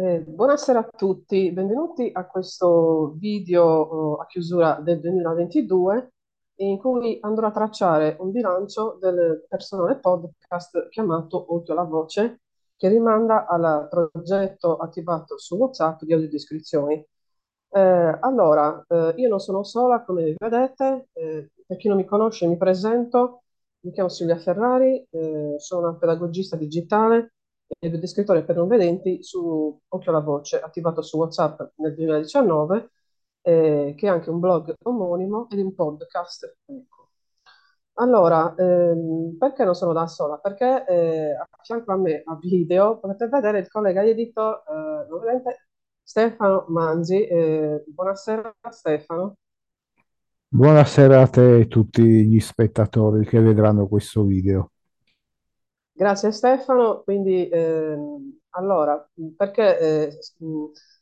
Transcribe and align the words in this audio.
Eh, 0.00 0.20
buonasera 0.20 0.78
a 0.78 0.88
tutti, 0.96 1.50
benvenuti 1.50 2.08
a 2.12 2.24
questo 2.24 3.14
video 3.16 4.18
eh, 4.18 4.22
a 4.22 4.26
chiusura 4.26 4.78
del 4.80 5.00
2022 5.00 6.12
in 6.58 6.78
cui 6.78 7.18
andrò 7.20 7.48
a 7.48 7.50
tracciare 7.50 8.16
un 8.20 8.30
bilancio 8.30 8.96
del 9.00 9.44
personale 9.48 9.98
podcast 9.98 10.88
chiamato 10.90 11.52
Occhio 11.52 11.72
alla 11.72 11.82
Voce 11.82 12.42
che 12.76 12.88
rimanda 12.88 13.48
al 13.48 13.88
progetto 13.90 14.76
attivato 14.76 15.36
su 15.36 15.56
WhatsApp 15.56 16.02
di 16.04 16.12
audiodescrizioni. 16.12 17.04
Eh, 17.70 18.18
allora, 18.20 18.84
eh, 18.86 19.14
io 19.16 19.28
non 19.28 19.40
sono 19.40 19.64
sola, 19.64 20.04
come 20.04 20.32
vedete, 20.38 21.08
eh, 21.12 21.50
per 21.66 21.76
chi 21.76 21.88
non 21.88 21.96
mi 21.96 22.04
conosce 22.04 22.46
mi 22.46 22.56
presento, 22.56 23.42
mi 23.80 23.90
chiamo 23.90 24.08
Silvia 24.08 24.38
Ferrari, 24.38 25.04
eh, 25.10 25.56
sono 25.58 25.88
una 25.88 25.98
pedagogista 25.98 26.54
digitale 26.54 27.32
e 27.78 27.90
descrittore 27.90 28.44
per 28.44 28.56
non 28.56 28.68
vedenti 28.68 29.22
su 29.22 29.78
Occhio 29.88 30.10
alla 30.10 30.20
Voce, 30.20 30.60
attivato 30.60 31.02
su 31.02 31.18
WhatsApp 31.18 31.60
nel 31.76 31.94
2019, 31.94 32.90
eh, 33.42 33.94
che 33.96 34.06
è 34.06 34.10
anche 34.10 34.30
un 34.30 34.40
blog 34.40 34.74
omonimo 34.82 35.48
ed 35.50 35.58
un 35.58 35.74
podcast. 35.74 36.56
Ecco. 36.64 37.10
Allora, 38.00 38.54
ehm, 38.56 39.36
perché 39.38 39.64
non 39.64 39.74
sono 39.74 39.92
da 39.92 40.06
sola? 40.06 40.36
Perché 40.38 40.84
eh, 40.86 41.34
a 41.34 41.48
fianco 41.62 41.92
a 41.92 41.96
me 41.96 42.22
a 42.24 42.36
video 42.40 42.98
potete 42.98 43.26
vedere 43.28 43.58
il 43.58 43.68
collega 43.68 44.04
edito, 44.04 44.64
eh, 44.64 45.06
non 45.08 45.20
vedete, 45.20 45.68
Stefano 46.02 46.66
Manzi. 46.68 47.26
Eh, 47.26 47.84
buonasera 47.86 48.54
Stefano. 48.70 49.34
Buonasera 50.50 51.20
a 51.20 51.26
te 51.28 51.58
e 51.60 51.66
tutti 51.66 52.02
gli 52.02 52.40
spettatori 52.40 53.26
che 53.26 53.40
vedranno 53.40 53.88
questo 53.88 54.22
video. 54.22 54.70
Grazie 55.98 56.30
Stefano, 56.30 57.02
quindi 57.02 57.48
ehm, 57.48 58.38
allora, 58.50 59.04
perché 59.36 59.78
eh, 59.80 60.18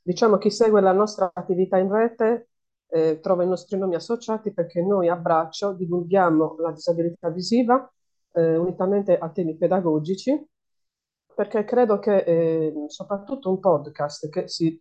diciamo 0.02 0.38
chi 0.38 0.50
segue 0.50 0.80
la 0.80 0.92
nostra 0.92 1.30
attività 1.34 1.76
in 1.76 1.92
rete 1.92 2.48
eh, 2.88 3.20
trova 3.20 3.42
i 3.42 3.46
nostri 3.46 3.76
nomi 3.76 3.94
associati 3.94 4.54
perché 4.54 4.80
noi 4.80 5.08
a 5.08 5.16
Braccio 5.16 5.74
divulghiamo 5.74 6.56
la 6.60 6.72
disabilità 6.72 7.28
visiva 7.28 7.92
eh, 8.32 8.56
unitamente 8.56 9.18
a 9.18 9.28
temi 9.30 9.54
pedagogici, 9.58 10.42
perché 11.34 11.64
credo 11.64 11.98
che 11.98 12.16
eh, 12.20 12.72
soprattutto 12.88 13.50
un 13.50 13.60
podcast 13.60 14.30
che 14.30 14.48
si, 14.48 14.78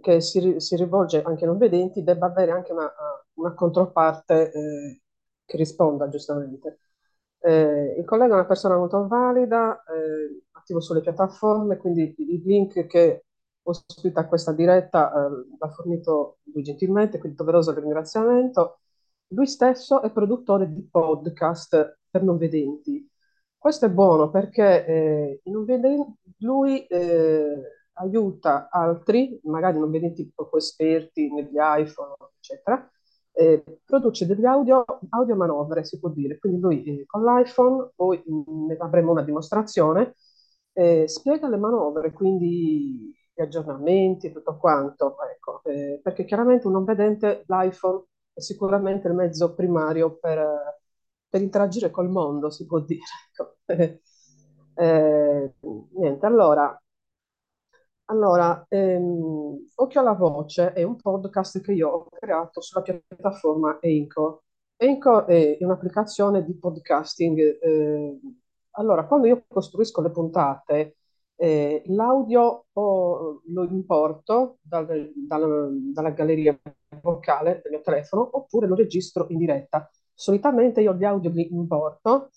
che 0.00 0.20
si, 0.20 0.58
si 0.58 0.74
rivolge 0.76 1.22
anche 1.22 1.44
ai 1.44 1.50
non 1.50 1.58
vedenti 1.58 2.02
debba 2.02 2.26
avere 2.26 2.50
anche 2.50 2.72
una, 2.72 2.92
una 3.34 3.54
controparte 3.54 4.50
eh, 4.52 5.02
che 5.44 5.56
risponda 5.56 6.08
giustamente. 6.08 6.80
Eh, 7.38 7.96
il 7.98 8.04
collega 8.04 8.32
è 8.32 8.36
una 8.38 8.46
persona 8.46 8.76
molto 8.76 9.06
valida, 9.06 9.82
eh, 9.84 10.42
attivo 10.52 10.80
sulle 10.80 11.00
piattaforme, 11.00 11.76
quindi 11.76 12.14
il 12.18 12.42
link 12.44 12.86
che 12.86 13.26
ospita 13.62 14.26
questa 14.26 14.52
diretta 14.52 15.10
eh, 15.12 15.46
l'ha 15.58 15.68
fornito 15.70 16.38
lui 16.52 16.62
gentilmente, 16.62 17.18
quindi 17.18 17.36
doveroso 17.36 17.72
ringraziamento. 17.74 18.80
Lui 19.28 19.46
stesso 19.46 20.02
è 20.02 20.10
produttore 20.12 20.72
di 20.72 20.86
podcast 20.88 21.98
per 22.10 22.22
non 22.22 22.36
vedenti. 22.38 23.08
Questo 23.58 23.86
è 23.86 23.90
buono 23.90 24.30
perché 24.30 24.86
eh, 24.86 25.40
non 25.44 25.64
vedenti, 25.64 26.14
lui 26.38 26.86
eh, 26.86 27.60
aiuta 27.94 28.68
altri, 28.70 29.40
magari 29.44 29.78
non 29.78 29.90
vedenti 29.90 30.30
poco 30.32 30.58
esperti 30.58 31.32
negli 31.32 31.56
iPhone, 31.56 32.14
eccetera, 32.38 32.88
eh, 33.36 33.62
produce 33.84 34.26
degli 34.26 34.46
audio, 34.46 34.84
audio 35.10 35.36
manovre, 35.36 35.84
si 35.84 35.98
può 35.98 36.08
dire. 36.08 36.38
Quindi 36.38 36.60
lui 36.60 36.82
eh, 36.84 37.06
con 37.06 37.22
l'iPhone, 37.22 37.90
poi 37.94 38.22
mh, 38.24 38.50
mm, 38.50 38.70
avremo 38.78 39.12
una 39.12 39.22
dimostrazione, 39.22 40.14
eh, 40.72 41.06
spiega 41.06 41.48
le 41.48 41.56
manovre, 41.58 42.12
quindi 42.12 43.14
gli 43.34 43.40
aggiornamenti 43.42 44.28
e 44.28 44.32
tutto 44.32 44.56
quanto. 44.56 45.16
Ecco, 45.30 45.62
eh, 45.64 46.00
perché 46.02 46.24
chiaramente 46.24 46.66
un 46.66 46.72
non 46.74 46.84
vedente 46.84 47.44
l'iPhone 47.46 48.04
è 48.32 48.40
sicuramente 48.40 49.08
il 49.08 49.14
mezzo 49.14 49.54
primario 49.54 50.16
per, 50.18 50.78
per 51.28 51.40
interagire 51.42 51.90
col 51.90 52.08
mondo, 52.08 52.50
si 52.50 52.66
può 52.66 52.80
dire. 52.80 53.00
Ecco. 53.32 53.56
Eh, 54.78 55.54
niente, 55.94 56.26
allora, 56.26 56.78
allora, 58.06 58.64
ehm, 58.68 59.66
Occhio 59.76 60.00
alla 60.00 60.12
Voce 60.14 60.72
è 60.72 60.82
un 60.82 60.96
podcast 60.96 61.60
che 61.60 61.72
io 61.72 61.88
ho 61.88 62.08
creato 62.10 62.60
sulla 62.60 62.82
piattaforma 62.82 63.78
Anchor. 63.82 64.40
Anchor 64.76 65.24
è 65.24 65.56
un'applicazione 65.60 66.44
di 66.44 66.54
podcasting. 66.56 67.58
eh, 67.60 68.20
allora, 68.78 69.06
quando 69.06 69.26
io 69.26 69.44
costruisco 69.48 70.02
le 70.02 70.10
puntate, 70.10 70.96
eh, 71.36 71.82
l'audio 71.86 72.66
lo 72.72 73.64
importo 73.70 74.58
dal- 74.62 75.12
dal- 75.14 75.92
dalla 75.92 76.10
galleria 76.10 76.58
vocale 77.02 77.60
del 77.62 77.72
mio 77.72 77.80
telefono 77.82 78.28
oppure 78.36 78.66
lo 78.66 78.74
registro 78.74 79.26
in 79.30 79.38
diretta. 79.38 79.90
Solitamente 80.14 80.80
io 80.80 80.94
gli 80.94 81.04
audio 81.04 81.30
li 81.30 81.48
importo 81.52 82.30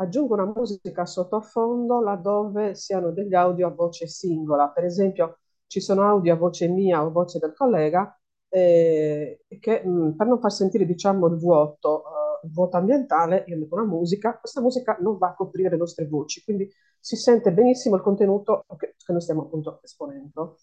aggiungo 0.00 0.34
una 0.34 0.52
musica 0.54 1.06
sottofondo 1.06 2.00
laddove 2.00 2.74
siano 2.74 3.10
degli 3.12 3.34
audio 3.34 3.66
a 3.66 3.70
voce 3.70 4.06
singola. 4.06 4.68
Per 4.70 4.84
esempio, 4.84 5.38
ci 5.66 5.80
sono 5.80 6.02
audio 6.02 6.34
a 6.34 6.36
voce 6.36 6.68
mia 6.68 7.04
o 7.04 7.10
voce 7.10 7.38
del 7.38 7.54
collega 7.54 8.18
eh, 8.48 9.44
che 9.60 9.84
mh, 9.84 10.14
per 10.16 10.26
non 10.26 10.40
far 10.40 10.52
sentire, 10.52 10.84
diciamo, 10.86 11.26
il 11.26 11.36
vuoto, 11.36 12.04
eh, 12.04 12.46
il 12.46 12.52
vuoto 12.52 12.76
ambientale, 12.76 13.44
io 13.46 13.58
metto 13.58 13.74
una 13.74 13.84
musica, 13.84 14.38
questa 14.38 14.60
musica 14.60 14.96
non 15.00 15.18
va 15.18 15.28
a 15.28 15.34
coprire 15.34 15.70
le 15.70 15.76
nostre 15.76 16.06
voci, 16.06 16.42
quindi 16.42 16.70
si 17.00 17.16
sente 17.16 17.52
benissimo 17.52 17.96
il 17.96 18.02
contenuto 18.02 18.64
che, 18.76 18.94
che 18.96 19.12
noi 19.12 19.20
stiamo 19.20 19.42
appunto 19.42 19.80
esponendo. 19.82 20.56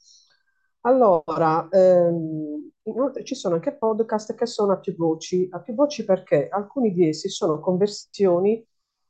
Allora, 0.82 1.68
ehm, 1.70 2.72
inoltre 2.84 3.24
ci 3.24 3.34
sono 3.36 3.56
anche 3.56 3.76
podcast 3.76 4.36
che 4.36 4.46
sono 4.46 4.74
a 4.74 4.78
più 4.80 4.96
voci, 4.96 5.48
a 5.52 5.60
più 5.60 5.74
voci 5.74 6.06
perché 6.06 6.48
alcuni 6.48 6.94
di 6.94 7.10
essi 7.10 7.28
sono 7.30 7.60
conversioni 7.60 8.64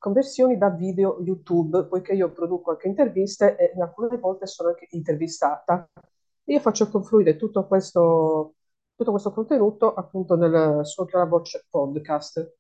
conversioni 0.06 0.56
da 0.56 0.70
video 0.70 1.20
YouTube, 1.20 1.86
poiché 1.86 2.14
io 2.14 2.32
produco 2.32 2.70
anche 2.70 2.88
interviste 2.88 3.56
e 3.58 3.74
alcune 3.82 4.20
volte 4.20 4.46
sono 4.46 4.70
anche 4.70 4.86
intervistata. 4.92 5.90
Io 6.44 6.60
faccio 6.60 6.92
confluire 6.92 7.36
tutto 7.38 7.66
questo, 7.66 8.54
tutto 8.96 9.10
questo 9.10 9.32
contenuto 9.32 9.96
appunto 9.96 10.36
nel 10.36 10.86
suo 10.86 11.08
Voce 11.28 11.66
podcast, 11.68 12.54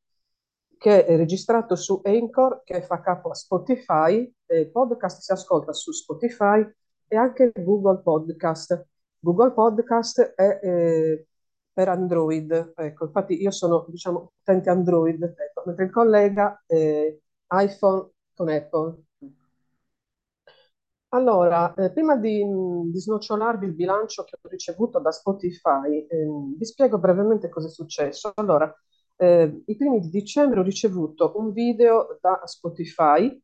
che 0.75 1.05
è 1.05 1.15
registrato 1.15 1.75
su 1.75 2.01
Anchor, 2.03 2.63
che 2.63 2.81
fa 2.81 2.99
capo 2.99 3.29
a 3.29 3.35
Spotify. 3.35 4.33
Il 4.47 4.71
podcast 4.71 5.21
si 5.21 5.31
ascolta 5.31 5.71
su 5.71 5.91
Spotify 5.91 6.67
e 7.07 7.15
anche 7.15 7.51
Google 7.53 8.01
Podcast. 8.01 8.87
Google 9.19 9.51
Podcast 9.51 10.33
è 10.33 10.59
eh, 10.63 11.27
per 11.71 11.89
Android, 11.89 12.73
ecco, 12.75 13.05
infatti 13.05 13.39
io 13.39 13.51
sono, 13.51 13.85
diciamo, 13.87 14.31
utente 14.41 14.69
Android, 14.71 15.21
ecco, 15.21 15.63
mentre 15.65 15.85
il 15.85 15.91
collega 15.91 16.63
eh, 16.65 17.19
iPhone 17.49 18.09
con 18.33 18.49
Apple. 18.49 19.03
Allora, 21.09 21.73
eh, 21.75 21.91
prima 21.93 22.17
di, 22.17 22.43
di 22.91 22.99
snocciolarvi 22.99 23.65
il 23.65 23.73
bilancio 23.73 24.23
che 24.23 24.35
ho 24.41 24.49
ricevuto 24.49 24.99
da 24.99 25.11
Spotify, 25.11 26.05
eh, 26.07 26.25
vi 26.57 26.65
spiego 26.65 26.97
brevemente 26.99 27.47
cosa 27.47 27.67
è 27.67 27.69
successo. 27.69 28.33
Allora, 28.35 28.73
eh, 29.15 29.63
i 29.65 29.75
primi 29.77 30.01
di 30.01 30.09
dicembre 30.09 30.59
ho 30.59 30.63
ricevuto 30.63 31.31
un 31.37 31.53
video 31.53 32.17
da 32.19 32.41
Spotify, 32.45 33.41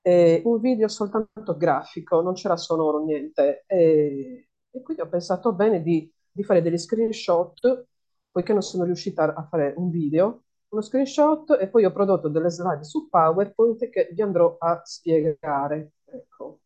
eh, 0.00 0.40
un 0.46 0.60
video 0.60 0.88
soltanto 0.88 1.56
grafico, 1.58 2.22
non 2.22 2.32
c'era 2.32 2.56
sonoro, 2.56 3.04
niente. 3.04 3.64
E, 3.66 4.48
e 4.70 4.82
quindi 4.82 5.02
ho 5.02 5.08
pensato 5.08 5.52
bene 5.52 5.82
di, 5.82 6.10
di 6.32 6.42
fare 6.42 6.62
degli 6.62 6.78
screenshot, 6.78 7.86
poiché 8.30 8.52
non 8.54 8.62
sono 8.62 8.84
riuscita 8.84 9.34
a 9.34 9.46
fare 9.46 9.74
un 9.76 9.90
video, 9.90 10.44
uno 10.70 10.82
screenshot 10.82 11.56
e 11.60 11.68
poi 11.68 11.84
ho 11.84 11.92
prodotto 11.92 12.28
delle 12.28 12.50
slide 12.50 12.84
su 12.84 13.08
PowerPoint 13.08 13.88
che 13.90 14.08
vi 14.12 14.22
andrò 14.22 14.56
a 14.58 14.80
spiegare. 14.84 15.92
Ecco. 16.04 16.60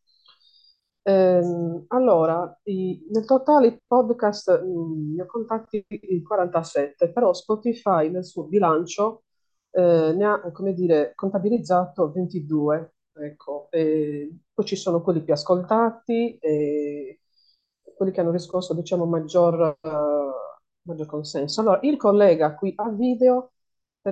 Ehm, 1.06 1.84
allora, 1.88 2.58
i, 2.64 3.06
nel 3.10 3.24
totale 3.26 3.66
i 3.66 3.82
podcast 3.86 4.62
mh, 4.62 4.66
mm, 4.66 5.14
ne 5.16 5.22
ho 5.22 5.26
contatti 5.26 5.84
47, 6.22 7.12
però 7.12 7.32
Spotify 7.34 8.10
nel 8.10 8.24
suo 8.24 8.44
bilancio 8.44 9.24
eh, 9.70 10.12
ne 10.16 10.24
ha, 10.24 10.50
come 10.52 10.72
dire, 10.72 11.12
contabilizzato 11.14 12.10
22. 12.12 12.94
Ecco. 13.16 13.68
E 13.70 14.38
poi 14.52 14.64
ci 14.64 14.76
sono 14.76 15.02
quelli 15.02 15.22
più 15.22 15.32
ascoltati 15.32 16.38
e 16.38 17.20
quelli 17.96 18.12
che 18.12 18.20
hanno 18.20 18.30
riscosso, 18.30 18.74
diciamo, 18.74 19.04
maggior, 19.06 19.78
uh, 19.80 20.88
maggior 20.88 21.06
consenso. 21.06 21.60
Allora, 21.60 21.80
il 21.82 21.96
collega 21.96 22.54
qui 22.54 22.72
a 22.76 22.88
video 22.90 23.53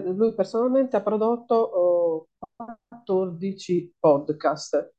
lui 0.00 0.34
personalmente 0.34 0.96
ha 0.96 1.02
prodotto 1.02 1.54
oh, 1.54 2.28
14 2.56 3.94
podcast. 3.98 4.94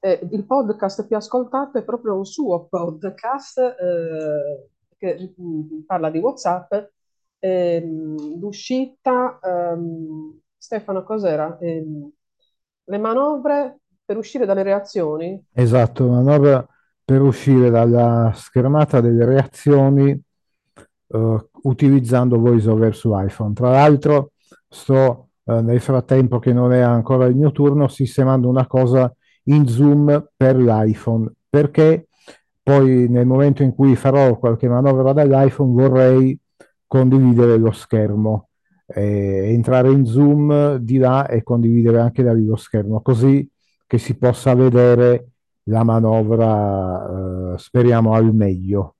Eh, 0.00 0.28
il 0.32 0.44
podcast 0.44 1.06
più 1.06 1.16
ascoltato 1.16 1.78
è 1.78 1.84
proprio 1.84 2.16
un 2.16 2.24
suo 2.24 2.66
podcast 2.66 3.58
eh, 3.58 4.68
che 4.96 5.34
parla 5.86 6.10
di 6.10 6.18
WhatsApp. 6.18 6.74
Ehm, 7.38 8.38
l'uscita, 8.38 9.38
ehm, 9.42 10.38
Stefano, 10.56 11.04
cos'era? 11.04 11.56
Ehm, 11.60 12.10
le 12.84 12.98
manovre 12.98 13.80
per 14.04 14.16
uscire 14.16 14.44
dalle 14.44 14.62
reazioni. 14.62 15.42
Esatto, 15.52 16.08
manovra 16.08 16.66
per 17.04 17.20
uscire 17.22 17.70
dalla 17.70 18.32
schermata 18.34 19.00
delle 19.00 19.24
reazioni 19.24 20.10
eh, 20.10 21.48
utilizzando 21.64 22.38
VoiceOver 22.38 22.94
su 22.94 23.12
iPhone. 23.14 23.52
Tra 23.52 23.70
l'altro 23.70 24.32
sto 24.68 25.28
eh, 25.44 25.60
nel 25.60 25.80
frattempo 25.80 26.38
che 26.38 26.52
non 26.52 26.72
è 26.72 26.80
ancora 26.80 27.26
il 27.26 27.36
mio 27.36 27.52
turno 27.52 27.88
sistemando 27.88 28.48
una 28.48 28.66
cosa 28.66 29.14
in 29.44 29.68
Zoom 29.68 30.30
per 30.36 30.56
l'iPhone 30.56 31.30
perché 31.48 32.08
poi 32.62 33.08
nel 33.08 33.26
momento 33.26 33.62
in 33.62 33.74
cui 33.74 33.94
farò 33.94 34.38
qualche 34.38 34.68
manovra 34.68 35.12
dall'iPhone 35.12 35.72
vorrei 35.72 36.38
condividere 36.86 37.58
lo 37.58 37.72
schermo, 37.72 38.48
eh, 38.86 39.52
entrare 39.52 39.90
in 39.90 40.06
Zoom 40.06 40.76
di 40.76 40.96
là 40.96 41.26
e 41.28 41.42
condividere 41.42 42.00
anche 42.00 42.22
da 42.22 42.32
lì 42.32 42.46
lo 42.46 42.56
schermo, 42.56 43.02
così 43.02 43.48
che 43.86 43.98
si 43.98 44.16
possa 44.16 44.54
vedere 44.54 45.28
la 45.64 45.84
manovra, 45.84 47.52
eh, 47.54 47.58
speriamo 47.58 48.14
al 48.14 48.34
meglio, 48.34 48.93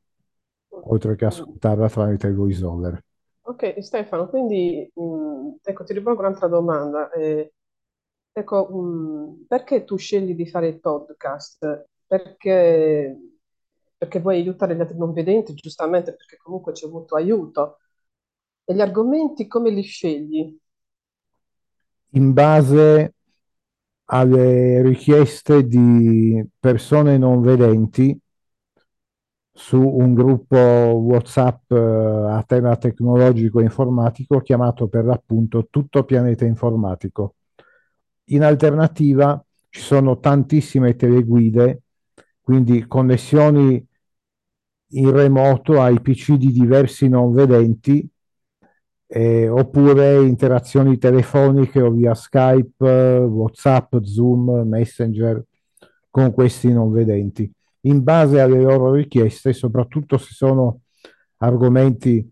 oltre 0.89 1.17
che 1.17 1.25
ascoltarla 1.25 1.89
tramite 1.89 2.27
il 2.27 2.35
voiceover. 2.35 3.03
Ok, 3.47 3.83
Stefano, 3.83 4.29
quindi 4.29 4.91
mh, 4.95 5.57
ecco, 5.63 5.85
ti 5.85 5.93
rivolgo 5.93 6.21
un'altra 6.21 6.49
domanda. 6.49 7.11
Eh, 7.11 7.53
ecco, 8.33 8.69
mh, 8.71 9.45
perché 9.47 9.85
tu 9.85 9.97
scegli 9.97 10.35
di 10.35 10.47
fare 10.49 10.69
il 10.69 10.81
podcast? 10.81 11.89
Perché, 12.07 13.17
perché 13.97 14.21
vuoi 14.21 14.37
aiutare 14.41 14.75
gli 14.75 14.81
altri 14.81 14.97
non 14.97 15.13
vedenti, 15.13 15.55
giustamente, 15.55 16.15
perché 16.15 16.39
comunque 16.39 16.73
c'è 16.73 16.87
avuto 16.87 17.17
aiuto. 17.17 17.79
E 18.65 18.75
gli 18.75 18.81
argomenti 18.81 19.47
come 19.47 19.71
li 19.71 19.83
scegli? 19.83 20.57
In 22.13 22.33
base 22.33 23.15
alle 24.07 24.83
richieste 24.83 25.67
di 25.67 26.45
persone 26.59 27.19
non 27.19 27.43
vedenti 27.43 28.19
su 29.57 29.79
un 29.81 30.15
gruppo 30.15 30.59
WhatsApp 30.59 31.71
eh, 31.71 31.77
a 31.77 32.43
tema 32.45 32.77
tecnologico 32.77 33.61
e 33.61 33.65
informatico 33.65 34.41
chiamato 34.41 34.89
per 34.89 35.05
l'appunto 35.05 35.69
Tutto 35.71 36.03
Pianeta 36.05 36.45
Informatico. 36.45 37.37
In 38.29 38.43
alternativa 38.43 39.43
ci 39.69 39.81
sono 39.81 40.19
tantissime 40.19 40.97
teleguide, 40.97 41.83
quindi 42.41 42.85
connessioni 42.89 43.87
in 44.97 45.11
remoto 45.11 45.81
ai 45.81 46.01
PC 46.01 46.33
di 46.35 46.51
diversi 46.51 47.09
non 47.09 47.33
vedenti, 47.33 48.09
eh, 49.07 49.49
oppure 49.49 50.25
interazioni 50.25 50.99
telefoniche 50.99 51.81
o 51.81 51.91
via 51.91 52.15
Skype, 52.15 52.85
WhatsApp, 53.29 53.97
Zoom, 54.03 54.67
Messenger 54.67 55.45
con 56.11 56.33
questi 56.33 56.73
non 56.73 56.91
vedenti. 56.93 57.53
In 57.87 58.03
base 58.03 58.41
alle 58.41 58.61
loro 58.61 58.93
richieste, 58.93 59.53
soprattutto 59.53 60.17
se 60.19 60.33
sono 60.33 60.81
argomenti 61.39 62.31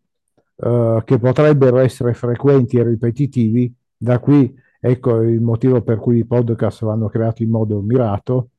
eh, 0.57 1.03
che 1.05 1.19
potrebbero 1.19 1.79
essere 1.79 2.15
frequenti 2.15 2.79
e 2.79 2.85
ripetitivi, 2.85 3.73
da 3.97 4.19
qui 4.19 4.55
ecco 4.81 5.21
il 5.21 5.41
motivo 5.41 5.83
per 5.83 5.99
cui 5.99 6.19
i 6.19 6.27
podcast 6.27 6.85
vanno 6.85 7.09
creati 7.09 7.43
in 7.45 7.51
modo 7.51 7.81
mirato, 7.81 8.51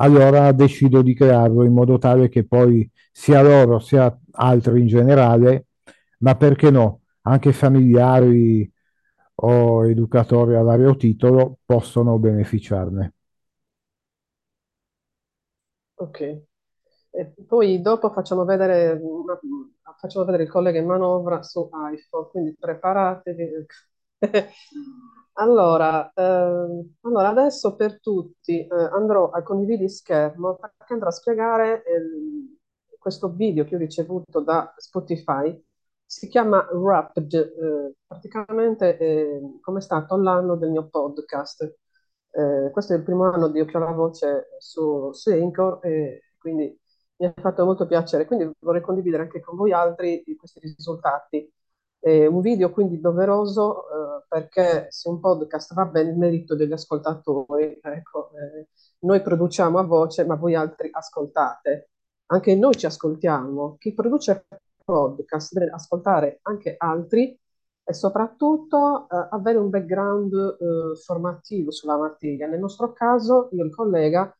allora 0.00 0.52
decido 0.52 1.02
di 1.02 1.14
crearlo 1.14 1.64
in 1.64 1.72
modo 1.72 1.98
tale 1.98 2.28
che 2.28 2.44
poi 2.44 2.88
sia 3.10 3.42
loro 3.42 3.78
sia 3.80 4.16
altri 4.32 4.80
in 4.80 4.86
generale, 4.86 5.66
ma 6.18 6.36
perché 6.36 6.70
no, 6.70 7.02
anche 7.22 7.52
familiari 7.52 8.70
o 9.40 9.88
educatori 9.88 10.54
a 10.56 10.62
vario 10.62 10.96
titolo 10.96 11.58
possono 11.64 12.18
beneficiarne. 12.18 13.14
Ok. 15.98 16.20
E 17.10 17.34
poi 17.46 17.80
dopo 17.80 18.10
facciamo 18.12 18.44
vedere, 18.44 18.92
una- 19.02 19.38
facciamo 19.98 20.24
vedere 20.24 20.44
il 20.44 20.50
collega 20.50 20.78
in 20.78 20.86
manovra 20.86 21.42
su 21.42 21.68
iPhone, 21.92 22.28
quindi 22.30 22.56
preparatevi. 22.58 23.66
Allora, 25.40 26.10
ehm, 26.14 26.94
allora, 27.02 27.28
adesso 27.28 27.76
per 27.76 28.00
tutti 28.00 28.66
eh, 28.66 28.68
andrò 28.92 29.30
a 29.30 29.42
condividere 29.44 29.88
schermo 29.88 30.56
perché 30.56 30.92
andrò 30.94 31.08
a 31.08 31.12
spiegare 31.12 31.84
ehm, 31.84 32.56
questo 32.98 33.30
video 33.30 33.64
che 33.64 33.76
ho 33.76 33.78
ricevuto 33.78 34.40
da 34.40 34.74
Spotify. 34.76 35.56
Si 36.04 36.26
chiama 36.28 36.66
Wrapped, 36.72 37.32
eh, 37.34 37.94
praticamente 38.06 38.98
eh, 38.98 39.40
come 39.60 39.78
è 39.78 39.82
stato 39.82 40.16
l'anno 40.16 40.56
del 40.56 40.70
mio 40.70 40.88
podcast. 40.88 41.72
Eh, 42.30 42.70
questo 42.72 42.92
è 42.92 42.96
il 42.96 43.02
primo 43.02 43.24
anno 43.30 43.48
di 43.48 43.60
Occhio 43.60 43.78
alla 43.78 43.92
Voce 43.92 44.48
su, 44.58 45.12
su 45.12 45.30
Anchor 45.30 45.80
e 45.84 46.22
quindi 46.38 46.78
mi 47.16 47.26
ha 47.26 47.34
fatto 47.36 47.64
molto 47.64 47.86
piacere. 47.86 48.26
Quindi 48.26 48.50
vorrei 48.60 48.80
condividere 48.82 49.24
anche 49.24 49.40
con 49.40 49.56
voi 49.56 49.72
altri 49.72 50.22
questi 50.38 50.60
risultati. 50.60 51.50
È 51.98 52.26
un 52.26 52.40
video 52.40 52.70
quindi 52.70 53.00
doveroso 53.00 54.20
eh, 54.20 54.24
perché 54.28 54.86
se 54.90 55.08
un 55.08 55.18
podcast 55.20 55.74
va 55.74 55.84
bene 55.86 56.10
il 56.10 56.16
merito 56.16 56.54
degli 56.54 56.72
ascoltatori, 56.72 57.78
ecco, 57.82 58.30
eh, 58.30 58.68
noi 59.00 59.20
produciamo 59.20 59.78
a 59.78 59.82
voce 59.82 60.24
ma 60.24 60.36
voi 60.36 60.54
altri 60.54 60.88
ascoltate. 60.92 61.90
Anche 62.26 62.54
noi 62.54 62.74
ci 62.76 62.86
ascoltiamo. 62.86 63.76
Chi 63.78 63.94
produce 63.94 64.46
podcast 64.84 65.52
deve 65.52 65.70
ascoltare 65.70 66.38
anche 66.42 66.74
altri 66.78 67.38
e 67.88 67.94
soprattutto 67.94 69.08
eh, 69.08 69.28
avere 69.30 69.56
un 69.58 69.70
background 69.70 70.34
eh, 70.34 70.96
formativo 71.00 71.70
sulla 71.70 71.96
materia. 71.96 72.46
Nel 72.46 72.60
nostro 72.60 72.92
caso, 72.92 73.48
io 73.52 73.62
e 73.62 73.66
il 73.66 73.74
collega 73.74 74.30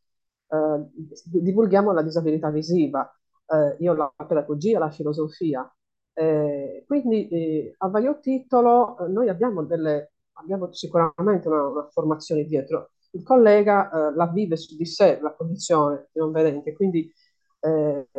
eh, 0.49 0.85
divulghiamo 1.25 1.93
la 1.93 2.03
disabilità 2.03 2.51
visiva, 2.51 3.11
eh, 3.47 3.77
io 3.81 3.95
la 3.95 4.13
pedagogia, 4.27 4.79
la 4.79 4.91
filosofia. 4.91 5.71
Eh, 6.13 6.85
quindi 6.87 7.29
eh, 7.29 7.75
a 7.79 7.89
vario 7.89 8.19
titolo 8.21 8.97
noi 9.09 9.29
abbiamo, 9.31 9.65
delle, 9.65 10.13
abbiamo 10.35 10.71
sicuramente 10.75 11.49
una, 11.49 11.67
una 11.69 11.89
formazione 11.91 12.45
dietro. 12.45 12.91
Il 13.13 13.23
collega 13.23 14.13
la 14.15 14.27
vive 14.27 14.57
su 14.57 14.77
di 14.77 14.85
sé, 14.85 15.19
la 15.23 15.33
condizione 15.35 16.09
di 16.13 16.21
non 16.21 16.31
vedente, 16.31 16.75
quindi 16.75 17.11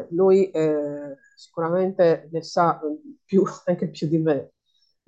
lui 0.09 0.51
sicuramente 1.35 2.27
ne 2.31 2.41
sa 2.41 2.79
più, 3.23 3.43
anche 3.65 3.89
più 3.89 4.07
di 4.07 4.17
me. 4.17 4.51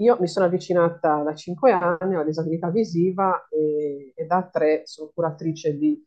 Io 0.01 0.17
mi 0.19 0.27
sono 0.27 0.45
avvicinata 0.45 1.21
da 1.23 1.35
cinque 1.35 1.71
anni 1.71 2.15
alla 2.15 2.23
disabilità 2.23 2.69
visiva 2.69 3.47
e, 3.49 4.13
e 4.15 4.25
da 4.25 4.49
tre 4.51 4.81
sono 4.85 5.11
curatrice 5.13 5.77
di, 5.77 6.03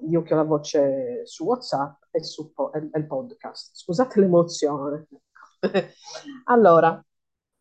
di 0.00 0.16
Occhio 0.16 0.34
alla 0.34 0.44
Voce 0.44 1.20
su 1.26 1.44
WhatsApp 1.44 2.04
e 2.10 2.22
su 2.22 2.52
e, 2.74 2.88
e 2.92 3.04
podcast. 3.04 3.72
Scusate 3.74 4.18
l'emozione. 4.20 5.06
allora, 6.44 7.04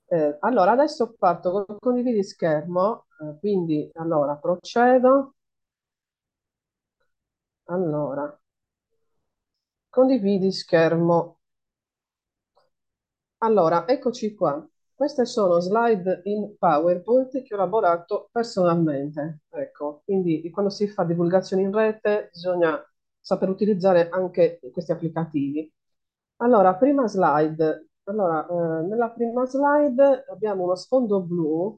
eh, 0.08 0.38
allora, 0.40 0.72
adesso 0.72 1.16
parto 1.18 1.66
con 1.66 1.78
condividi 1.80 2.24
schermo, 2.24 3.08
eh, 3.22 3.38
quindi 3.40 3.90
allora 3.96 4.36
procedo. 4.38 5.36
Allora, 7.66 8.40
condividi 9.92 10.52
schermo. 10.52 11.38
Allora, 13.40 13.86
eccoci 13.90 14.34
qua. 14.34 14.66
Queste 15.02 15.26
sono 15.26 15.60
slide 15.60 16.22
in 16.26 16.58
PowerPoint 16.60 17.42
che 17.42 17.56
ho 17.56 17.58
elaborato 17.58 18.30
personalmente. 18.32 19.40
Ecco, 19.50 20.04
quindi 20.06 20.48
quando 20.52 20.70
si 20.70 20.88
fa 20.88 21.04
divulgazione 21.04 21.64
in 21.64 21.74
rete 21.74 22.30
bisogna 22.32 22.80
saper 23.20 23.50
utilizzare 23.50 24.10
anche 24.10 24.60
questi 24.72 24.92
applicativi. 24.92 25.74
Allora, 26.38 26.76
prima 26.76 27.08
slide. 27.08 27.88
Allora, 28.04 28.46
eh, 28.46 28.86
nella 28.86 29.10
prima 29.10 29.44
slide 29.48 30.26
abbiamo 30.30 30.66
uno 30.66 30.76
sfondo 30.76 31.20
blu 31.24 31.76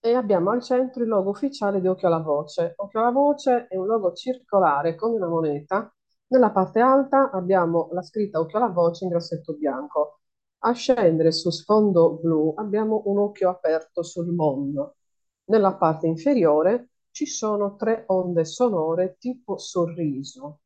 e 0.00 0.14
abbiamo 0.14 0.50
al 0.50 0.62
centro 0.62 1.02
il 1.02 1.10
logo 1.10 1.30
ufficiale 1.30 1.82
di 1.82 1.86
Occhio 1.86 2.08
alla 2.08 2.20
Voce. 2.20 2.72
Occhio 2.76 3.00
alla 3.00 3.10
Voce 3.10 3.66
è 3.66 3.76
un 3.76 3.84
logo 3.86 4.14
circolare 4.14 4.94
con 4.94 5.12
una 5.12 5.28
moneta. 5.28 5.94
Nella 6.28 6.50
parte 6.50 6.80
alta 6.80 7.30
abbiamo 7.30 7.90
la 7.92 8.00
scritta 8.00 8.40
Occhio 8.40 8.56
alla 8.56 8.72
Voce 8.72 9.04
in 9.04 9.10
grassetto 9.10 9.52
bianco. 9.52 10.20
A 10.66 10.72
scendere 10.72 11.30
su 11.30 11.50
sfondo 11.50 12.14
blu 12.14 12.54
abbiamo 12.56 13.02
un 13.04 13.18
occhio 13.18 13.50
aperto 13.50 14.02
sul 14.02 14.32
mondo. 14.32 14.96
Nella 15.44 15.74
parte 15.74 16.06
inferiore 16.06 16.88
ci 17.10 17.26
sono 17.26 17.76
tre 17.76 18.04
onde 18.08 18.46
sonore 18.46 19.16
tipo 19.18 19.58
sorriso. 19.58 20.60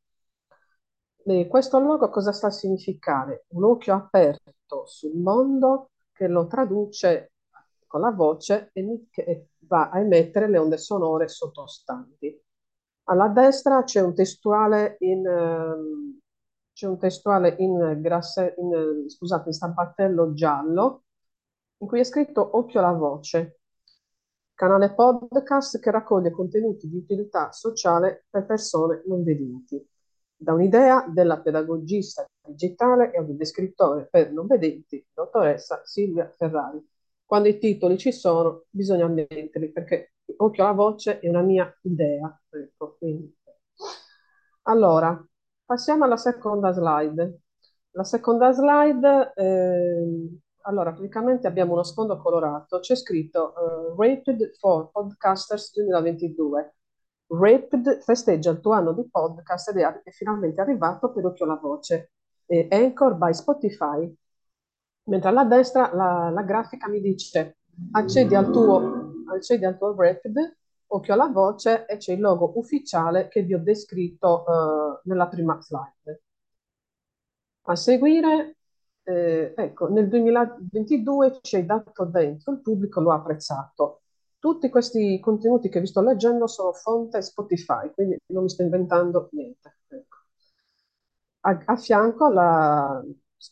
E 1.24 1.46
questo 1.48 1.80
logo 1.80 2.08
cosa 2.10 2.32
sta 2.32 2.46
a 2.46 2.50
significare? 2.50 3.44
Un 3.48 3.64
occhio 3.64 3.94
aperto 3.94 4.86
sul 4.86 5.16
mondo 5.16 5.90
che 6.12 6.28
lo 6.28 6.46
traduce 6.46 7.32
con 7.86 8.00
la 8.00 8.12
voce 8.12 8.70
e 8.72 9.48
va 9.66 9.90
a 9.90 9.98
emettere 9.98 10.48
le 10.48 10.58
onde 10.58 10.78
sonore 10.78 11.26
sottostanti. 11.26 12.40
Alla 13.04 13.28
destra 13.28 13.82
c'è 13.82 14.00
un 14.00 14.14
testuale 14.14 14.96
in, 15.00 15.26
ehm, 15.26 16.20
c'è 16.78 16.86
un 16.86 16.96
testuale 16.96 17.56
in, 17.58 17.98
grasse, 18.00 18.54
in, 18.56 19.08
scusate, 19.08 19.48
in 19.48 19.52
stampatello 19.52 20.32
giallo 20.32 21.02
in 21.78 21.88
cui 21.88 21.98
è 21.98 22.04
scritto 22.04 22.56
Occhio 22.56 22.78
alla 22.78 22.92
voce, 22.92 23.58
canale 24.54 24.94
podcast 24.94 25.80
che 25.80 25.90
raccoglie 25.90 26.30
contenuti 26.30 26.88
di 26.88 26.98
utilità 26.98 27.50
sociale 27.50 28.26
per 28.30 28.46
persone 28.46 29.02
non 29.06 29.24
vedenti. 29.24 29.84
da 30.36 30.52
un'idea 30.52 31.04
della 31.12 31.40
pedagogista 31.40 32.24
digitale 32.46 33.10
e 33.12 33.18
audiodescrittore 33.18 34.06
per 34.08 34.30
non 34.32 34.46
vedenti, 34.46 35.04
dottoressa 35.12 35.80
Silvia 35.84 36.32
Ferrari. 36.36 36.80
Quando 37.24 37.48
i 37.48 37.58
titoli 37.58 37.98
ci 37.98 38.12
sono, 38.12 38.66
bisogna 38.70 39.08
metterli 39.08 39.72
perché 39.72 40.12
occhio 40.36 40.62
alla 40.62 40.74
voce 40.74 41.18
è 41.18 41.28
una 41.28 41.42
mia 41.42 41.76
idea. 41.82 42.40
Ecco, 42.50 42.94
quindi. 42.98 43.36
Allora, 44.62 45.20
passiamo 45.68 46.04
alla 46.04 46.16
seconda 46.16 46.72
slide. 46.72 47.40
La 47.90 48.04
seconda 48.04 48.52
slide, 48.52 49.32
eh, 49.34 50.40
allora, 50.62 50.92
praticamente 50.92 51.46
abbiamo 51.46 51.74
uno 51.74 51.82
sfondo 51.82 52.16
colorato, 52.16 52.78
c'è 52.78 52.96
scritto 52.96 53.52
uh, 53.54 54.00
Rapid 54.00 54.56
for 54.58 54.90
Podcasters 54.90 55.74
2022. 55.74 56.74
Rapid 57.26 58.00
festeggia 58.00 58.50
il 58.50 58.60
tuo 58.60 58.72
anno 58.72 58.94
di 58.94 59.06
podcast 59.10 59.68
ed 59.68 59.76
è, 59.76 60.02
è 60.04 60.10
finalmente 60.10 60.62
arrivato 60.62 61.12
per 61.12 61.26
Occhio 61.26 61.44
alla 61.44 61.58
Voce. 61.60 62.12
E 62.46 62.66
Anchor 62.70 63.16
by 63.16 63.34
Spotify. 63.34 64.16
Mentre 65.04 65.28
alla 65.28 65.44
destra 65.44 65.90
la, 65.92 66.30
la 66.30 66.42
grafica 66.42 66.88
mi 66.88 67.00
dice 67.02 67.58
accedi 67.92 68.34
al 68.34 68.50
tuo, 68.50 69.12
accedi 69.34 69.66
al 69.66 69.76
tuo 69.76 69.94
Rapid, 69.94 70.57
Occhio 70.90 71.14
alla 71.14 71.28
Voce 71.28 71.86
e 71.86 71.96
c'è 71.98 72.12
il 72.12 72.20
logo 72.20 72.52
ufficiale 72.56 73.28
che 73.28 73.42
vi 73.42 73.54
ho 73.54 73.62
descritto 73.62 74.44
uh, 74.46 75.08
nella 75.08 75.28
prima 75.28 75.60
slide. 75.60 76.22
A 77.62 77.76
seguire, 77.76 78.56
eh, 79.02 79.52
ecco, 79.56 79.88
nel 79.88 80.08
2022 80.08 81.40
ci 81.42 81.56
hai 81.56 81.66
dato 81.66 82.04
dentro, 82.06 82.52
il 82.52 82.60
pubblico 82.60 83.00
lo 83.00 83.12
ha 83.12 83.16
apprezzato. 83.16 84.02
Tutti 84.38 84.70
questi 84.70 85.20
contenuti 85.20 85.68
che 85.68 85.80
vi 85.80 85.86
sto 85.86 86.00
leggendo 86.00 86.46
sono 86.46 86.72
fonte 86.72 87.20
Spotify, 87.20 87.92
quindi 87.92 88.16
non 88.28 88.44
mi 88.44 88.48
sto 88.48 88.62
inventando 88.62 89.28
niente. 89.32 89.78
Ecco. 89.88 90.16
A, 91.40 91.62
a, 91.66 91.76
fianco, 91.76 92.28
la, 92.30 93.02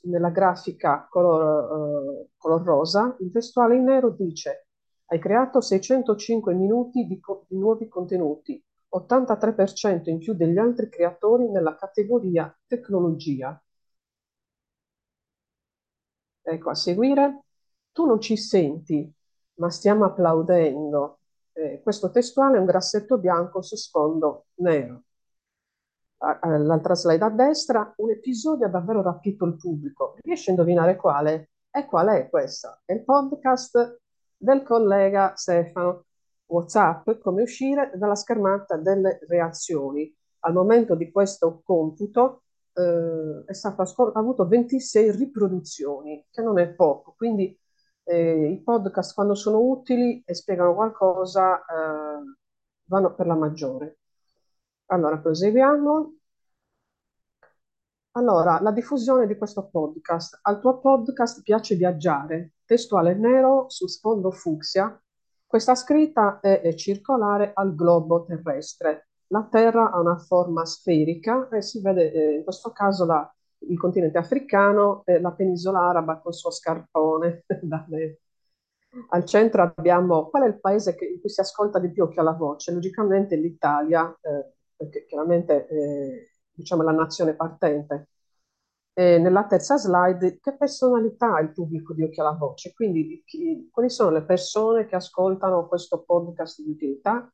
nella 0.03 0.31
grafica 0.31 1.07
color, 1.11 2.23
uh, 2.23 2.29
color, 2.37 2.63
rosa, 2.63 3.17
il 3.21 3.31
testuale 3.31 3.77
in 3.77 3.85
nero 3.85 4.11
dice 4.11 4.66
hai 5.07 5.19
creato 5.19 5.61
605 5.61 6.55
minuti 6.55 7.07
di, 7.07 7.21
co 7.21 7.45
di 7.49 7.57
nuovi 7.59 7.89
contenuti, 7.89 8.63
83% 8.89 10.11
in 10.11 10.19
più 10.19 10.35
degli 10.35 10.59
altri 10.59 10.89
creatori 10.89 11.49
nella 11.49 11.77
categoria 11.77 12.55
tecnologia. 12.67 13.61
Ecco, 16.43 16.71
a 16.71 16.75
seguire, 16.75 17.43
tu 17.93 18.07
non 18.07 18.21
ci 18.21 18.37
senti, 18.37 19.13
ma 19.55 19.71
stiamo 19.71 20.05
applaudendo. 20.05 21.19
Eh, 21.53 21.81
questo 21.83 22.11
testuale 22.11 22.57
è 22.57 22.61
un 22.61 22.67
grassetto 22.67 23.19
bianco 23.19 23.63
su 23.63 23.75
sfondo 23.77 24.47
nero. 24.57 25.03
L'altra 26.19 26.95
slide 26.95 27.25
a 27.25 27.31
destra, 27.31 27.93
un 27.97 28.11
episodio 28.11 28.67
ha 28.67 28.69
davvero 28.69 29.03
rapito 29.03 29.45
il 29.45 29.57
pubblico. 29.57 30.17
Riesci 30.23 30.49
a 30.49 30.53
indovinare 30.53 30.97
quale? 30.97 31.51
E 31.71 31.85
qual 31.87 32.09
è 32.09 32.29
questa? 32.29 32.81
È 32.85 32.93
il 32.93 33.05
podcast 33.05 34.01
del 34.47 34.63
collega 34.63 35.35
Stefano. 35.35 36.05
WhatsApp, 36.47 37.11
come 37.19 37.43
uscire 37.43 37.91
dalla 37.97 38.15
schermata 38.15 38.77
delle 38.77 39.19
reazioni. 39.27 40.15
Al 40.41 40.53
momento 40.53 40.95
di 40.95 41.11
questo 41.11 41.61
computo 41.65 42.43
eh, 42.73 43.43
è 43.45 43.53
stato 43.53 43.83
ha 43.83 44.13
avuto 44.15 44.47
26 44.47 45.11
riproduzioni, 45.11 46.25
che 46.31 46.43
non 46.43 46.61
è 46.61 46.69
poco. 46.69 47.15
Quindi 47.17 47.59
eh, 48.05 48.47
i 48.47 48.63
podcast 48.63 49.13
quando 49.15 49.35
sono 49.35 49.59
utili 49.59 50.23
e 50.25 50.35
spiegano 50.35 50.75
qualcosa 50.75 51.59
eh, 51.59 52.23
vanno 52.85 53.15
per 53.15 53.27
la 53.27 53.35
maggiore. 53.35 53.99
Allora, 54.87 55.19
proseguiamo. 55.19 56.16
Allora, 58.17 58.59
la 58.63 58.71
diffusione 58.71 59.27
di 59.27 59.37
questo 59.37 59.69
podcast. 59.69 60.39
Al 60.41 60.59
tuo 60.59 60.79
podcast 60.79 61.43
piace 61.43 61.75
viaggiare, 61.75 62.55
testuale 62.65 63.15
nero 63.15 63.67
su 63.69 63.87
sfondo 63.89 64.31
fucsia. 64.31 64.99
Questa 65.45 65.75
scritta 65.75 66.41
è, 66.41 66.63
è 66.63 66.75
circolare 66.75 67.51
al 67.53 67.75
globo 67.75 68.25
terrestre. 68.25 69.09
La 69.27 69.47
Terra 69.51 69.91
ha 69.91 70.01
una 70.01 70.17
forma 70.17 70.65
sferica 70.65 71.51
e 71.51 71.61
si 71.61 71.83
vede 71.83 72.11
eh, 72.11 72.35
in 72.37 72.45
questo 72.45 72.71
caso 72.71 73.05
la, 73.05 73.31
il 73.69 73.79
continente 73.79 74.17
africano 74.17 75.03
e 75.05 75.21
la 75.21 75.33
penisola 75.33 75.81
araba 75.81 76.19
col 76.19 76.33
suo 76.33 76.51
scarpone. 76.51 77.45
Al 79.11 79.27
centro 79.27 79.61
abbiamo 79.61 80.31
qual 80.31 80.45
è 80.45 80.47
il 80.47 80.59
paese 80.59 80.95
che, 80.95 81.05
in 81.05 81.21
cui 81.21 81.29
si 81.29 81.43
ascolta 81.43 81.79
di 81.79 81.91
più 81.91 82.05
occhio 82.05 82.23
alla 82.23 82.33
voce? 82.33 82.73
Logicamente 82.73 83.37
l'Italia, 83.37 84.09
eh, 84.23 84.55
perché 84.75 85.05
chiaramente 85.05 85.67
eh, 85.67 86.31
diciamo 86.57 86.83
la 86.83 86.93
nazione 86.93 87.35
partente. 87.35 88.09
E 88.93 89.19
nella 89.19 89.47
terza 89.47 89.77
slide, 89.77 90.39
che 90.41 90.57
personalità 90.57 91.35
ha 91.35 91.41
il 91.41 91.53
pubblico 91.53 91.93
di 91.93 92.03
occhio 92.03 92.23
alla 92.27 92.37
voce? 92.37 92.73
Quindi 92.73 93.23
chi, 93.27 93.69
quali 93.71 93.91
sono 93.91 94.11
le 94.11 94.25
persone 94.25 94.87
che 94.87 94.97
ascoltano 94.97 95.69
questo 95.69 96.03
podcast 96.03 96.63
di 96.63 96.71
utilità? 96.71 97.31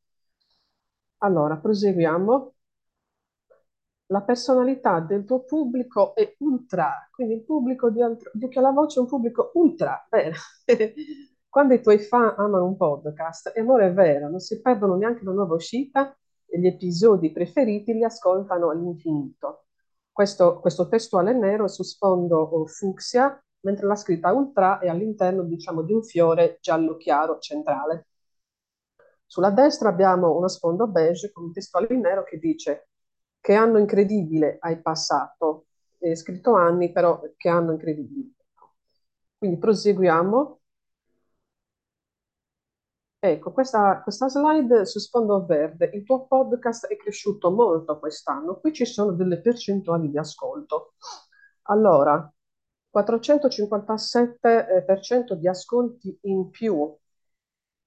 Allora, 1.18 1.56
proseguiamo. 1.58 2.54
La 4.06 4.22
personalità 4.22 5.00
del 5.00 5.24
tuo 5.24 5.42
pubblico 5.44 6.14
è 6.14 6.34
ultra, 6.40 7.08
quindi 7.10 7.34
il 7.34 7.44
pubblico 7.44 7.88
di, 7.90 8.02
altro, 8.02 8.30
di 8.34 8.44
Occhio 8.44 8.60
alla 8.60 8.70
Voce 8.70 8.98
è 8.98 9.02
un 9.02 9.08
pubblico 9.08 9.52
ultra, 9.54 10.06
bene. 10.08 10.34
Quando 11.48 11.74
i 11.74 11.80
tuoi 11.80 11.98
fan 11.98 12.34
amano 12.36 12.66
un 12.66 12.76
podcast, 12.76 13.50
è 13.50 13.60
amore 13.60 13.92
vero, 13.92 14.28
non 14.28 14.40
si 14.40 14.60
perdono 14.60 14.96
neanche 14.96 15.24
la 15.24 15.32
nuova 15.32 15.54
uscita 15.54 16.10
e 16.12 16.16
gli 16.58 16.66
episodi 16.66 17.32
preferiti 17.32 17.92
li 17.92 18.04
ascoltano 18.04 18.70
all'infinito. 18.70 19.64
Questo, 20.10 20.60
questo 20.60 20.88
testuale 20.88 21.32
nero 21.32 21.68
su 21.68 21.82
sfondo 21.82 22.66
fucsia, 22.66 23.42
mentre 23.60 23.86
la 23.86 23.96
scritta 23.96 24.32
ultra 24.32 24.78
è 24.78 24.88
all'interno, 24.88 25.42
diciamo, 25.42 25.82
di 25.82 25.92
un 25.92 26.02
fiore 26.02 26.58
giallo 26.60 26.96
chiaro 26.96 27.38
centrale. 27.38 28.06
Sulla 29.26 29.50
destra 29.50 29.88
abbiamo 29.88 30.36
uno 30.36 30.48
sfondo 30.48 30.86
beige 30.86 31.32
con 31.32 31.44
un 31.44 31.52
testuale 31.52 31.96
nero 31.96 32.22
che 32.22 32.38
dice 32.38 32.88
che 33.40 33.54
anno 33.54 33.78
incredibile 33.78 34.58
hai 34.60 34.80
passato, 34.80 35.66
è 35.98 36.14
scritto 36.14 36.54
anni, 36.54 36.92
però 36.92 37.20
che 37.36 37.48
anno 37.48 37.72
incredibile. 37.72 38.32
Quindi 39.38 39.58
proseguiamo. 39.58 40.60
Ecco, 43.24 43.52
questa, 43.52 44.02
questa 44.02 44.28
slide 44.28 44.84
su 44.84 44.98
sfondo 44.98 45.46
verde, 45.46 45.88
il 45.94 46.02
tuo 46.02 46.26
podcast 46.26 46.88
è 46.88 46.96
cresciuto 46.96 47.52
molto 47.52 48.00
quest'anno, 48.00 48.58
qui 48.58 48.72
ci 48.72 48.84
sono 48.84 49.12
delle 49.12 49.40
percentuali 49.40 50.10
di 50.10 50.18
ascolto. 50.18 50.94
Allora, 51.66 52.28
457% 52.92 55.34
di 55.34 55.46
ascolti 55.46 56.18
in 56.22 56.50
più. 56.50 56.92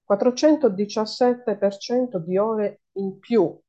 417% 0.08 2.16
di 2.16 2.38
ore 2.38 2.80
in 2.92 3.18
più, 3.18 3.60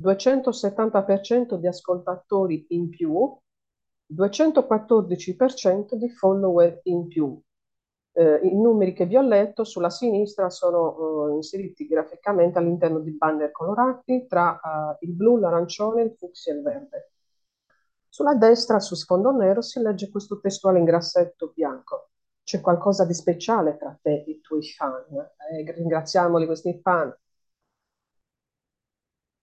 270% 0.00 1.56
di 1.56 1.66
ascoltatori 1.66 2.64
in 2.70 2.88
più, 2.88 3.36
214% 4.06 5.94
di 5.96 6.08
follower 6.08 6.80
in 6.84 7.06
più. 7.06 7.38
Eh, 8.20 8.40
I 8.48 8.54
numeri 8.54 8.92
che 8.92 9.06
vi 9.06 9.16
ho 9.16 9.22
letto 9.22 9.64
sulla 9.64 9.90
sinistra 9.90 10.50
sono 10.50 11.30
eh, 11.30 11.34
inseriti 11.36 11.86
graficamente 11.86 12.58
all'interno 12.58 12.98
di 13.00 13.12
banner 13.12 13.50
colorati 13.50 14.26
tra 14.26 14.60
eh, 15.00 15.06
il 15.06 15.12
blu, 15.12 15.38
l'arancione, 15.38 16.02
il 16.02 16.14
fucsia 16.18 16.52
e 16.52 16.56
il 16.56 16.62
verde. 16.62 17.12
Sulla 18.08 18.34
destra, 18.34 18.78
su 18.80 18.94
sfondo 18.94 19.30
nero, 19.30 19.62
si 19.62 19.80
legge 19.80 20.10
questo 20.10 20.40
testuale 20.40 20.78
in 20.78 20.84
grassetto 20.84 21.52
bianco 21.54 22.10
c'è 22.50 22.60
qualcosa 22.60 23.04
di 23.04 23.14
speciale 23.14 23.76
tra 23.76 23.96
te 24.02 24.24
e 24.26 24.30
i 24.32 24.40
tuoi 24.40 24.62
fan. 24.64 25.04
Eh, 25.52 25.72
ringraziamoli 25.72 26.46
questi 26.46 26.80
fan. 26.82 27.14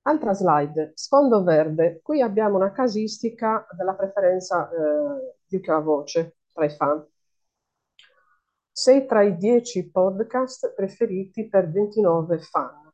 Altra 0.07 0.33
slide, 0.33 0.93
sfondo 0.95 1.43
verde. 1.43 1.99
Qui 2.01 2.21
abbiamo 2.21 2.55
una 2.55 2.71
casistica 2.71 3.67
della 3.77 3.93
preferenza 3.93 4.67
eh, 4.69 5.35
di 5.45 5.59
che 5.59 5.71
la 5.71 5.79
voce 5.79 6.37
tra 6.51 6.65
i 6.65 6.69
fan. 6.71 7.05
Sei 8.79 9.07
tra 9.07 9.23
i 9.23 9.35
10 9.35 9.89
podcast 9.89 10.75
preferiti 10.75 11.49
per 11.49 11.67
29 11.67 12.37
fan. 12.37 12.93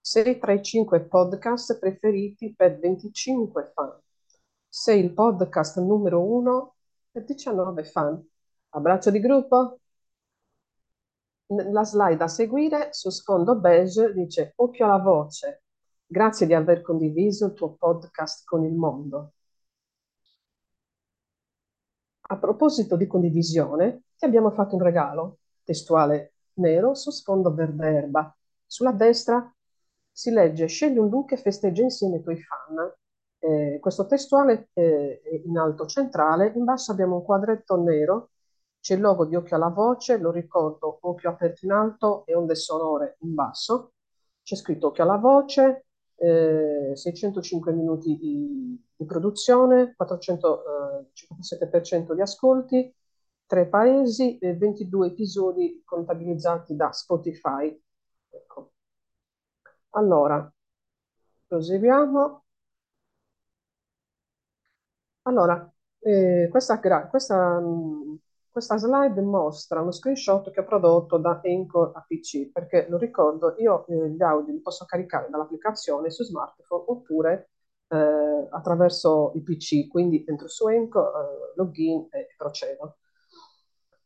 Sei 0.00 0.40
tra 0.40 0.50
i 0.50 0.60
5 0.60 1.04
podcast 1.04 1.78
preferiti 1.78 2.52
per 2.52 2.80
25 2.80 3.70
fan. 3.72 3.96
Sei 4.68 5.04
il 5.04 5.12
podcast 5.12 5.78
numero 5.78 6.20
1 6.20 6.74
per 7.12 7.24
19 7.26 7.84
fan. 7.84 8.20
Abbraccio 8.70 9.12
di 9.12 9.20
gruppo? 9.20 9.78
La 11.46 11.84
slide 11.84 12.24
a 12.24 12.26
seguire 12.26 12.88
su 12.90 13.08
sfondo 13.10 13.54
beige 13.54 14.12
dice 14.12 14.54
occhio 14.56 14.84
alla 14.84 14.98
voce. 14.98 15.62
Grazie 16.04 16.48
di 16.48 16.54
aver 16.54 16.82
condiviso 16.82 17.46
il 17.46 17.52
tuo 17.52 17.74
podcast 17.74 18.44
con 18.44 18.64
il 18.64 18.74
mondo. 18.74 19.34
A 22.26 22.36
proposito 22.38 22.96
di 22.96 23.06
condivisione, 23.06 24.04
ti 24.16 24.24
abbiamo 24.24 24.50
fatto 24.50 24.76
un 24.76 24.82
regalo, 24.82 25.38
testuale 25.62 26.34
nero 26.54 26.94
su 26.94 27.10
sfondo 27.10 27.52
verde 27.52 27.86
erba. 27.86 28.34
Sulla 28.66 28.92
destra 28.92 29.52
si 30.10 30.30
legge 30.30 30.66
scegli 30.66 30.98
un 30.98 31.08
look 31.10 31.32
e 31.32 31.36
festeggia 31.36 31.82
insieme 31.82 32.16
ai 32.16 32.22
tuoi 32.22 32.38
fan 32.40 32.92
Eh, 33.38 33.78
questo 33.78 34.06
testuale 34.06 34.70
eh, 34.72 35.42
in 35.44 35.58
alto 35.58 35.84
centrale, 35.86 36.52
in 36.54 36.64
basso 36.64 36.92
abbiamo 36.92 37.16
un 37.16 37.24
quadretto 37.24 37.76
nero, 37.76 38.30
c'è 38.80 38.94
il 38.94 39.02
logo 39.02 39.26
di 39.26 39.36
Occhio 39.36 39.56
alla 39.56 39.68
Voce, 39.68 40.16
lo 40.16 40.30
ricordo, 40.30 40.98
occhio 41.02 41.28
aperto 41.28 41.66
in 41.66 41.72
alto 41.72 42.24
e 42.26 42.34
onde 42.34 42.54
sonore 42.54 43.16
in 43.20 43.34
basso. 43.34 43.92
C'è 44.42 44.56
scritto 44.56 44.86
Occhio 44.88 45.02
alla 45.04 45.16
Voce, 45.18 45.86
eh, 46.16 46.92
605 46.94 47.72
minuti 47.72 48.16
di, 48.16 48.80
di 48.96 49.04
produzione, 49.04 49.94
457% 49.96 52.14
di 52.14 52.20
ascolti, 52.20 52.94
tre 53.46 53.66
paesi 53.68 54.38
e 54.38 54.56
22 54.56 55.08
episodi 55.08 55.82
contabilizzati 55.84 56.74
da 56.76 56.92
Spotify. 56.92 57.76
Ecco. 58.30 58.72
Allora, 59.90 60.52
proseguiamo. 61.46 62.42
Allora, 65.22 65.72
eh, 66.00 66.48
questa, 66.50 66.78
questa, 67.08 67.58
questa, 68.54 68.78
slide 68.78 69.20
mostra 69.20 69.80
uno 69.80 69.90
screenshot 69.90 70.48
che 70.52 70.60
ho 70.60 70.64
prodotto 70.64 71.18
da 71.18 71.40
Anchor 71.42 71.90
a 71.92 72.04
PC, 72.06 72.52
perché 72.52 72.86
lo 72.88 72.98
ricordo, 72.98 73.56
io 73.58 73.84
eh, 73.88 74.10
gli 74.10 74.22
audio 74.22 74.52
li 74.52 74.60
posso 74.60 74.84
caricare 74.84 75.28
dall'applicazione 75.28 76.08
su 76.08 76.22
smartphone 76.22 76.84
oppure 76.86 77.50
eh, 77.88 78.46
attraverso 78.50 79.32
il 79.34 79.42
PC, 79.42 79.88
quindi 79.88 80.22
entro 80.24 80.46
su 80.46 80.66
Anchor, 80.66 81.04
eh, 81.04 81.52
login 81.56 82.06
e 82.10 82.28
procedo. 82.36 82.98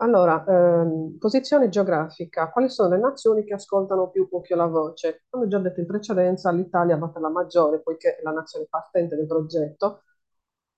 Allora, 0.00 0.42
ehm, 0.46 1.18
posizione 1.18 1.68
geografica. 1.68 2.50
Quali 2.50 2.70
sono 2.70 2.88
le 2.94 2.98
nazioni 3.00 3.44
che 3.44 3.52
ascoltano 3.54 4.08
più 4.10 4.26
occhio 4.30 4.54
alla 4.54 4.66
voce? 4.66 5.24
Come 5.28 5.46
già 5.48 5.58
detto 5.58 5.80
in 5.80 5.86
precedenza, 5.86 6.50
l'Italia 6.52 6.96
per 6.96 7.20
la 7.20 7.28
maggiore, 7.28 7.80
poiché 7.82 8.16
è 8.16 8.22
la 8.22 8.30
nazione 8.30 8.66
partente 8.70 9.14
del 9.14 9.26
progetto. 9.26 10.04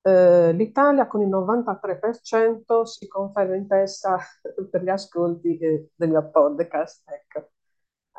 Eh, 0.03 0.53
L'Italia 0.53 1.07
con 1.07 1.21
il 1.21 1.29
93% 1.29 2.85
si 2.85 3.07
conferma 3.07 3.55
in 3.55 3.67
testa 3.67 4.19
per 4.71 4.83
gli 4.83 4.89
ascolti 4.89 5.59
eh, 5.59 5.91
del 5.95 6.11
mio 6.11 6.31
podcast. 6.31 7.03
Ecco. 7.09 7.51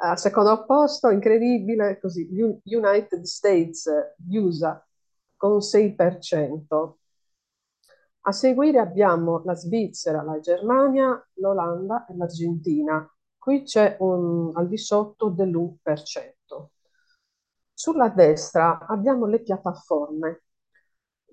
Al 0.03 0.17
secondo 0.19 0.65
posto, 0.65 1.09
incredibile, 1.09 1.99
così, 1.99 2.27
United 2.63 3.23
States, 3.23 3.87
USA, 4.29 4.83
con 5.35 5.61
6%. 5.61 6.97
A 8.21 8.31
seguire 8.31 8.79
abbiamo 8.79 9.41
la 9.45 9.55
Svizzera, 9.55 10.21
la 10.23 10.39
Germania, 10.39 11.27
l'Olanda 11.35 12.05
e 12.05 12.15
l'Argentina. 12.15 13.07
Qui 13.37 13.63
c'è 13.63 13.97
un, 13.99 14.51
al 14.55 14.67
di 14.67 14.77
sotto 14.77 15.29
dell'1%. 15.29 16.69
Sulla 17.73 18.09
destra 18.09 18.85
abbiamo 18.87 19.25
le 19.25 19.41
piattaforme. 19.41 20.43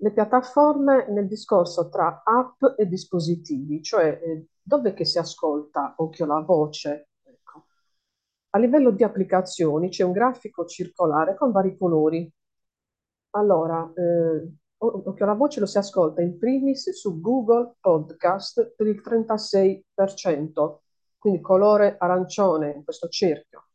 Le 0.01 0.11
piattaforme 0.11 1.07
nel 1.09 1.27
discorso 1.27 1.89
tra 1.89 2.21
app 2.23 2.63
e 2.77 2.87
dispositivi, 2.87 3.81
cioè 3.83 4.19
eh, 4.23 4.47
dove 4.61 4.93
che 4.93 5.05
si 5.05 5.17
ascolta 5.17 5.93
occhio 5.97 6.25
la 6.25 6.39
voce. 6.39 7.09
Ecco. 7.23 7.65
A 8.51 8.59
livello 8.59 8.91
di 8.91 9.03
applicazioni 9.03 9.89
c'è 9.89 10.03
un 10.03 10.13
grafico 10.13 10.65
circolare 10.65 11.35
con 11.35 11.51
vari 11.51 11.77
colori. 11.77 12.31
Allora, 13.31 13.91
eh, 13.93 14.51
Occhio 14.81 15.25
alla 15.25 15.33
voce 15.33 15.59
lo 15.59 15.65
si 15.65 15.77
ascolta 15.77 16.21
in 16.21 16.37
primis 16.37 16.91
su 16.91 17.19
Google 17.19 17.75
Podcast 17.81 18.75
per 18.77 18.87
il 18.87 19.01
36%, 19.01 20.79
quindi 21.17 21.41
colore 21.41 21.97
arancione 21.99 22.71
in 22.71 22.85
questo 22.85 23.09
cerchio. 23.09 23.65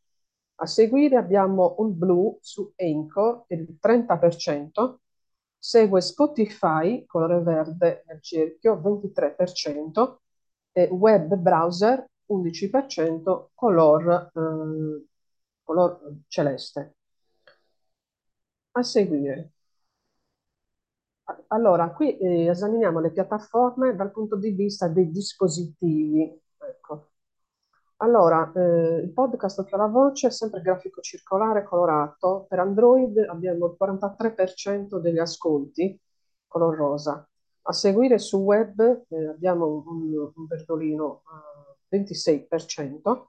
A 0.56 0.66
seguire 0.66 1.16
abbiamo 1.16 1.74
un 1.78 1.98
blu 1.98 2.38
su 2.40 2.72
Anchor 2.76 3.44
per 3.46 3.58
il 3.58 3.76
30%, 3.78 4.94
segue 5.64 6.02
Spotify, 6.02 7.06
colore 7.06 7.40
verde 7.40 8.04
nel 8.06 8.20
cerchio, 8.20 8.76
23%, 8.76 10.20
e 10.72 10.88
web 10.90 11.34
browser 11.36 12.04
11%, 12.26 13.50
color, 13.54 14.30
eh, 14.34 15.06
color 15.62 16.00
celeste. 16.28 16.96
A 18.72 18.82
seguire 18.82 19.52
allora, 21.48 21.90
qui 21.92 22.16
eh, 22.18 22.48
esaminiamo 22.48 23.00
le 23.00 23.10
piattaforme 23.10 23.94
dal 23.94 24.10
punto 24.10 24.36
di 24.36 24.50
vista 24.50 24.88
dei 24.88 25.10
dispositivi. 25.10 26.40
Ecco. 26.58 27.13
Allora, 28.04 28.52
eh, 28.54 29.00
il 29.02 29.12
podcast 29.14 29.60
Occhio 29.60 29.76
alla 29.78 29.86
Voce 29.86 30.26
è 30.26 30.30
sempre 30.30 30.60
grafico 30.60 31.00
circolare 31.00 31.62
colorato. 31.64 32.44
Per 32.46 32.58
Android 32.58 33.16
abbiamo 33.16 33.64
il 33.66 33.76
43% 33.78 34.98
degli 34.98 35.18
ascolti, 35.18 35.98
color 36.46 36.76
rosa. 36.76 37.26
A 37.62 37.72
seguire 37.72 38.18
su 38.18 38.40
web 38.40 39.04
eh, 39.08 39.26
abbiamo 39.28 39.84
un, 39.86 40.12
un 40.34 40.46
verdolino 40.46 41.22
eh, 41.88 41.96
26%. 41.96 43.28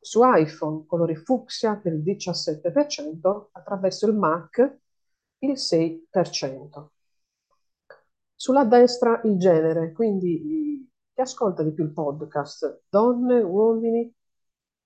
Su 0.00 0.20
iPhone 0.24 0.86
colore 0.86 1.16
fucsia 1.16 1.76
per 1.76 1.92
il 1.92 2.00
17%, 2.02 3.48
attraverso 3.52 4.06
il 4.06 4.14
Mac 4.14 4.78
il 5.40 5.52
6%. 5.58 6.86
Sulla 8.34 8.64
destra 8.64 9.20
il 9.24 9.36
genere, 9.36 9.92
quindi 9.92 10.87
chi 11.18 11.24
ascolta 11.24 11.64
di 11.64 11.72
più 11.72 11.82
il 11.82 11.92
podcast? 11.92 12.82
Donne, 12.88 13.42
uomini? 13.42 14.14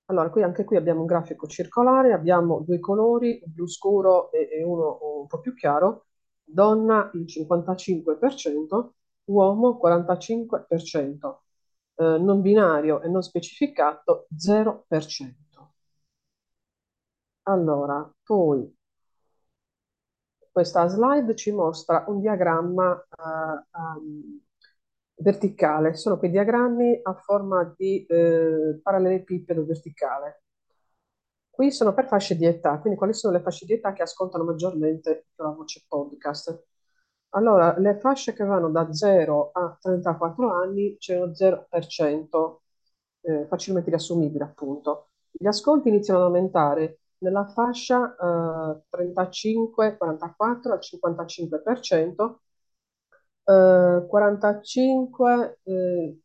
Allora, 0.06 0.30
qui, 0.30 0.42
anche 0.42 0.64
qui 0.64 0.76
abbiamo 0.76 1.00
un 1.00 1.06
grafico 1.06 1.46
circolare, 1.46 2.14
abbiamo 2.14 2.60
due 2.60 2.80
colori, 2.80 3.42
blu 3.44 3.66
scuro 3.66 4.32
e, 4.32 4.48
e 4.50 4.62
uno 4.64 4.98
un 5.20 5.26
po' 5.26 5.40
più 5.40 5.52
chiaro. 5.54 6.06
Donna 6.42 7.10
il 7.12 7.24
55%, 7.26 8.92
uomo 9.24 9.78
45%, 9.78 11.42
eh, 11.96 12.16
non 12.18 12.40
binario 12.40 13.02
e 13.02 13.08
non 13.08 13.22
specificato 13.22 14.26
0%. 14.34 15.34
Allora, 17.44 18.10
poi 18.24 18.74
questa 20.50 20.86
slide 20.88 21.34
ci 21.36 21.52
mostra 21.52 22.04
un 22.08 22.20
diagramma 22.20 22.90
uh, 22.92 23.78
um, 23.78 24.40
verticale, 25.22 25.94
sono 25.94 26.18
quei 26.18 26.30
diagrammi 26.30 27.00
a 27.02 27.14
forma 27.14 27.74
di 27.76 28.06
uh, 28.08 28.80
parallelepipedo 28.82 29.64
verticale. 29.64 30.42
Qui 31.50 31.70
sono 31.70 31.94
per 31.94 32.06
fasce 32.06 32.36
di 32.36 32.46
età, 32.46 32.78
quindi 32.78 32.98
quali 32.98 33.14
sono 33.14 33.34
le 33.34 33.42
fasce 33.42 33.66
di 33.66 33.74
età 33.74 33.92
che 33.92 34.02
ascoltano 34.02 34.44
maggiormente 34.44 35.26
la 35.36 35.50
voce 35.50 35.84
podcast? 35.86 36.64
Allora, 37.34 37.78
le 37.78 37.98
fasce 37.98 38.32
che 38.34 38.44
vanno 38.44 38.70
da 38.70 38.92
0 38.92 39.50
a 39.52 39.76
34 39.80 40.50
anni 40.50 40.96
c'è 40.98 41.18
lo 41.18 41.32
0%, 41.32 42.62
eh, 43.22 43.46
facilmente 43.48 43.90
riassumibile 43.90 44.44
appunto. 44.44 45.08
Gli 45.30 45.46
ascolti 45.46 45.88
iniziano 45.88 46.20
ad 46.20 46.26
aumentare 46.26 47.00
nella 47.18 47.46
fascia 47.46 48.14
eh, 48.16 48.82
35-44 48.90 50.70
al 50.70 50.78
55%, 50.80 52.34
eh, 53.44 54.06
45, 54.08 55.60
eh, 55.64 56.18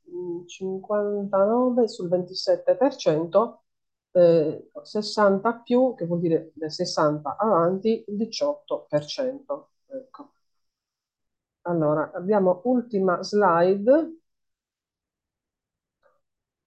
59 0.46 1.88
sul 1.88 2.08
27%, 2.10 3.64
eh, 4.12 4.70
60 4.82 5.60
più, 5.60 5.94
che 5.96 6.06
vuol 6.06 6.20
dire 6.20 6.52
da 6.56 6.70
60 6.70 7.38
avanti, 7.38 8.04
il 8.08 8.16
18%. 8.18 9.72
Ecco. 9.88 10.32
Allora, 11.68 12.12
abbiamo 12.16 12.62
ultima 12.64 13.22
slide. 13.22 14.18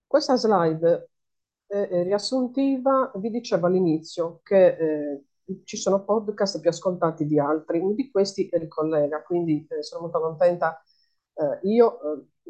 Questa 0.07 0.37
slide 0.37 1.11
eh, 1.69 2.03
riassuntiva, 2.03 3.13
vi 3.17 3.31
dicevo 3.31 3.67
all'inizio 3.67 4.41
che 4.43 4.77
eh, 4.77 5.25
ci 5.65 5.77
sono 5.77 6.05
podcast 6.05 6.61
più 6.61 6.71
ascoltati 6.71 7.27
di 7.27 7.39
altri, 7.39 7.79
uno 7.79 7.95
di 7.95 8.11
questi 8.11 8.49
è 8.49 8.57
il 8.57 8.69
collega, 8.69 9.23
quindi 9.23 9.67
eh, 9.69 9.83
sono 9.83 10.03
molto 10.03 10.21
contenta 10.21 10.83
eh, 11.35 11.59
io 11.69 12.01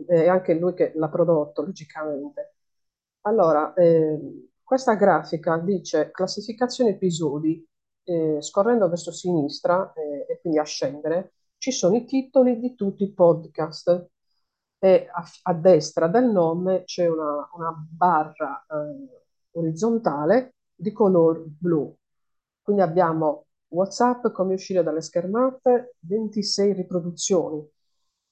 eh, 0.09 0.23
e 0.25 0.29
anche 0.29 0.55
lui 0.55 0.75
che 0.75 0.93
l'ha 0.95 1.09
prodotto, 1.09 1.63
logicamente. 1.63 2.55
Allora, 3.23 3.73
ehm, 3.75 4.49
questa 4.63 4.95
grafica 4.95 5.59
dice 5.59 6.11
classificazione 6.11 6.91
episodi, 6.91 7.67
eh, 8.05 8.39
scorrendo 8.41 8.89
verso 8.89 9.13
sinistra 9.13 9.93
e 9.93 10.39
quindi 10.41 10.59
a 10.59 10.65
scendere, 10.65 11.35
ci 11.59 11.73
sono 11.73 11.97
i 11.97 12.05
titoli 12.07 12.59
di 12.59 12.75
tutti 12.75 13.03
i 13.05 13.13
podcast 13.13 14.09
e 14.79 15.09
a, 15.13 15.25
a 15.43 15.55
destra 15.55 16.09
del 16.09 16.25
nome 16.31 16.85
c'è 16.85 17.07
una, 17.07 17.49
una 17.53 17.75
barra 17.91 18.65
eh, 18.67 19.25
orizzontale 19.53 20.55
di 20.75 20.93
color 20.93 21.45
blu. 21.47 21.95
Quindi 22.62 22.83
abbiamo 22.83 23.46
WhatsApp 23.68 24.29
come 24.29 24.55
uscire 24.55 24.83
dalle 24.83 25.01
schermate, 25.01 25.96
26 26.01 26.73
riproduzioni. 26.73 27.66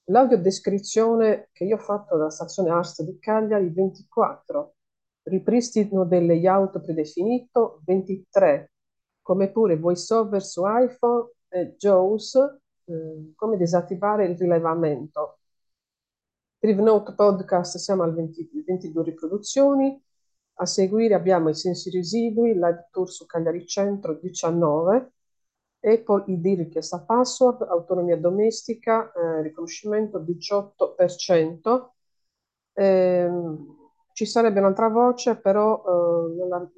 L'audiodescrizione 0.04 1.48
che 1.52 1.64
io 1.64 1.76
ho 1.76 1.80
fatto 1.80 2.16
dalla 2.16 2.30
stazione 2.30 2.70
ARS 2.70 3.02
di 3.02 3.18
Cagliari, 3.18 3.68
24. 3.70 4.74
Ripristino 5.22 6.04
del 6.04 6.26
layout 6.26 6.80
predefinito, 6.80 7.82
23. 7.84 8.72
Come 9.20 9.50
pure 9.50 9.76
VoiceOver 9.76 10.42
su 10.42 10.62
iPhone 10.64 11.30
e 11.48 11.74
JAWS 11.76 12.34
eh, 12.88 13.32
come 13.34 13.56
disattivare 13.56 14.26
il 14.26 14.36
rilevamento. 14.36 15.38
Trivnote 16.58 17.14
Podcast 17.14 17.76
siamo 17.76 18.02
al 18.02 18.14
20, 18.14 18.64
22 18.66 19.04
riproduzioni, 19.04 20.02
a 20.60 20.66
seguire 20.66 21.14
abbiamo 21.14 21.48
i 21.48 21.54
sensi 21.54 21.90
residui, 21.90 22.52
live 22.54 22.88
tour 22.90 23.10
su 23.10 23.26
Cagliari 23.26 23.66
Centro 23.66 24.14
19, 24.14 25.12
Apple 25.80 26.24
ID 26.26 26.56
richiesta 26.58 27.00
password, 27.00 27.62
autonomia 27.62 28.16
domestica, 28.16 29.12
eh, 29.12 29.42
riconoscimento 29.42 30.18
18%. 30.18 31.94
Eh, 32.72 33.30
ci 34.12 34.26
sarebbe 34.26 34.58
un'altra 34.58 34.88
voce, 34.88 35.36
però 35.36 35.82
eh, 35.86 36.46
la, 36.48 36.68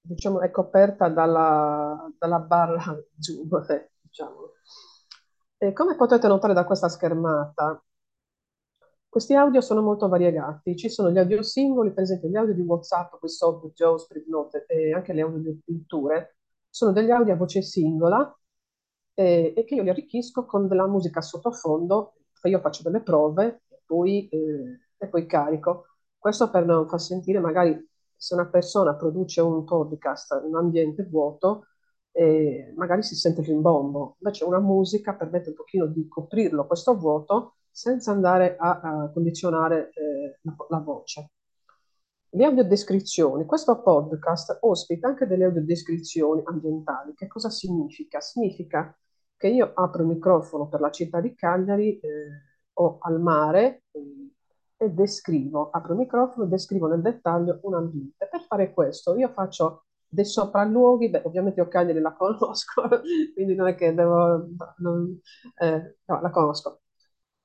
diciamo, 0.00 0.40
è 0.40 0.50
coperta 0.50 1.08
dalla, 1.08 2.08
dalla 2.18 2.38
barra 2.38 2.96
Zoom. 3.18 3.48
Diciamo. 4.00 4.52
E 5.58 5.72
come 5.72 5.96
potete 5.96 6.28
notare 6.28 6.54
da 6.54 6.64
questa 6.64 6.88
schermata, 6.88 7.82
questi 9.16 9.32
audio 9.32 9.62
sono 9.62 9.80
molto 9.80 10.08
variegati. 10.08 10.76
Ci 10.76 10.90
sono 10.90 11.10
gli 11.10 11.16
audio 11.16 11.42
singoli, 11.42 11.90
per 11.94 12.02
esempio 12.02 12.28
gli 12.28 12.36
audio 12.36 12.52
di 12.52 12.60
WhatsApp, 12.60 13.14
questo 13.18 13.72
Joe, 13.74 13.96
Note 14.26 14.66
e 14.68 14.92
anche 14.92 15.14
gli 15.14 15.20
audio 15.20 15.38
di 15.38 15.58
letture. 15.64 16.36
Sono 16.68 16.92
degli 16.92 17.10
audio 17.10 17.32
a 17.32 17.36
voce 17.36 17.62
singola 17.62 18.38
eh, 19.14 19.54
e 19.56 19.64
che 19.64 19.74
io 19.74 19.82
li 19.82 19.88
arricchisco 19.88 20.44
con 20.44 20.68
della 20.68 20.86
musica 20.86 21.22
sottofondo, 21.22 22.16
io 22.42 22.60
faccio 22.60 22.82
delle 22.82 23.00
prove 23.00 23.62
e 23.70 23.80
poi, 23.86 24.28
eh, 24.28 24.80
e 24.98 25.08
poi 25.08 25.24
carico. 25.24 25.86
Questo 26.18 26.50
per 26.50 26.66
non 26.66 26.86
far 26.86 27.00
sentire 27.00 27.40
magari 27.40 27.74
se 28.14 28.34
una 28.34 28.48
persona 28.48 28.96
produce 28.96 29.40
un 29.40 29.64
podcast 29.64 30.42
in 30.44 30.50
un 30.50 30.56
ambiente 30.56 31.04
vuoto, 31.04 31.68
eh, 32.10 32.74
magari 32.76 33.02
si 33.02 33.14
sente 33.14 33.40
il 33.40 33.46
rimbombo. 33.46 34.16
Invece 34.18 34.44
una 34.44 34.60
musica 34.60 35.14
permette 35.14 35.48
un 35.48 35.54
pochino 35.54 35.86
di 35.86 36.06
coprirlo 36.06 36.66
questo 36.66 36.94
vuoto 36.98 37.55
senza 37.76 38.10
andare 38.10 38.56
a, 38.56 38.80
a 38.80 39.10
condizionare 39.12 39.90
eh, 39.90 40.38
la, 40.40 40.56
la, 40.70 40.78
voce. 40.78 41.32
Le 42.30 42.44
audiodescrizioni. 42.46 43.44
Questo 43.44 43.82
podcast 43.82 44.60
ospita 44.62 45.08
anche 45.08 45.26
delle 45.26 45.44
audiodescrizioni 45.44 46.40
ambientali. 46.46 47.12
Che 47.14 47.26
cosa 47.26 47.50
significa? 47.50 48.18
Significa 48.20 48.98
che 49.36 49.48
io 49.48 49.72
apro 49.74 50.00
il 50.00 50.08
microfono 50.08 50.68
per 50.68 50.80
la 50.80 50.90
città 50.90 51.20
di 51.20 51.34
Cagliari 51.34 51.98
eh, 51.98 52.08
o 52.72 52.96
al 52.98 53.20
mare 53.20 53.82
eh, 53.90 54.30
e 54.78 54.90
descrivo, 54.90 55.68
apro 55.68 55.92
il 55.92 55.98
microfono 55.98 56.46
e 56.46 56.48
descrivo 56.48 56.86
nel 56.86 57.02
dettaglio 57.02 57.58
un 57.64 57.74
ambiente. 57.74 58.26
Per 58.26 58.40
fare 58.40 58.72
questo 58.72 59.14
io 59.16 59.28
faccio 59.28 59.84
dei 60.08 60.24
sopralluoghi, 60.24 61.10
beh, 61.10 61.22
ovviamente 61.26 61.60
io 61.60 61.68
Cagliari 61.68 62.00
la 62.00 62.14
conosco, 62.14 62.88
quindi 63.34 63.54
non 63.54 63.66
è 63.66 63.74
che 63.74 63.92
devo, 63.92 64.48
non, 64.78 65.20
eh, 65.58 65.96
no, 66.06 66.20
la 66.22 66.30
conosco. 66.30 66.80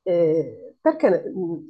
Eh, 0.04 0.76
perché 0.82 1.24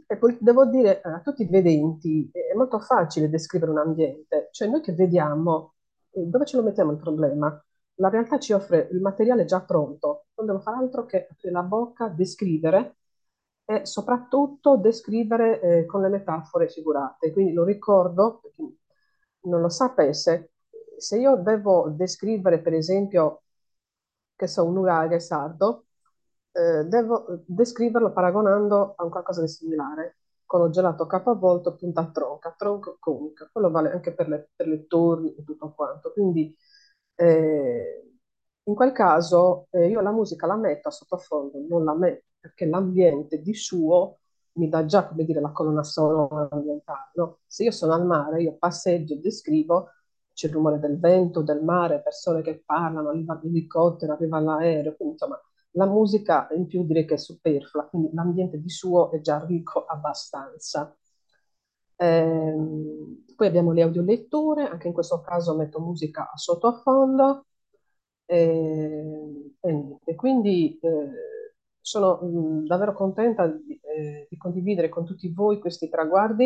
eh, 0.07 0.37
devo 0.39 0.65
dire 0.67 1.01
a 1.01 1.19
tutti 1.21 1.43
i 1.43 1.47
vedenti, 1.47 2.29
è 2.31 2.55
molto 2.55 2.79
facile 2.79 3.29
descrivere 3.29 3.71
un 3.71 3.79
ambiente, 3.79 4.47
cioè 4.51 4.69
noi 4.69 4.81
che 4.81 4.93
vediamo, 4.93 5.73
eh, 6.11 6.21
dove 6.25 6.45
ce 6.45 6.57
lo 6.57 6.63
mettiamo 6.63 6.91
il 6.91 6.97
problema? 6.97 7.61
La 7.95 8.09
realtà 8.09 8.39
ci 8.39 8.53
offre 8.53 8.87
il 8.91 9.01
materiale 9.01 9.45
già 9.45 9.61
pronto, 9.61 10.27
non 10.35 10.45
devo 10.47 10.59
fare 10.59 10.77
altro 10.77 11.05
che 11.05 11.27
aprire 11.29 11.51
la 11.53 11.63
bocca, 11.63 12.07
descrivere 12.07 12.95
e 13.65 13.85
soprattutto 13.85 14.77
descrivere 14.77 15.59
eh, 15.61 15.85
con 15.85 16.01
le 16.01 16.09
metafore 16.09 16.67
figurate. 16.69 17.31
Quindi 17.31 17.53
lo 17.53 17.63
ricordo, 17.63 18.39
per 18.41 18.51
chi 18.51 18.79
non 19.41 19.61
lo 19.61 19.69
sapesse, 19.69 20.53
se 20.97 21.19
io 21.19 21.35
devo 21.35 21.89
descrivere 21.89 22.59
per 22.61 22.73
esempio, 22.73 23.43
che 24.35 24.47
so, 24.47 24.65
un 24.65 24.73
nuraghe 24.73 25.19
sardo, 25.19 25.85
eh, 26.51 26.83
devo 26.85 27.43
descriverlo 27.45 28.11
paragonando 28.11 28.93
a 28.97 29.03
un 29.03 29.09
qualcosa 29.09 29.41
di 29.41 29.47
similare, 29.47 30.17
con 30.45 30.61
lo 30.61 30.69
gelato 30.69 31.05
capovolto, 31.07 31.75
punta 31.75 32.01
a 32.01 32.11
tronca, 32.11 32.53
tronco 32.57 32.97
conica. 32.99 33.49
Quello 33.51 33.71
vale 33.71 33.91
anche 33.91 34.13
per 34.13 34.27
le, 34.27 34.49
per 34.55 34.67
le 34.67 34.85
torri 34.87 35.33
e 35.35 35.43
tutto 35.43 35.73
quanto. 35.73 36.11
Quindi 36.11 36.55
eh, 37.15 38.11
in 38.63 38.75
quel 38.75 38.91
caso 38.91 39.67
eh, 39.71 39.87
io 39.87 40.01
la 40.01 40.11
musica 40.11 40.45
la 40.47 40.55
metto 40.55 40.89
a 40.89 40.91
sottofondo, 40.91 41.57
non 41.67 41.83
la 41.83 41.95
metto 41.95 42.25
perché 42.39 42.65
l'ambiente 42.65 43.41
di 43.41 43.53
suo 43.53 44.17
mi 44.53 44.67
dà 44.67 44.85
già, 44.85 45.07
come 45.07 45.23
dire, 45.23 45.39
la 45.39 45.51
colonna 45.51 45.83
sonora 45.83 46.47
ambientale. 46.51 47.11
No? 47.13 47.39
Se 47.45 47.63
io 47.63 47.71
sono 47.71 47.93
al 47.93 48.05
mare, 48.05 48.41
io 48.41 48.57
passeggio, 48.57 49.15
descrivo, 49.15 49.89
c'è 50.33 50.47
il 50.47 50.53
rumore 50.53 50.79
del 50.79 50.99
vento, 50.99 51.41
del 51.41 51.63
mare, 51.63 52.01
persone 52.01 52.41
che 52.41 52.61
parlano, 52.65 53.09
arriva 53.09 53.39
l'elicottero, 53.41 54.13
arriva 54.13 54.39
l'aereo, 54.39 54.95
quindi 54.95 55.13
insomma 55.13 55.39
la 55.71 55.85
musica 55.85 56.47
in 56.55 56.67
più 56.67 56.85
direi 56.85 57.05
che 57.05 57.15
è 57.15 57.17
superflua, 57.17 57.87
quindi 57.87 58.09
l'ambiente 58.13 58.59
di 58.59 58.69
suo 58.69 59.11
è 59.11 59.21
già 59.21 59.43
ricco 59.45 59.85
abbastanza. 59.85 60.95
Ehm, 61.97 63.25
poi 63.35 63.47
abbiamo 63.47 63.71
le 63.71 63.83
audioletture, 63.83 64.67
anche 64.67 64.87
in 64.87 64.93
questo 64.93 65.21
caso 65.21 65.55
metto 65.55 65.79
musica 65.79 66.29
a 66.31 66.37
sottofondo 66.37 67.45
e, 68.25 69.53
e, 69.59 69.97
e 70.03 70.15
quindi 70.15 70.79
eh, 70.79 71.09
sono 71.79 72.21
mh, 72.21 72.65
davvero 72.65 72.93
contenta 72.93 73.47
di, 73.47 73.79
eh, 73.83 74.27
di, 74.29 74.37
condividere 74.37 74.89
con 74.89 75.05
tutti 75.05 75.31
voi 75.33 75.59
questi 75.59 75.89
traguardi 75.89 76.45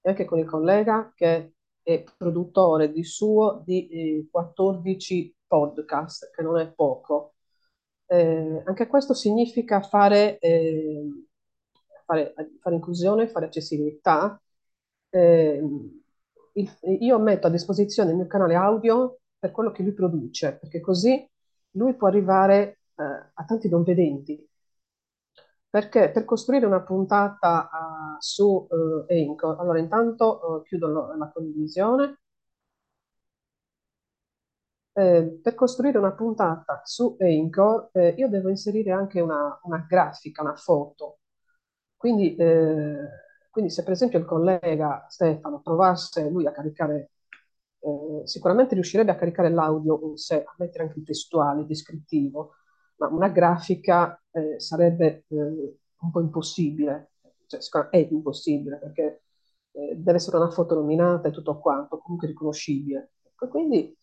e 0.00 0.08
anche 0.08 0.24
con 0.24 0.38
il 0.38 0.46
collega 0.46 1.12
che 1.14 1.54
è 1.82 2.04
produttore 2.16 2.90
di 2.92 3.04
suo 3.04 3.62
di 3.64 3.88
eh, 3.88 4.28
14 4.30 5.36
podcast, 5.46 6.30
che 6.34 6.42
non 6.42 6.58
è 6.58 6.72
poco. 6.72 7.35
Eh, 8.08 8.62
anche 8.64 8.86
questo 8.86 9.14
significa 9.14 9.80
fare, 9.82 10.38
eh, 10.38 11.26
fare, 12.04 12.34
fare, 12.60 12.74
inclusione, 12.74 13.28
fare 13.28 13.46
accessibilità. 13.46 14.40
Eh, 15.10 15.62
il, 16.52 16.78
io 17.00 17.18
metto 17.18 17.46
a 17.46 17.50
disposizione 17.50 18.10
il 18.10 18.16
mio 18.16 18.26
canale 18.26 18.54
audio 18.54 19.18
per 19.38 19.50
quello 19.50 19.70
che 19.72 19.82
lui 19.82 19.92
produce, 19.92 20.56
perché 20.58 20.80
così 20.80 21.28
lui 21.72 21.94
può 21.94 22.08
arrivare 22.08 22.80
eh, 22.96 23.02
a 23.34 23.44
tanti 23.44 23.68
non 23.68 23.82
vedenti. 23.82 24.48
Perché 25.68 26.10
per 26.10 26.24
costruire 26.24 26.64
una 26.64 26.82
puntata 26.82 27.68
uh, 27.70 28.16
su 28.18 28.66
uh, 28.68 29.04
Anchor, 29.12 29.60
allora 29.60 29.78
intanto 29.78 30.40
uh, 30.42 30.62
chiudo 30.62 31.14
la 31.16 31.30
condivisione, 31.32 32.20
eh, 34.98 35.40
per 35.42 35.54
costruire 35.54 35.98
una 35.98 36.12
puntata 36.14 36.80
su 36.84 37.16
Anchor, 37.20 37.90
eh, 37.92 38.14
io 38.16 38.28
devo 38.28 38.48
inserire 38.48 38.92
anche 38.92 39.20
una, 39.20 39.58
una 39.64 39.84
grafica, 39.86 40.40
una 40.42 40.54
foto. 40.56 41.18
Quindi, 41.96 42.34
eh, 42.36 42.96
quindi, 43.50 43.70
se 43.70 43.82
per 43.82 43.92
esempio 43.92 44.18
il 44.18 44.24
collega 44.24 45.04
Stefano 45.08 45.60
provasse 45.60 46.28
lui 46.30 46.46
a 46.46 46.52
caricare, 46.52 47.10
eh, 47.80 48.22
sicuramente 48.24 48.74
riuscirebbe 48.74 49.10
a 49.10 49.16
caricare 49.16 49.50
l'audio 49.50 50.00
in 50.08 50.16
sé, 50.16 50.42
a 50.44 50.54
mettere 50.58 50.84
anche 50.84 50.98
il 50.98 51.04
testuale, 51.04 51.60
il 51.60 51.66
descrittivo, 51.66 52.54
ma 52.96 53.08
una 53.08 53.28
grafica 53.28 54.18
eh, 54.30 54.58
sarebbe 54.58 55.24
eh, 55.28 55.36
un 56.00 56.10
po' 56.10 56.20
impossibile, 56.20 57.10
cioè, 57.46 57.88
è 57.90 58.08
impossibile 58.10 58.78
perché 58.78 59.22
deve 59.76 60.16
essere 60.16 60.38
una 60.38 60.50
foto 60.50 60.74
nominata 60.74 61.28
e 61.28 61.30
tutto 61.32 61.58
quanto, 61.58 61.98
comunque 61.98 62.28
riconoscibile. 62.28 63.12
Quindi 63.50 63.94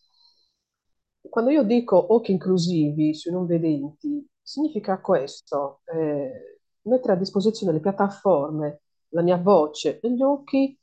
quando 1.34 1.50
io 1.50 1.64
dico 1.64 2.14
occhi 2.14 2.30
inclusivi 2.30 3.12
sui 3.12 3.32
non 3.32 3.44
vedenti, 3.44 4.24
significa 4.40 5.00
questo, 5.00 5.80
eh, 5.86 6.60
mettere 6.82 7.14
a 7.14 7.16
disposizione 7.16 7.72
le 7.72 7.80
piattaforme, 7.80 8.82
la 9.08 9.22
mia 9.22 9.36
voce 9.36 9.98
e 9.98 10.12
gli 10.12 10.22
occhi 10.22 10.78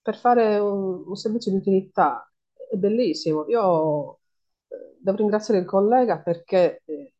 per 0.00 0.16
fare 0.16 0.58
un, 0.60 1.02
un 1.08 1.16
servizio 1.16 1.50
di 1.50 1.56
utilità. 1.56 2.24
È 2.70 2.76
bellissimo. 2.76 3.46
Io 3.48 4.20
eh, 4.68 4.96
devo 5.00 5.16
ringraziare 5.16 5.58
il 5.58 5.66
collega 5.66 6.20
perché 6.20 6.82
eh, 6.84 7.14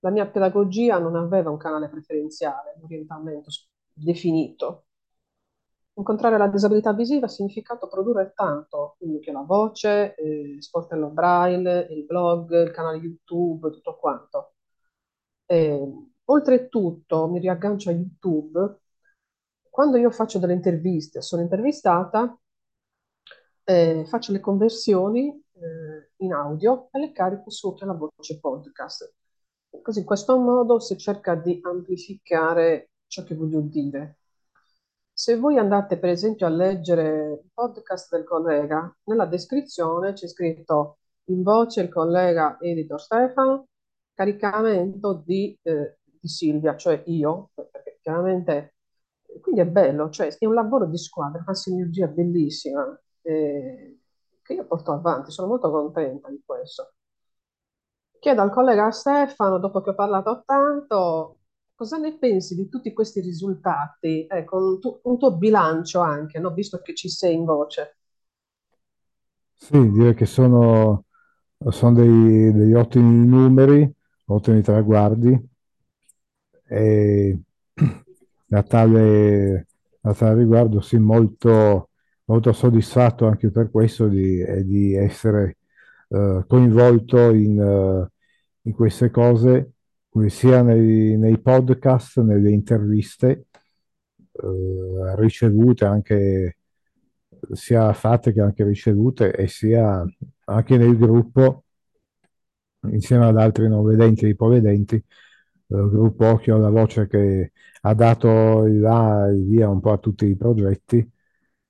la 0.00 0.10
mia 0.10 0.26
pedagogia 0.26 0.98
non 0.98 1.14
aveva 1.14 1.50
un 1.50 1.56
canale 1.56 1.88
preferenziale, 1.88 2.74
un 2.78 2.82
orientamento 2.82 3.50
definito. 3.92 4.86
Incontrare 5.96 6.38
la 6.38 6.48
disabilità 6.48 6.92
visiva 6.92 7.26
ha 7.26 7.28
significato 7.28 7.88
produrre 7.88 8.32
tanto, 8.34 8.96
quindi 8.98 9.20
che 9.20 9.30
la 9.32 9.42
voce, 9.42 10.14
eh, 10.16 10.56
sportello 10.60 11.08
braille, 11.08 11.86
il 11.90 12.04
blog, 12.04 12.62
il 12.64 12.70
canale 12.72 12.98
YouTube, 12.98 13.70
tutto 13.70 13.96
quanto. 13.96 14.54
E, 15.46 15.92
oltretutto, 16.24 17.28
mi 17.28 17.38
riaggancio 17.38 17.90
a 17.90 17.92
YouTube, 17.92 18.80
quando 19.70 19.96
io 19.96 20.10
faccio 20.10 20.38
delle 20.38 20.52
interviste, 20.54 21.20
sono 21.22 21.42
intervistata, 21.42 22.36
eh, 23.64 24.04
faccio 24.06 24.32
le 24.32 24.40
conversioni 24.40 25.28
eh, 25.52 26.12
in 26.18 26.32
audio 26.32 26.88
e 26.92 26.98
le 26.98 27.12
carico 27.12 27.50
su 27.50 27.74
la 27.80 27.92
voce 27.94 28.38
podcast. 28.40 29.14
Così 29.82 30.00
in 30.00 30.04
questo 30.04 30.38
modo 30.38 30.78
si 30.80 30.96
cerca 30.96 31.34
di 31.34 31.58
amplificare 31.62 32.90
ciò 33.06 33.24
che 33.24 33.34
voglio 33.34 33.60
dire. 33.60 34.18
Se 35.24 35.38
voi 35.38 35.56
andate 35.56 35.96
per 35.96 36.10
esempio 36.10 36.44
a 36.44 36.50
leggere 36.50 37.40
il 37.42 37.50
podcast 37.54 38.14
del 38.14 38.24
collega, 38.24 38.94
nella 39.04 39.24
descrizione 39.24 40.12
c'è 40.12 40.28
scritto 40.28 40.98
in 41.30 41.42
voce 41.42 41.80
il 41.80 41.88
collega 41.88 42.58
editor 42.60 43.00
Stefano, 43.00 43.68
caricamento 44.12 45.22
di, 45.24 45.58
eh, 45.62 45.96
di 46.04 46.28
Silvia, 46.28 46.76
cioè 46.76 47.02
io, 47.06 47.52
perché 47.54 48.00
chiaramente, 48.02 48.74
quindi 49.40 49.62
è 49.62 49.66
bello, 49.66 50.10
cioè 50.10 50.28
è 50.36 50.44
un 50.44 50.52
lavoro 50.52 50.84
di 50.84 50.98
squadra, 50.98 51.42
una 51.42 51.54
sinergia 51.54 52.06
bellissima 52.06 52.84
eh, 53.22 54.00
che 54.42 54.52
io 54.52 54.66
porto 54.66 54.92
avanti, 54.92 55.30
sono 55.30 55.48
molto 55.48 55.70
contenta 55.70 56.28
di 56.28 56.42
questo. 56.44 56.92
Chiedo 58.18 58.42
al 58.42 58.52
collega 58.52 58.90
Stefano, 58.90 59.58
dopo 59.58 59.80
che 59.80 59.88
ho 59.88 59.94
parlato 59.94 60.42
tanto, 60.44 61.38
cosa 61.74 61.98
ne 61.98 62.16
pensi 62.18 62.54
di 62.54 62.68
tutti 62.68 62.92
questi 62.92 63.20
risultati? 63.20 64.26
Ecco, 64.28 64.56
un, 64.56 64.80
tu- 64.80 65.00
un 65.04 65.18
tuo 65.18 65.36
bilancio 65.36 66.00
anche, 66.00 66.38
no? 66.38 66.52
Visto 66.52 66.80
che 66.80 66.94
ci 66.94 67.08
sei 67.08 67.34
in 67.34 67.44
voce. 67.44 67.96
Sì, 69.56 69.90
direi 69.90 70.14
che 70.14 70.26
sono, 70.26 71.04
sono 71.70 71.94
dei- 71.94 72.52
degli 72.52 72.74
ottimi 72.74 73.26
numeri, 73.26 73.90
ottimi 74.26 74.60
traguardi 74.62 75.48
e 76.70 77.38
da 78.46 78.62
tale, 78.62 79.66
da 80.00 80.14
tale 80.14 80.38
riguardo 80.40 80.80
sì, 80.80 80.98
molto, 80.98 81.90
molto 82.24 82.52
soddisfatto 82.52 83.26
anche 83.26 83.50
per 83.50 83.70
questo 83.70 84.08
di, 84.08 84.44
di 84.64 84.94
essere 84.94 85.58
eh, 86.08 86.44
coinvolto 86.46 87.30
in, 87.32 87.58
eh, 87.60 88.12
in 88.62 88.72
queste 88.74 89.10
cose, 89.10 89.73
sia 90.28 90.62
nei, 90.62 91.16
nei 91.16 91.38
podcast, 91.38 92.20
nelle 92.20 92.50
interviste 92.50 93.46
eh, 94.32 95.14
ricevute 95.16 95.84
anche 95.84 96.58
sia 97.52 97.92
fatte 97.92 98.32
che 98.32 98.40
anche 98.40 98.64
ricevute 98.64 99.32
e 99.32 99.48
sia 99.48 100.04
anche 100.44 100.76
nel 100.76 100.96
gruppo 100.96 101.64
insieme 102.90 103.26
ad 103.26 103.36
altri 103.38 103.68
non 103.68 103.84
vedenti 103.84 104.24
e 104.26 104.28
ipovedenti, 104.28 104.96
eh, 104.96 105.04
il 105.76 105.88
gruppo 105.90 106.26
Occhio 106.26 106.56
alla 106.56 106.70
Voce 106.70 107.06
che 107.06 107.52
ha 107.82 107.94
dato 107.94 108.64
il 108.66 108.80
là 108.80 109.26
il 109.28 109.44
via 109.46 109.68
un 109.68 109.80
po' 109.80 109.92
a 109.92 109.98
tutti 109.98 110.26
i 110.26 110.36
progetti, 110.36 111.06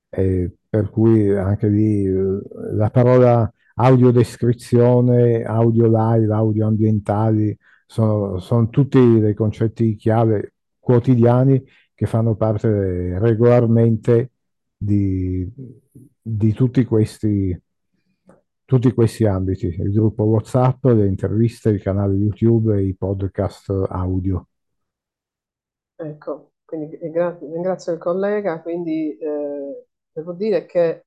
e 0.09 0.53
per 0.69 0.91
cui 0.91 1.31
anche 1.37 1.69
lì 1.69 2.05
eh, 2.05 2.41
la 2.73 2.91
parola 2.91 3.51
audiodescrizione, 3.77 5.43
audio 5.43 5.87
live, 5.87 6.33
audio 6.33 6.67
ambientali, 6.67 7.57
sono, 7.95 8.41
sono 8.41 8.69
tutti 8.71 8.99
dei 9.21 9.35
concetti 9.35 9.95
chiave 9.95 10.55
quotidiani 10.81 11.65
che 11.95 12.07
fanno 12.07 12.35
parte 12.35 13.21
regolarmente 13.21 14.33
di, 14.77 15.49
di 16.21 16.53
tutti 16.53 16.85
questi, 16.85 17.57
tutti 18.65 18.93
questi 18.93 19.25
ambiti, 19.27 19.67
il 19.67 19.93
gruppo 19.93 20.25
WhatsApp, 20.25 20.85
le 20.87 21.07
interviste, 21.07 21.71
il 21.71 21.81
canale 21.81 22.15
YouTube 22.15 22.83
i 22.83 22.97
podcast 22.97 23.71
audio. 23.89 24.49
Ecco, 25.95 26.51
quindi 26.65 26.97
ringra- 26.97 27.39
ringrazio 27.41 27.93
il 27.93 28.01
collega, 28.01 28.61
quindi 28.61 29.17
eh, 29.17 29.87
devo 30.13 30.33
dire 30.33 30.67
che, 30.67 31.05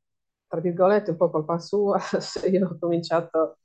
tra 0.48 0.62
virgolette, 0.62 1.12
un 1.12 1.18
po' 1.18 1.30
colpa 1.30 1.60
sua 1.60 2.00
se 2.22 2.48
io 2.48 2.66
ho 2.66 2.78
cominciato 2.80 3.58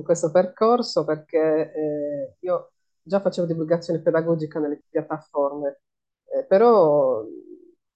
eh, 0.00 0.02
questo 0.02 0.30
percorso 0.30 1.04
perché 1.04 1.72
eh, 1.72 2.36
io 2.40 2.72
già 3.02 3.20
facevo 3.20 3.46
divulgazione 3.46 4.00
pedagogica 4.00 4.58
nelle 4.58 4.82
piattaforme, 4.88 5.80
eh, 6.26 6.44
però 6.44 7.24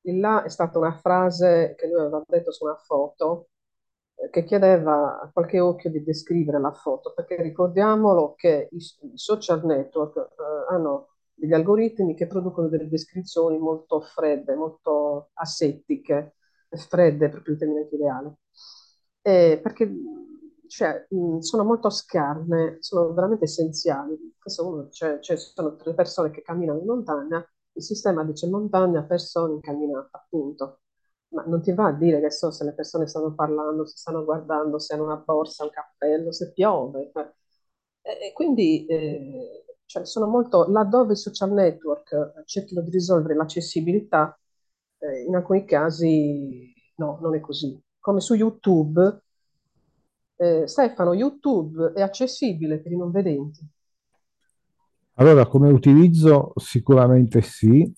il 0.07 0.21
là 0.21 0.43
è 0.45 0.49
stata 0.49 0.79
una 0.79 0.97
frase 0.99 1.75
che 1.77 1.87
lui 1.89 2.01
aveva 2.01 2.23
detto 2.27 2.53
su 2.53 2.65
una 2.65 2.77
foto 2.77 3.49
eh, 4.17 4.31
che 4.31 4.45
chiedeva 4.45 5.21
a 5.21 5.31
qualche 5.33 5.61
occhio 5.61 5.91
di 5.91 6.03
descrivere 6.03 6.61
la 6.61 6.73
foto, 6.73 7.13
perché 7.15 7.41
ricordiamolo 7.43 8.35
che 8.37 8.69
i, 8.71 8.77
i 8.77 9.19
social 9.19 9.65
network 9.65 10.17
eh, 10.17 10.73
hanno 10.75 11.09
degli 11.35 11.53
algoritmi 11.53 12.15
che 12.15 12.27
producono 12.27 12.69
delle 12.69 12.89
descrizioni 12.89 13.59
molto 13.59 14.01
fredde, 14.01 14.55
molto 14.55 15.31
asettiche, 15.35 16.37
fredde 16.89 17.29
proprio 17.29 17.55
il 17.55 17.59
termine 17.59 17.89
ideale, 17.91 18.35
eh, 19.23 19.61
perché 19.63 19.91
cioè, 20.69 21.07
mh, 21.11 21.39
sono 21.39 21.65
molto 21.65 21.91
scarne, 21.91 22.79
sono 22.81 23.13
veramente 23.13 23.45
essenziali. 23.45 24.17
Uno, 24.59 24.89
cioè, 24.91 25.19
cioè, 25.21 25.37
sono 25.37 25.77
tre 25.77 25.95
persone 25.95 26.31
che 26.31 26.43
camminano 26.43 26.79
in 26.81 26.87
montagna, 26.87 27.47
il 27.73 27.83
sistema 27.83 28.25
dice 28.25 28.49
montagna, 28.49 29.03
persone 29.05 29.55
in 29.55 29.61
camminata, 29.61 30.09
appunto. 30.19 30.81
Ma 31.29 31.43
non 31.47 31.61
ti 31.63 31.73
va 31.73 31.89
a 31.89 31.93
dire 31.93 32.21
che 32.21 32.31
so 32.31 32.51
se 32.51 32.65
le 32.65 32.75
persone 32.75 33.07
stanno 33.07 33.35
parlando, 33.35 33.85
se 33.87 33.97
stanno 33.97 34.25
guardando, 34.25 34.79
se 34.79 34.95
hanno 34.95 35.05
una 35.05 35.17
borsa, 35.17 35.65
un 35.65 35.71
cappello, 35.71 36.31
se 36.33 36.53
piove. 36.53 37.11
E 38.03 38.33
quindi 38.35 38.85
eh, 38.87 39.65
cioè 39.87 40.05
sono 40.05 40.27
molto, 40.27 40.67
laddove 40.69 41.15
i 41.15 41.17
social 41.17 41.53
network 41.53 42.13
eh, 42.13 42.43
cerchino 42.45 42.83
di 42.83 42.91
risolvere 42.91 43.35
l'accessibilità, 43.35 44.39
eh, 44.99 45.23
in 45.23 45.35
alcuni 45.35 45.65
casi 45.65 46.73
no, 46.97 47.19
non 47.23 47.35
è 47.35 47.41
così. 47.41 47.81
Come 47.99 48.21
su 48.21 48.35
YouTube, 48.35 49.24
eh, 50.37 50.67
Stefano, 50.67 51.15
YouTube 51.15 51.93
è 51.95 52.03
accessibile 52.03 52.79
per 52.79 52.93
i 52.93 52.97
non 52.97 53.11
vedenti? 53.11 53.67
Allora, 55.15 55.47
come 55.47 55.71
utilizzo 55.71 56.53
sicuramente 56.57 57.41
sì, 57.41 57.93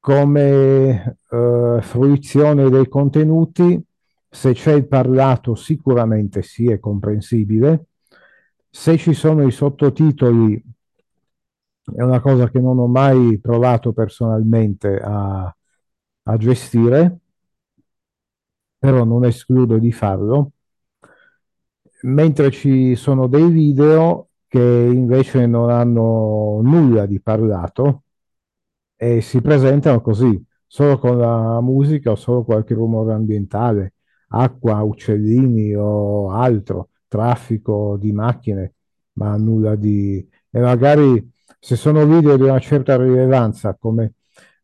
come 0.00 1.18
eh, 1.30 1.78
fruizione 1.80 2.68
dei 2.68 2.88
contenuti, 2.88 3.80
se 4.28 4.52
c'è 4.54 4.72
il 4.72 4.88
parlato 4.88 5.54
sicuramente 5.54 6.42
sì, 6.42 6.70
è 6.70 6.78
comprensibile. 6.80 7.86
Se 8.70 8.96
ci 8.96 9.12
sono 9.12 9.46
i 9.46 9.50
sottotitoli, 9.50 10.62
è 11.94 12.02
una 12.02 12.20
cosa 12.20 12.48
che 12.48 12.60
non 12.60 12.78
ho 12.78 12.86
mai 12.86 13.38
provato 13.40 13.92
personalmente 13.92 14.98
a, 14.98 15.54
a 16.22 16.36
gestire, 16.36 17.18
però 18.80 19.04
non 19.04 19.26
escludo 19.26 19.78
di 19.78 19.92
farlo. 19.92 20.52
Mentre 22.02 22.50
ci 22.50 22.94
sono 22.96 23.26
dei 23.28 23.48
video 23.50 24.30
che 24.48 24.58
invece 24.58 25.46
non 25.46 25.70
hanno 25.70 26.60
nulla 26.62 27.04
di 27.06 27.20
parlato 27.20 28.04
e 28.96 29.20
si 29.20 29.42
presentano 29.42 30.00
così, 30.00 30.42
solo 30.66 30.98
con 30.98 31.18
la 31.18 31.60
musica 31.60 32.12
o 32.12 32.14
solo 32.16 32.42
qualche 32.42 32.74
rumore 32.74 33.12
ambientale, 33.12 33.94
acqua, 34.28 34.82
uccellini 34.82 35.74
o 35.74 36.30
altro, 36.30 36.88
traffico 37.06 37.96
di 37.98 38.12
macchine, 38.12 38.74
ma 39.14 39.36
nulla 39.36 39.76
di... 39.76 40.26
E 40.50 40.58
magari 40.60 41.30
se 41.58 41.76
sono 41.76 42.06
video 42.06 42.36
di 42.36 42.42
una 42.44 42.58
certa 42.60 42.96
rilevanza, 42.96 43.76
come 43.78 44.14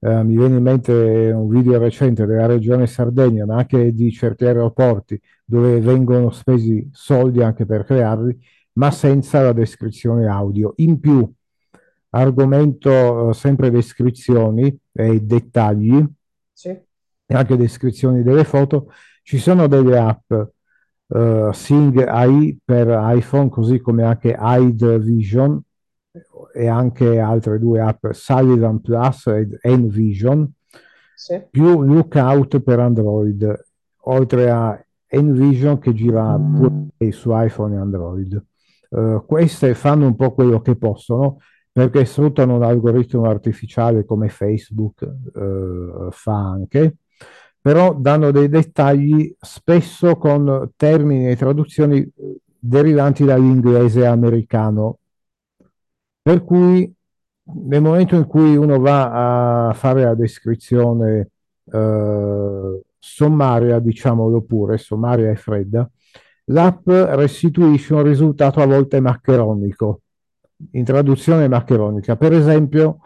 eh, 0.06 0.22
mi 0.22 0.36
viene 0.36 0.58
in 0.58 0.62
mente 0.62 0.92
un 0.92 1.48
video 1.48 1.78
recente 1.78 2.26
della 2.26 2.46
regione 2.46 2.86
Sardegna, 2.86 3.44
ma 3.44 3.56
anche 3.56 3.92
di 3.92 4.12
certi 4.12 4.44
aeroporti 4.44 5.20
dove 5.44 5.80
vengono 5.80 6.30
spesi 6.30 6.88
soldi 6.92 7.42
anche 7.42 7.66
per 7.66 7.84
crearli, 7.84 8.38
ma 8.74 8.92
senza 8.92 9.42
la 9.42 9.52
descrizione 9.52 10.28
audio. 10.28 10.74
In 10.76 11.00
più, 11.00 11.28
argomento 12.10 13.30
eh, 13.30 13.34
sempre 13.34 13.70
descrizioni 13.72 14.78
e 14.92 15.20
dettagli, 15.20 16.04
sì. 16.52 16.68
e 16.68 17.34
anche 17.34 17.56
descrizioni 17.56 18.22
delle 18.22 18.44
foto, 18.44 18.92
ci 19.24 19.38
sono 19.38 19.66
delle 19.66 19.98
app 19.98 20.32
uh, 20.32 21.52
Sing 21.52 21.98
AI 22.06 22.56
per 22.64 22.86
iPhone, 23.12 23.48
così 23.48 23.80
come 23.80 24.04
anche 24.04 24.36
Hide 24.38 25.00
Vision 25.00 25.60
e 26.56 26.68
anche 26.68 27.18
altre 27.20 27.58
due 27.58 27.80
app, 27.80 28.06
Sullivan 28.12 28.80
Plus 28.80 29.26
ed 29.26 29.58
Envision, 29.60 30.50
sì. 31.14 31.42
più 31.50 31.82
Lookout 31.82 32.60
per 32.60 32.80
Android, 32.80 33.64
oltre 34.04 34.50
a 34.50 34.82
Envision 35.06 35.78
che 35.78 35.92
gira 35.92 36.38
pure 36.38 37.12
su 37.12 37.30
iPhone 37.32 37.74
e 37.74 37.78
Android. 37.78 38.44
Uh, 38.88 39.24
queste 39.26 39.74
fanno 39.74 40.06
un 40.06 40.16
po' 40.16 40.32
quello 40.32 40.60
che 40.60 40.76
possono 40.76 41.38
perché 41.72 42.04
sfruttano 42.04 42.54
un 42.54 42.62
algoritmo 42.62 43.24
artificiale 43.24 44.04
come 44.04 44.28
Facebook 44.28 45.02
uh, 45.02 46.08
fa 46.10 46.36
anche, 46.36 46.96
però 47.60 47.92
danno 47.94 48.30
dei 48.30 48.48
dettagli 48.48 49.34
spesso 49.38 50.16
con 50.16 50.70
termini 50.76 51.28
e 51.28 51.36
traduzioni 51.36 52.08
derivanti 52.58 53.24
dall'inglese 53.24 54.06
americano. 54.06 55.00
Per 56.26 56.42
cui 56.42 56.92
nel 57.68 57.80
momento 57.80 58.16
in 58.16 58.26
cui 58.26 58.56
uno 58.56 58.80
va 58.80 59.68
a 59.68 59.72
fare 59.74 60.02
la 60.02 60.14
descrizione 60.16 61.30
eh, 61.70 62.80
sommaria, 62.98 63.78
diciamolo 63.78 64.42
pure, 64.42 64.76
sommaria 64.76 65.30
e 65.30 65.36
fredda, 65.36 65.88
l'app 66.46 66.88
restituisce 66.88 67.94
un 67.94 68.02
risultato 68.02 68.60
a 68.60 68.66
volte 68.66 68.98
maccheronico, 68.98 70.00
in 70.72 70.82
traduzione 70.82 71.46
maccheronica. 71.46 72.16
Per 72.16 72.32
esempio, 72.32 73.02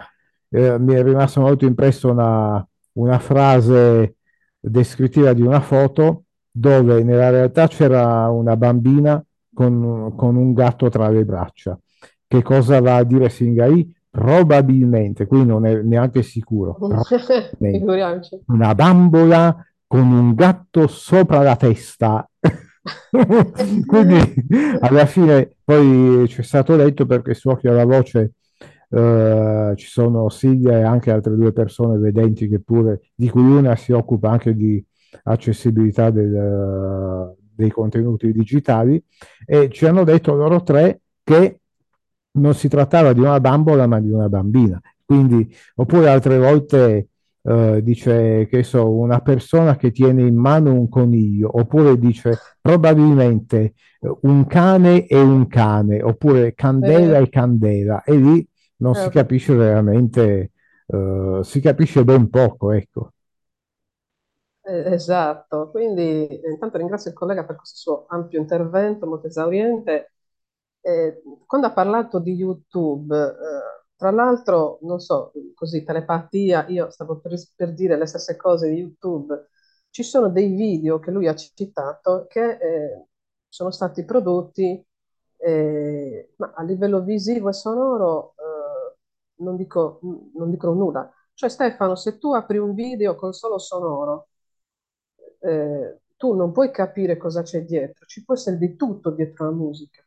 eh, 0.48 0.78
mi 0.78 0.94
è 0.94 1.02
rimasta 1.02 1.40
molto 1.42 1.66
impressa 1.66 2.08
una, 2.08 2.66
una 2.92 3.18
frase 3.18 4.14
descrittiva 4.58 5.34
di 5.34 5.42
una 5.42 5.60
foto 5.60 6.24
dove 6.50 7.02
nella 7.02 7.28
realtà 7.28 7.68
c'era 7.68 8.30
una 8.30 8.56
bambina 8.56 9.22
con, 9.52 10.14
con 10.16 10.36
un 10.36 10.54
gatto 10.54 10.88
tra 10.88 11.10
le 11.10 11.26
braccia 11.26 11.78
che 12.30 12.42
cosa 12.42 12.80
va 12.80 12.94
a 12.94 13.02
dire 13.02 13.28
Singai? 13.28 13.92
Probabilmente, 14.08 15.26
qui 15.26 15.44
non 15.44 15.66
è 15.66 15.82
neanche 15.82 16.22
sicuro, 16.22 16.78
Figuriamoci. 17.58 18.40
una 18.46 18.72
bambola 18.72 19.66
con 19.84 20.12
un 20.12 20.34
gatto 20.34 20.86
sopra 20.86 21.42
la 21.42 21.56
testa. 21.56 22.24
Quindi 23.84 24.46
alla 24.78 25.06
fine 25.06 25.56
poi 25.64 26.28
ci 26.28 26.40
è 26.40 26.44
stato 26.44 26.76
detto 26.76 27.04
perché 27.04 27.34
su 27.34 27.48
Occhio 27.48 27.72
alla 27.72 27.84
Voce 27.84 28.34
eh, 28.90 29.72
ci 29.74 29.86
sono 29.88 30.28
Silvia 30.28 30.78
e 30.78 30.82
anche 30.82 31.10
altre 31.10 31.34
due 31.34 31.52
persone 31.52 31.98
vedenti 31.98 32.48
che 32.48 32.60
pure, 32.60 33.00
di 33.12 33.28
cui 33.28 33.42
una 33.42 33.74
si 33.74 33.90
occupa 33.90 34.30
anche 34.30 34.54
di 34.54 34.82
accessibilità 35.24 36.10
del, 36.10 37.34
dei 37.52 37.70
contenuti 37.70 38.30
digitali 38.30 39.02
e 39.44 39.68
ci 39.70 39.84
hanno 39.84 40.04
detto 40.04 40.34
loro 40.34 40.62
tre 40.62 41.00
che 41.24 41.59
non 42.32 42.54
si 42.54 42.68
trattava 42.68 43.12
di 43.12 43.20
una 43.20 43.40
bambola 43.40 43.86
ma 43.86 44.00
di 44.00 44.10
una 44.10 44.28
bambina. 44.28 44.80
Quindi, 45.04 45.52
oppure 45.76 46.08
altre 46.08 46.38
volte 46.38 47.08
eh, 47.42 47.80
dice 47.82 48.46
che 48.48 48.62
so, 48.62 48.90
una 48.90 49.20
persona 49.20 49.76
che 49.76 49.90
tiene 49.90 50.22
in 50.22 50.36
mano 50.36 50.72
un 50.72 50.88
coniglio, 50.88 51.50
oppure 51.58 51.98
dice 51.98 52.38
probabilmente 52.60 53.74
eh, 54.00 54.16
un 54.22 54.46
cane 54.46 55.06
e 55.06 55.18
un 55.20 55.46
cane, 55.48 56.02
oppure 56.02 56.54
candela 56.54 57.18
Eh, 57.18 57.20
e 57.20 57.28
candela, 57.28 58.02
e 58.04 58.16
lì 58.16 58.46
non 58.78 58.94
si 58.94 59.08
eh, 59.08 59.10
capisce 59.10 59.54
veramente, 59.54 60.52
eh, 60.86 61.40
si 61.42 61.60
capisce 61.60 62.04
ben 62.04 62.28
poco, 62.30 62.70
ecco. 62.72 63.12
eh, 64.62 64.92
esatto, 64.94 65.70
quindi 65.70 66.40
intanto 66.44 66.78
ringrazio 66.78 67.10
il 67.10 67.16
collega 67.16 67.44
per 67.44 67.56
questo 67.56 67.76
suo 67.78 68.06
ampio 68.08 68.38
intervento, 68.40 69.06
molto 69.06 69.26
esauriente. 69.26 70.12
Eh, 70.82 71.22
quando 71.46 71.66
ha 71.68 71.72
parlato 71.72 72.18
di 72.18 72.32
YouTube, 72.32 73.14
eh, 73.16 73.34
tra 73.96 74.10
l'altro, 74.10 74.78
non 74.82 74.98
so, 75.00 75.32
così 75.54 75.84
telepatia, 75.84 76.66
io 76.68 76.90
stavo 76.90 77.18
per, 77.20 77.34
per 77.54 77.74
dire 77.74 77.96
le 77.96 78.06
stesse 78.06 78.36
cose 78.36 78.68
di 78.70 78.76
YouTube. 78.76 79.48
Ci 79.90 80.02
sono 80.02 80.28
dei 80.30 80.48
video 80.54 80.98
che 80.98 81.10
lui 81.10 81.26
ha 81.28 81.34
citato 81.34 82.26
che 82.28 82.58
eh, 82.58 83.06
sono 83.48 83.70
stati 83.70 84.04
prodotti, 84.04 84.82
eh, 85.36 86.32
ma 86.36 86.52
a 86.54 86.62
livello 86.62 87.02
visivo 87.02 87.48
e 87.48 87.52
sonoro, 87.52 88.34
eh, 88.36 88.96
non 89.42 89.56
dico, 89.56 90.00
non 90.34 90.50
dicono 90.50 90.74
nulla. 90.74 91.10
Cioè, 91.34 91.48
Stefano, 91.50 91.94
se 91.96 92.18
tu 92.18 92.32
apri 92.34 92.58
un 92.58 92.74
video 92.74 93.14
col 93.16 93.34
solo 93.34 93.58
sonoro, 93.58 94.28
eh, 95.40 96.00
tu 96.16 96.34
non 96.34 96.52
puoi 96.52 96.70
capire 96.70 97.16
cosa 97.16 97.42
c'è 97.42 97.64
dietro, 97.64 98.04
ci 98.06 98.24
può 98.24 98.34
essere 98.34 98.58
di 98.58 98.76
tutto 98.76 99.10
dietro 99.10 99.46
la 99.46 99.52
musica. 99.52 100.02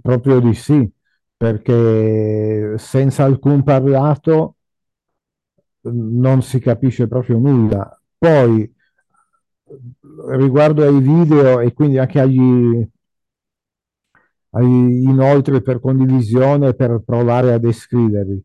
Proprio 0.00 0.40
di 0.40 0.54
sì, 0.54 0.90
perché 1.36 2.74
senza 2.78 3.24
alcun 3.24 3.62
parlato 3.62 4.56
non 5.82 6.40
si 6.42 6.58
capisce 6.60 7.06
proprio 7.06 7.38
nulla. 7.38 8.00
Poi, 8.16 8.72
riguardo 10.30 10.82
ai 10.82 10.98
video 10.98 11.60
e 11.60 11.74
quindi 11.74 11.98
anche 11.98 12.20
agli, 12.20 12.88
agli 14.50 15.02
inoltre 15.02 15.60
per 15.60 15.80
condivisione 15.80 16.74
per 16.74 17.02
provare 17.04 17.52
a 17.52 17.58
descriverli, 17.58 18.42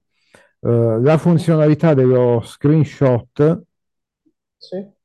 eh, 0.61 0.99
la 1.01 1.17
funzionalità 1.17 1.93
dello 1.93 2.41
screenshot 2.43 3.61
Sì? 4.57 4.97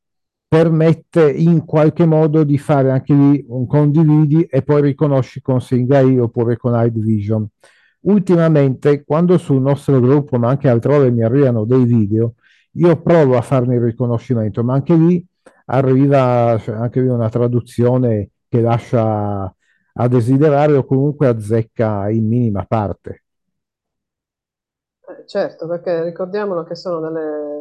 Permette 0.55 1.29
in 1.33 1.65
qualche 1.65 2.07
modo 2.07 2.45
di 2.45 2.59
fare 2.59 2.93
anche 2.93 3.13
lì 3.13 3.45
un 3.49 3.67
condividi 3.67 4.45
e 4.45 4.63
poi 4.63 4.83
riconosci 4.83 5.41
con 5.41 5.61
Singai 5.61 6.17
oppure 6.21 6.57
con 6.57 6.81
Vision. 6.93 7.45
Ultimamente, 8.03 9.03
quando 9.03 9.37
sul 9.37 9.61
nostro 9.61 9.99
gruppo, 9.99 10.39
ma 10.39 10.51
anche 10.51 10.69
altrove, 10.69 11.11
mi 11.11 11.25
arrivano 11.25 11.65
dei 11.65 11.85
video, 11.85 12.35
io 12.75 13.03
provo 13.03 13.37
a 13.37 13.41
farne 13.41 13.75
il 13.75 13.81
riconoscimento, 13.81 14.63
ma 14.63 14.75
anche 14.75 14.95
lì 14.95 15.27
arriva 15.67 16.57
cioè, 16.61 16.77
anche 16.77 17.01
lì 17.01 17.09
una 17.09 17.29
traduzione 17.29 18.31
che 18.49 18.61
lascia 18.61 19.53
a 19.97 20.09
desiderare 20.09 20.75
o 20.75 20.85
comunque 20.85 21.27
azzecca 21.27 22.09
in 22.11 22.29
minima 22.29 22.65
parte. 22.65 23.25
Eh, 25.01 25.27
certo, 25.27 25.67
perché 25.67 26.05
ricordiamolo 26.05 26.63
che 26.63 26.77
sono 26.77 27.01
delle, 27.01 27.54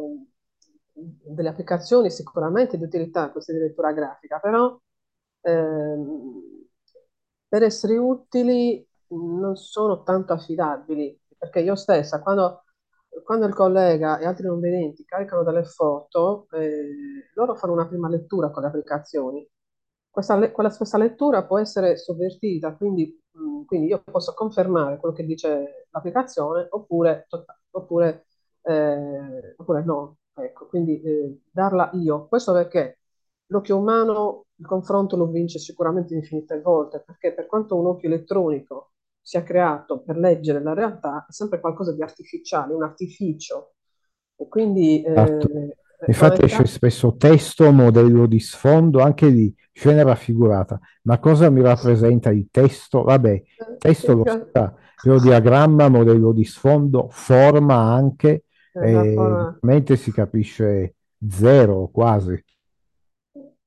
delle 0.94 1.48
applicazioni 1.48 2.10
sicuramente 2.10 2.76
di 2.78 2.84
utilità 2.84 3.30
queste 3.30 3.52
di 3.52 3.58
lettura 3.58 3.92
grafica, 3.92 4.38
però 4.38 4.78
ehm, 5.42 6.42
per 7.48 7.62
essere 7.62 7.96
utili 7.96 8.86
non 9.08 9.56
sono 9.56 10.02
tanto 10.02 10.32
affidabili, 10.32 11.18
perché 11.38 11.60
io 11.60 11.74
stessa, 11.76 12.20
quando, 12.22 12.64
quando 13.24 13.46
il 13.46 13.54
collega 13.54 14.18
e 14.18 14.26
altri 14.26 14.46
non 14.46 14.60
vedenti 14.60 15.04
caricano 15.04 15.42
delle 15.44 15.64
foto, 15.64 16.46
eh, 16.52 17.30
loro 17.34 17.54
fanno 17.56 17.72
una 17.74 17.86
prima 17.86 18.08
lettura 18.08 18.50
con 18.50 18.62
le 18.62 18.68
applicazioni. 18.68 19.48
Questa, 20.10 20.50
quella 20.52 20.70
stessa 20.70 20.96
lettura 20.98 21.44
può 21.44 21.58
essere 21.58 21.96
sovvertita, 21.96 22.76
quindi, 22.76 23.20
mh, 23.32 23.64
quindi 23.64 23.88
io 23.88 24.02
posso 24.02 24.32
confermare 24.34 24.96
quello 24.98 25.14
che 25.14 25.24
dice 25.24 25.86
l'applicazione 25.90 26.66
oppure, 26.70 27.26
oppure, 27.70 28.26
eh, 28.62 29.54
oppure 29.56 29.84
no. 29.84 30.16
Ecco, 30.36 30.66
quindi 30.66 31.00
eh, 31.00 31.40
darla 31.50 31.90
io. 31.94 32.26
Questo 32.28 32.52
perché 32.52 32.98
l'occhio 33.46 33.78
umano 33.78 34.46
il 34.56 34.66
confronto 34.66 35.16
lo 35.16 35.26
vince 35.28 35.58
sicuramente 35.58 36.14
infinite 36.14 36.60
volte, 36.60 37.00
perché 37.04 37.32
per 37.34 37.46
quanto 37.46 37.76
un 37.78 37.86
occhio 37.86 38.08
elettronico 38.08 38.92
sia 39.20 39.42
creato 39.42 40.00
per 40.02 40.16
leggere 40.18 40.62
la 40.62 40.74
realtà, 40.74 41.24
è 41.28 41.32
sempre 41.32 41.60
qualcosa 41.60 41.92
di 41.94 42.02
artificiale, 42.02 42.74
un 42.74 42.82
artificio. 42.82 43.74
E 44.36 44.48
quindi 44.48 45.02
Esatto. 45.12 45.48
eh, 45.56 45.68
Infatti 46.06 46.44
esce 46.44 46.66
fondamentalmente 46.66 46.66
spesso 46.66 47.16
testo, 47.16 47.72
modello 47.72 48.26
di 48.26 48.38
sfondo, 48.40 49.00
anche 49.00 49.26
lì, 49.28 49.54
scena 49.72 50.02
raffigurata. 50.02 50.78
Ma 51.02 51.18
cosa 51.18 51.48
mi 51.50 51.62
rappresenta 51.62 52.30
il 52.30 52.48
testo? 52.50 53.02
Vabbè, 53.04 53.42
testo 53.78 54.14
lo 54.14 54.26
sa, 54.52 54.74
però 55.00 55.18
diagramma, 55.18 55.88
modello 55.88 56.32
di 56.32 56.44
sfondo, 56.44 57.08
forma 57.10 57.76
anche, 57.76 58.43
e 58.74 59.14
veramente 59.14 59.96
si 59.96 60.12
capisce 60.12 60.96
zero 61.28 61.88
quasi. 61.88 62.42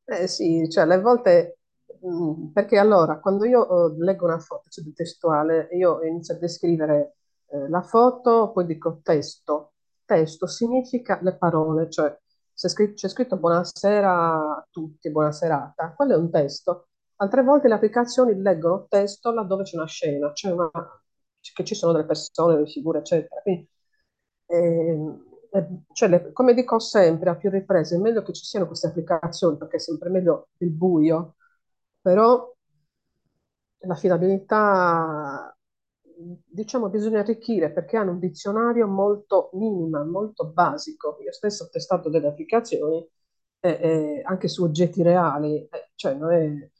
Eh 0.05 0.27
sì, 0.27 0.69
cioè 0.69 0.83
alle 0.83 0.99
volte, 0.99 1.59
mh, 2.01 2.51
perché 2.53 2.77
allora 2.77 3.19
quando 3.19 3.45
io 3.45 3.87
eh, 3.87 3.95
leggo 3.97 4.25
una 4.25 4.39
foto, 4.39 4.69
cioè 4.69 4.83
di 4.83 4.93
testuale, 4.93 5.69
io 5.71 6.03
inizio 6.03 6.35
a 6.35 6.37
descrivere 6.37 7.15
eh, 7.47 7.69
la 7.69 7.81
foto, 7.81 8.51
poi 8.51 8.65
dico 8.65 8.99
testo. 9.03 9.73
Testo 10.05 10.47
significa 10.47 11.19
le 11.21 11.35
parole, 11.35 11.89
cioè 11.89 12.17
se 12.53 12.73
c'è 12.93 13.07
scritto 13.09 13.37
buonasera 13.37 14.11
a 14.11 14.67
tutti, 14.69 15.11
buona 15.11 15.31
serata, 15.31 15.93
quello 15.93 16.13
è 16.13 16.17
un 16.17 16.31
testo. 16.31 16.87
Altre 17.17 17.43
volte 17.43 17.67
le 17.67 17.73
applicazioni 17.75 18.39
leggono 18.41 18.85
testo 18.87 19.31
laddove 19.31 19.63
c'è 19.63 19.75
una 19.75 19.87
scena, 19.87 20.31
c'è 20.31 20.51
una, 20.51 20.69
che 21.53 21.63
ci 21.63 21.75
sono 21.75 21.91
delle 21.91 22.05
persone, 22.05 22.55
delle 22.55 22.67
figure, 22.67 22.99
eccetera. 22.99 23.41
Quindi 23.41 23.69
eh, 24.47 25.67
cioè, 25.93 26.09
le- 26.09 26.31
come 26.33 26.53
dico 26.53 26.79
sempre 26.79 27.29
a 27.29 27.35
più 27.35 27.49
riprese, 27.49 27.95
è 27.95 27.99
meglio 27.99 28.21
che 28.23 28.33
ci 28.33 28.43
siano 28.45 28.67
queste 28.67 28.87
applicazioni 28.87 29.57
perché 29.57 29.77
è 29.77 29.79
sempre 29.79 30.09
meglio 30.09 30.49
il 30.57 30.69
buio, 30.71 31.35
però 32.01 32.53
l'affidabilità, 33.81 35.55
diciamo, 36.45 36.89
bisogna 36.89 37.19
arricchire 37.19 37.71
perché 37.71 37.97
hanno 37.97 38.11
un 38.11 38.19
dizionario 38.19 38.87
molto 38.87 39.49
minimo, 39.53 40.03
molto 40.05 40.47
basico. 40.51 41.17
Io 41.23 41.31
stesso 41.31 41.65
ho 41.65 41.69
testato 41.69 42.09
delle 42.09 42.27
applicazioni 42.27 43.07
eh, 43.59 43.69
eh, 43.69 44.21
anche 44.25 44.47
su 44.47 44.63
oggetti 44.63 45.01
reali, 45.03 45.57
eh, 45.67 45.91
cioè 45.95 46.13
non 46.15 46.31
è, 46.31 46.37
eh, 46.45 46.71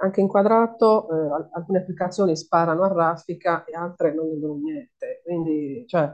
anche 0.00 0.20
inquadrato, 0.20 1.08
eh, 1.10 1.32
al- 1.34 1.48
alcune 1.52 1.78
applicazioni 1.78 2.36
sparano 2.36 2.82
a 2.84 2.88
raffica 2.92 3.64
e 3.64 3.74
altre 3.74 4.14
non 4.14 4.28
vedono 4.30 4.54
niente. 4.60 5.20
Quindi, 5.24 5.84
cioè, 5.86 6.12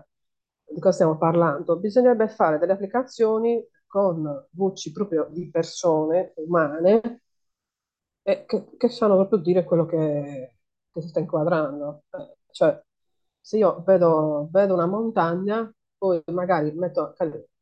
di 0.69 0.81
cosa 0.81 0.93
stiamo 0.95 1.17
parlando? 1.19 1.79
Bisognerebbe 1.79 2.29
fare 2.29 2.59
delle 2.59 2.73
applicazioni 2.73 3.65
con 3.87 4.47
voci 4.53 4.93
proprio 4.93 5.29
di 5.31 5.49
persone 5.51 6.33
umane 6.37 7.21
e 8.23 8.45
che, 8.47 8.67
che 8.77 8.89
sanno 8.89 9.15
proprio 9.17 9.39
dire 9.39 9.65
quello 9.65 9.85
che, 9.87 10.57
che 10.91 11.01
si 11.03 11.09
sta 11.09 11.21
inquadrando. 11.21 12.05
Cioè, 12.51 12.83
se 13.41 13.59
io 13.59 13.83
vedo, 13.83 14.49
vedo 14.51 14.75
una 14.75 14.87
montagna, 14.87 15.71
poi 15.97 16.23
magari 16.33 16.73
metto, 16.73 17.15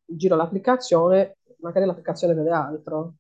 giro 0.05 0.37
l'applicazione, 0.37 1.39
magari 1.61 1.87
l'applicazione 1.87 2.35
vede 2.35 2.51
altro. 2.51 3.15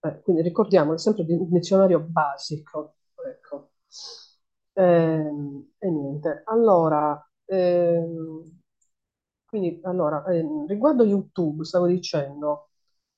Eh, 0.00 0.20
quindi 0.22 0.42
ricordiamo, 0.42 0.94
è 0.94 0.98
sempre 0.98 1.24
un 1.28 1.48
dizionario 1.50 2.00
basico. 2.00 2.96
Ecco. 3.26 3.70
Ehm, 4.74 5.72
e 5.78 5.90
niente. 5.90 6.42
Allora, 6.46 7.20
ehm, 7.46 8.61
quindi, 9.52 9.80
allora, 9.84 10.24
ehm, 10.24 10.66
riguardo 10.66 11.04
YouTube, 11.04 11.64
stavo 11.64 11.86
dicendo, 11.86 12.70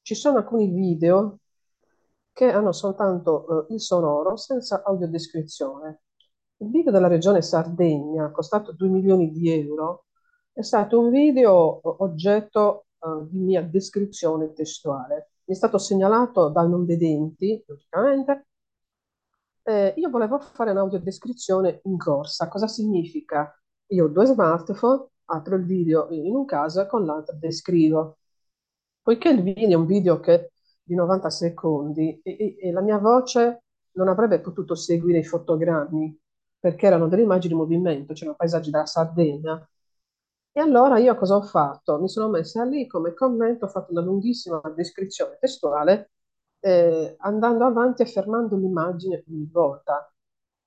ci 0.03 0.17
sono 0.17 0.39
alcuni 0.39 0.67
video 0.67 1.39
che 2.33 2.51
hanno 2.51 2.73
soltanto 2.73 3.69
eh, 3.69 3.75
il 3.75 3.81
sonoro 3.81 4.37
senza 4.37 4.83
audiodescrizione. 4.83 6.01
Il 6.57 6.71
video 6.71 6.91
della 6.91 7.07
regione 7.07 7.41
Sardegna, 7.41 8.33
costato 8.33 8.73
2 8.73 8.89
milioni 8.89 9.31
di 9.31 9.49
euro, 9.51 10.07
è 10.53 10.63
stato 10.63 10.99
un 10.99 11.11
video 11.11 11.81
oggetto 12.03 12.87
eh, 12.99 13.29
di 13.29 13.39
mia 13.39 13.63
descrizione 13.63 14.53
testuale. 14.53 15.31
Mi 15.45 15.55
è 15.55 15.57
stato 15.57 15.79
segnalato 15.79 16.49
da 16.49 16.63
non 16.67 16.85
vedenti, 16.85 17.63
logicamente, 17.65 18.47
eh, 19.63 19.95
io 19.97 20.11
volevo 20.11 20.41
fare 20.41 20.73
un'audiodescrizione 20.73 21.81
in 21.85 21.97
corsa. 21.97 22.49
Cosa 22.49 22.67
significa? 22.67 23.57
Io 23.89 24.07
ho 24.07 24.09
due 24.09 24.27
smartphone, 24.27 25.09
apro 25.27 25.57
il 25.57 25.65
video 25.65 26.09
in 26.11 26.35
un 26.35 26.45
caso 26.45 26.81
e 26.83 26.87
con 26.87 27.05
l'altro 27.05 27.37
descrivo. 27.39 28.19
Poiché 29.03 29.29
il 29.31 29.43
video 29.43 29.71
è 29.71 29.75
un 29.81 29.87
video 29.87 30.21
che 30.21 30.53
di 30.83 30.95
90 30.95 31.31
secondi 31.31 32.21
e, 32.23 32.37
e- 32.39 32.57
e 32.61 32.73
la 32.73 32.81
mia 32.81 32.99
voce 32.99 33.65
non 33.93 34.09
avrebbe 34.09 34.41
potuto 34.41 34.75
seguire 34.75 35.19
i 35.19 35.25
fotogrammi 35.25 36.19
perché 36.59 36.87
erano 36.87 37.09
delle 37.09 37.23
immagini 37.23 37.53
in 37.53 37.59
movimento, 37.61 38.15
c'erano 38.15 38.37
paesaggi 38.37 38.71
della 38.71 38.87
Sardegna. 38.87 39.67
E 40.57 40.61
allora 40.61 40.99
io 40.99 41.15
cosa 41.17 41.37
ho 41.37 41.43
fatto? 41.43 42.01
Mi 42.01 42.09
sono 42.09 42.29
messa 42.29 42.65
lì 42.65 42.87
come 42.87 43.13
commento, 43.15 43.65
ho 43.67 43.69
fatto 43.69 43.91
una 43.93 44.01
lunghissima 44.03 44.61
descrizione 44.75 45.37
testuale, 45.41 46.13
eh, 46.61 47.17
andando 47.19 47.65
avanti 47.65 48.03
e 48.03 48.07
fermando 48.07 48.57
l'immagine 48.57 49.25
ogni 49.29 49.49
volta. 49.51 50.09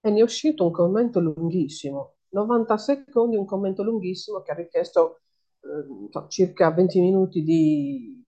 E 0.02 0.10
ne 0.12 0.20
è 0.20 0.24
uscito 0.24 0.66
un 0.66 0.72
commento 0.72 1.20
lunghissimo, 1.22 2.17
90 2.30 2.78
secondi, 2.78 3.36
un 3.36 3.46
commento 3.46 3.84
lunghissimo 3.84 4.42
che 4.42 4.52
ha 4.52 4.56
richiesto 4.56 5.22
eh, 5.62 6.28
circa 6.30 6.72
20 6.72 7.00
minuti 7.00 7.44
di, 7.44 8.24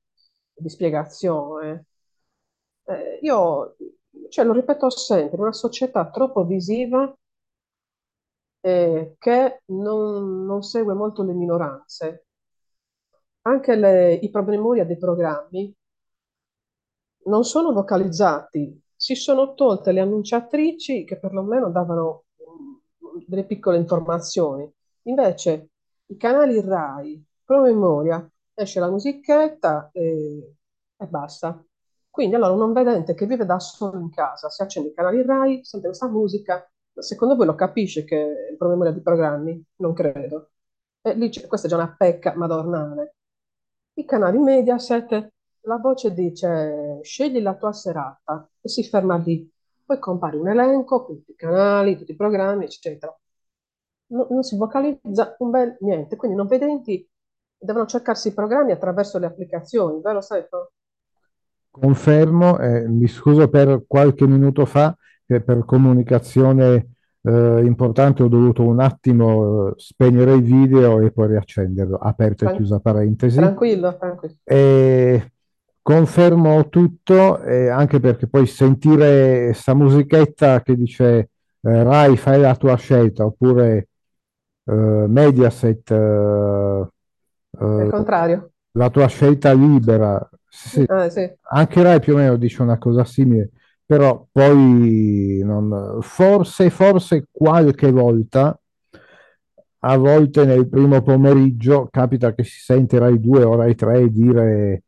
di 0.54 0.70
spiegazione. 0.70 1.86
Eh, 2.86 3.20
io, 3.22 3.76
cioè, 4.30 4.45
lo 4.45 4.54
ripeto 4.54 4.89
sempre, 4.89 5.39
una 5.41 5.54
società 5.54 6.10
troppo 6.10 6.45
visiva 6.45 7.14
eh, 8.62 9.16
che 9.18 9.62
non, 9.68 10.45
non 10.45 10.62
segue 10.64 10.93
molto 10.93 11.24
le 11.24 11.34
minoranze. 11.34 12.26
Anche 13.41 13.76
le- 13.76 14.14
i 14.14 14.30
promemoria 14.30 14.86
dei 14.86 14.97
programmi 14.97 15.76
non 17.26 17.43
sono 17.45 17.72
vocalizzati, 17.72 18.82
si 18.95 19.16
sono 19.16 19.54
tolte 19.54 19.91
le 19.91 20.02
annunciatrici 20.02 21.06
che 21.06 21.18
perlomeno 21.18 21.70
davano 21.70 22.26
delle 23.28 23.45
piccole 23.45 23.78
informazioni. 23.78 24.72
Invece 25.03 25.70
i 26.07 26.17
canali 26.17 26.59
RAI, 26.61 27.24
promemoria, 27.43 28.30
esce 28.53 28.80
la 28.80 28.89
musichetta 28.89 29.89
e, 29.91 30.55
e 30.97 31.07
basta. 31.07 31.63
Quindi 32.09 32.36
allora 32.36 32.53
un 32.53 32.59
non 32.59 32.74
vedente 32.74 33.13
che 33.13 33.26
vive 33.26 33.45
da 33.45 33.59
solo 33.59 33.99
in 33.99 34.09
casa, 34.09 34.49
si 34.49 34.61
accende 34.61 34.89
i 34.89 34.93
canali 34.93 35.24
RAI, 35.24 35.63
sente 35.63 35.88
questa 35.88 36.07
musica, 36.07 36.70
secondo 36.93 37.36
voi 37.36 37.45
lo 37.45 37.55
capisce 37.55 38.03
che 38.03 38.49
è 38.49 38.55
promemoria 38.57 38.91
di 38.91 39.01
programmi? 39.01 39.63
Non 39.78 39.93
credo. 39.93 40.51
E 41.01 41.13
lì 41.13 41.32
questa 41.47 41.67
è 41.67 41.70
già 41.70 41.76
una 41.78 41.95
pecca 41.97 42.36
madornale. 42.36 43.15
I 43.93 44.05
canali 44.05 44.38
Mediaset, 44.38 45.32
la 45.61 45.78
voce 45.78 46.13
dice 46.13 46.99
scegli 47.01 47.41
la 47.41 47.55
tua 47.55 47.74
serata 47.74 48.49
e 48.61 48.70
si 48.70 48.84
ferma 48.84 49.17
lì. 49.17 49.49
Poi 49.89 49.97
compare 49.97 50.37
un 50.37 50.47
elenco 50.47 51.03
con 51.03 51.15
tutti 51.15 51.31
i 51.31 51.35
canali, 51.35 51.97
tutti 51.97 52.11
i 52.11 52.15
programmi, 52.15 52.65
eccetera. 52.65 53.11
No- 54.11 54.27
non 54.29 54.43
si 54.43 54.55
vocalizza 54.55 55.35
un 55.39 55.49
bel 55.49 55.77
niente, 55.79 56.15
quindi 56.15 56.37
non 56.37 56.45
vedenti 56.45 57.09
devono 57.57 57.87
cercarsi 57.87 58.27
i 58.27 58.33
programmi 58.35 58.71
attraverso 58.71 59.17
le 59.17 59.25
applicazioni, 59.25 59.99
vero 59.99 60.21
Stefano? 60.21 60.69
Confermo, 61.71 62.59
eh, 62.59 62.87
mi 62.87 63.07
scuso 63.07 63.49
per 63.49 63.85
qualche 63.87 64.27
minuto 64.27 64.67
fa 64.67 64.95
che 65.25 65.41
per 65.41 65.65
comunicazione 65.65 66.91
eh, 67.23 67.61
importante 67.65 68.21
ho 68.21 68.27
dovuto 68.27 68.61
un 68.61 68.79
attimo 68.81 69.69
eh, 69.69 69.73
spegnere 69.77 70.33
il 70.35 70.43
video 70.43 70.99
e 71.01 71.09
poi 71.11 71.29
riaccenderlo, 71.29 71.97
aperta 71.97 72.45
e 72.45 72.47
Tran- 72.49 72.55
chiusa 72.57 72.79
parentesi. 72.79 73.37
tranquillo, 73.39 73.97
tranquillo. 73.97 74.35
E 74.43 75.31
confermo 75.82 76.69
tutto, 76.69 77.41
eh, 77.43 77.69
anche 77.69 77.99
perché 77.99 78.27
poi 78.27 78.45
sentire 78.47 79.53
sta 79.53 79.73
musichetta 79.73 80.61
che 80.61 80.75
dice 80.75 81.07
eh, 81.61 81.84
Rai, 81.84 82.17
fai 82.17 82.39
la 82.41 82.55
tua 82.55 82.75
scelta, 82.75 83.25
oppure 83.25 83.89
eh, 84.65 84.73
Mediaset, 85.07 85.91
eh, 85.91 86.88
eh, 87.59 87.88
contrario. 87.89 88.51
la 88.73 88.89
tua 88.89 89.07
scelta 89.07 89.51
libera. 89.53 90.30
Sì, 90.47 90.86
Ah, 90.88 91.09
sì. 91.09 91.30
anche 91.51 91.82
Rai 91.84 91.99
più 91.99 92.13
o 92.13 92.17
meno 92.17 92.38
dice 92.38 92.61
una 92.61 92.77
cosa 92.77 93.03
simile, 93.05 93.51
però 93.86 94.25
poi 94.32 95.41
non- 95.43 95.99
forse, 96.01 96.69
forse 96.69 97.27
qualche 97.32 97.91
volta, 97.91 98.59
a 99.82 99.97
volte 99.97 100.45
nel 100.45 100.67
primo 100.67 101.01
pomeriggio, 101.01 101.88
capita 101.89 102.34
che 102.34 102.43
si 102.43 102.59
sente 102.59 102.99
Rai 102.99 103.19
2 103.19 103.43
o 103.43 103.55
Rai 103.55 103.75
3 103.75 104.09
dire 104.11 104.84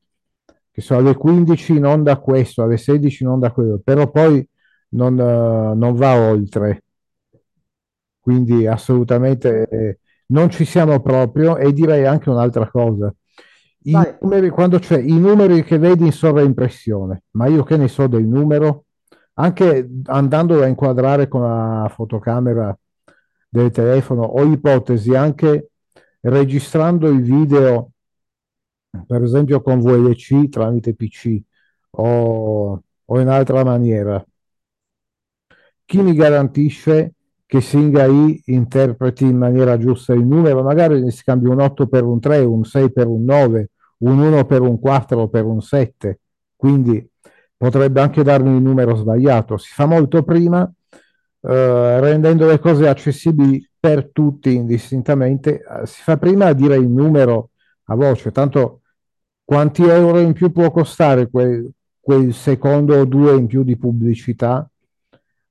che 0.72 0.82
so, 0.82 0.96
alle 0.96 1.16
15 1.16 1.80
non 1.80 2.04
da 2.04 2.18
questo, 2.18 2.64
alle 2.64 2.78
16 2.78 3.24
non 3.24 3.40
da 3.40 3.52
quello, 3.52 3.80
però 3.84 4.10
poi 4.10 4.48
non, 4.90 5.20
eh, 5.20 5.76
non 5.76 5.96
va 5.96 6.16
oltre. 6.16 6.84
Quindi 8.20 8.68
assolutamente 8.68 9.68
eh, 9.68 10.00
non 10.28 10.50
ci 10.50 10.64
siamo 10.66 11.02
proprio 11.02 11.58
e 11.58 11.74
direi 11.74 12.06
anche 12.06 12.30
un'altra 12.30 12.70
cosa. 12.70 13.14
I 13.84 13.92
Vai. 13.92 14.16
numeri, 14.22 14.50
quando 14.50 14.80
c'è 14.80 15.00
i 15.00 15.18
numeri 15.18 15.64
che 15.64 15.78
vedi 15.78 16.06
in 16.06 16.12
sovraimpressione, 16.12 17.24
ma 17.32 17.48
io 17.48 17.64
che 17.64 17.78
ne 17.78 17.88
so 17.88 18.08
del 18.08 18.26
numero, 18.26 18.86
anche 19.34 19.90
andando 20.06 20.62
a 20.62 20.68
inquadrare 20.68 21.28
con 21.28 21.42
la 21.42 21.92
fotocamera 21.94 22.78
del 23.50 23.72
telefono, 23.72 24.22
ho 24.22 24.44
ipotesi 24.44 25.16
anche 25.16 25.72
registrando 26.22 27.10
il 27.10 27.24
video, 27.24 27.92
per 29.08 29.24
esempio 29.24 29.62
con 29.62 29.80
VLC 29.80 30.50
tramite 30.50 30.94
PC 30.94 31.40
o, 31.92 32.84
o 33.06 33.20
in 33.20 33.28
altra 33.28 33.64
maniera. 33.64 34.24
Chi 35.86 36.02
mi 36.02 36.14
garantisce 36.14 37.14
che 37.46 37.60
Singai 37.60 38.44
interpreti 38.46 39.26
in 39.26 39.38
maniera 39.38 39.78
giusta 39.78 40.14
il 40.14 40.26
numero? 40.26 40.64
Magari 40.64 41.02
ne 41.02 41.12
scambi 41.12 41.48
un 41.48 41.60
8 41.60 41.88
per 41.88 42.04
un 42.04 42.20
3, 42.20 42.40
un 42.40 42.64
6 42.64 42.92
per 42.92 43.08
un 43.08 43.24
9, 43.24 43.70
un 44.00 44.20
1 44.20 44.46
per 44.46 44.62
un 44.62 44.80
4 44.80 45.22
o 45.22 45.28
per 45.28 45.46
un 45.46 45.62
7. 45.62 46.20
Quindi 46.56 47.06
potrebbe 47.58 48.00
anche 48.00 48.24
darmi 48.24 48.56
il 48.56 48.62
numero 48.62 48.96
sbagliato. 48.96 49.58
Si 49.58 49.72
fa 49.74 49.86
molto 49.86 50.24
prima, 50.24 50.72
eh, 51.42 52.00
rendendo 52.00 52.48
le 52.48 52.60
cose 52.60 52.88
accessibili 52.88 53.68
per 53.78 54.12
tutti 54.12 54.54
indistintamente. 54.56 55.62
Si 55.84 56.02
fa 56.04 56.18
prima 56.18 56.46
a 56.48 56.54
dire 56.54 56.76
il 56.78 56.88
numero 56.88 57.50
a 57.86 57.96
voce, 57.96 58.32
tanto 58.32 58.81
quanti 59.52 59.84
euro 59.84 60.20
in 60.20 60.32
più 60.32 60.50
può 60.54 60.72
costare 60.72 61.30
quel, 61.30 61.70
quel 62.00 62.34
secondo 62.34 62.98
o 62.98 63.04
due 63.04 63.34
in 63.34 63.48
più 63.48 63.64
di 63.64 63.78
pubblicità, 63.78 64.66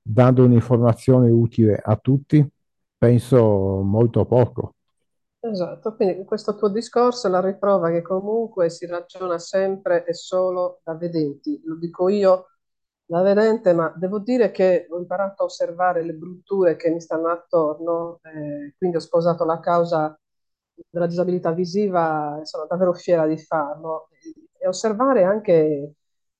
dando 0.00 0.42
un'informazione 0.42 1.28
utile 1.28 1.78
a 1.84 1.96
tutti? 1.96 2.42
Penso 2.96 3.82
molto 3.82 4.24
poco. 4.24 4.76
Esatto, 5.40 5.94
quindi 5.96 6.24
questo 6.24 6.56
tuo 6.56 6.70
discorso 6.70 7.26
è 7.26 7.30
la 7.30 7.42
riprova 7.42 7.90
che 7.90 8.00
comunque 8.00 8.70
si 8.70 8.86
ragiona 8.86 9.38
sempre 9.38 10.06
e 10.06 10.14
solo 10.14 10.80
da 10.82 10.94
vedenti. 10.94 11.60
Lo 11.66 11.76
dico 11.76 12.08
io 12.08 12.46
da 13.04 13.20
vedente, 13.20 13.74
ma 13.74 13.92
devo 13.94 14.18
dire 14.20 14.50
che 14.50 14.86
ho 14.88 14.96
imparato 14.96 15.42
a 15.42 15.44
osservare 15.44 16.02
le 16.02 16.14
brutture 16.14 16.76
che 16.76 16.88
mi 16.88 17.02
stanno 17.02 17.28
attorno, 17.28 18.20
eh, 18.22 18.72
quindi 18.78 18.96
ho 18.96 19.00
sposato 19.00 19.44
la 19.44 19.60
causa 19.60 20.18
della 20.88 21.06
disabilità 21.06 21.52
visiva 21.52 22.40
sono 22.44 22.66
davvero 22.68 22.92
fiera 22.94 23.26
di 23.26 23.36
farlo. 23.38 24.08
E 24.58 24.68
osservare 24.68 25.24
anche, 25.24 25.54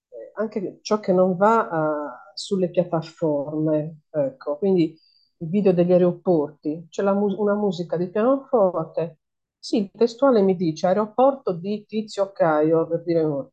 eh, 0.08 0.30
anche 0.34 0.78
ciò 0.82 1.00
che 1.00 1.12
non 1.12 1.36
va 1.36 1.68
eh, 1.68 2.32
sulle 2.34 2.70
piattaforme, 2.70 4.00
ecco, 4.10 4.58
quindi 4.58 4.96
i 5.38 5.46
video 5.46 5.72
degli 5.72 5.92
aeroporti, 5.92 6.86
c'è 6.90 7.02
mu- 7.12 7.34
una 7.40 7.54
musica 7.54 7.96
di 7.96 8.10
pianoforte. 8.10 9.18
Sì, 9.58 9.78
il 9.78 9.90
testuale 9.96 10.42
mi 10.42 10.54
dice 10.56 10.86
aeroporto 10.86 11.52
di 11.52 11.84
Tizio 11.86 12.30
Caio, 12.32 12.86
per 12.86 13.02
dire 13.04 13.22
uno. 13.22 13.52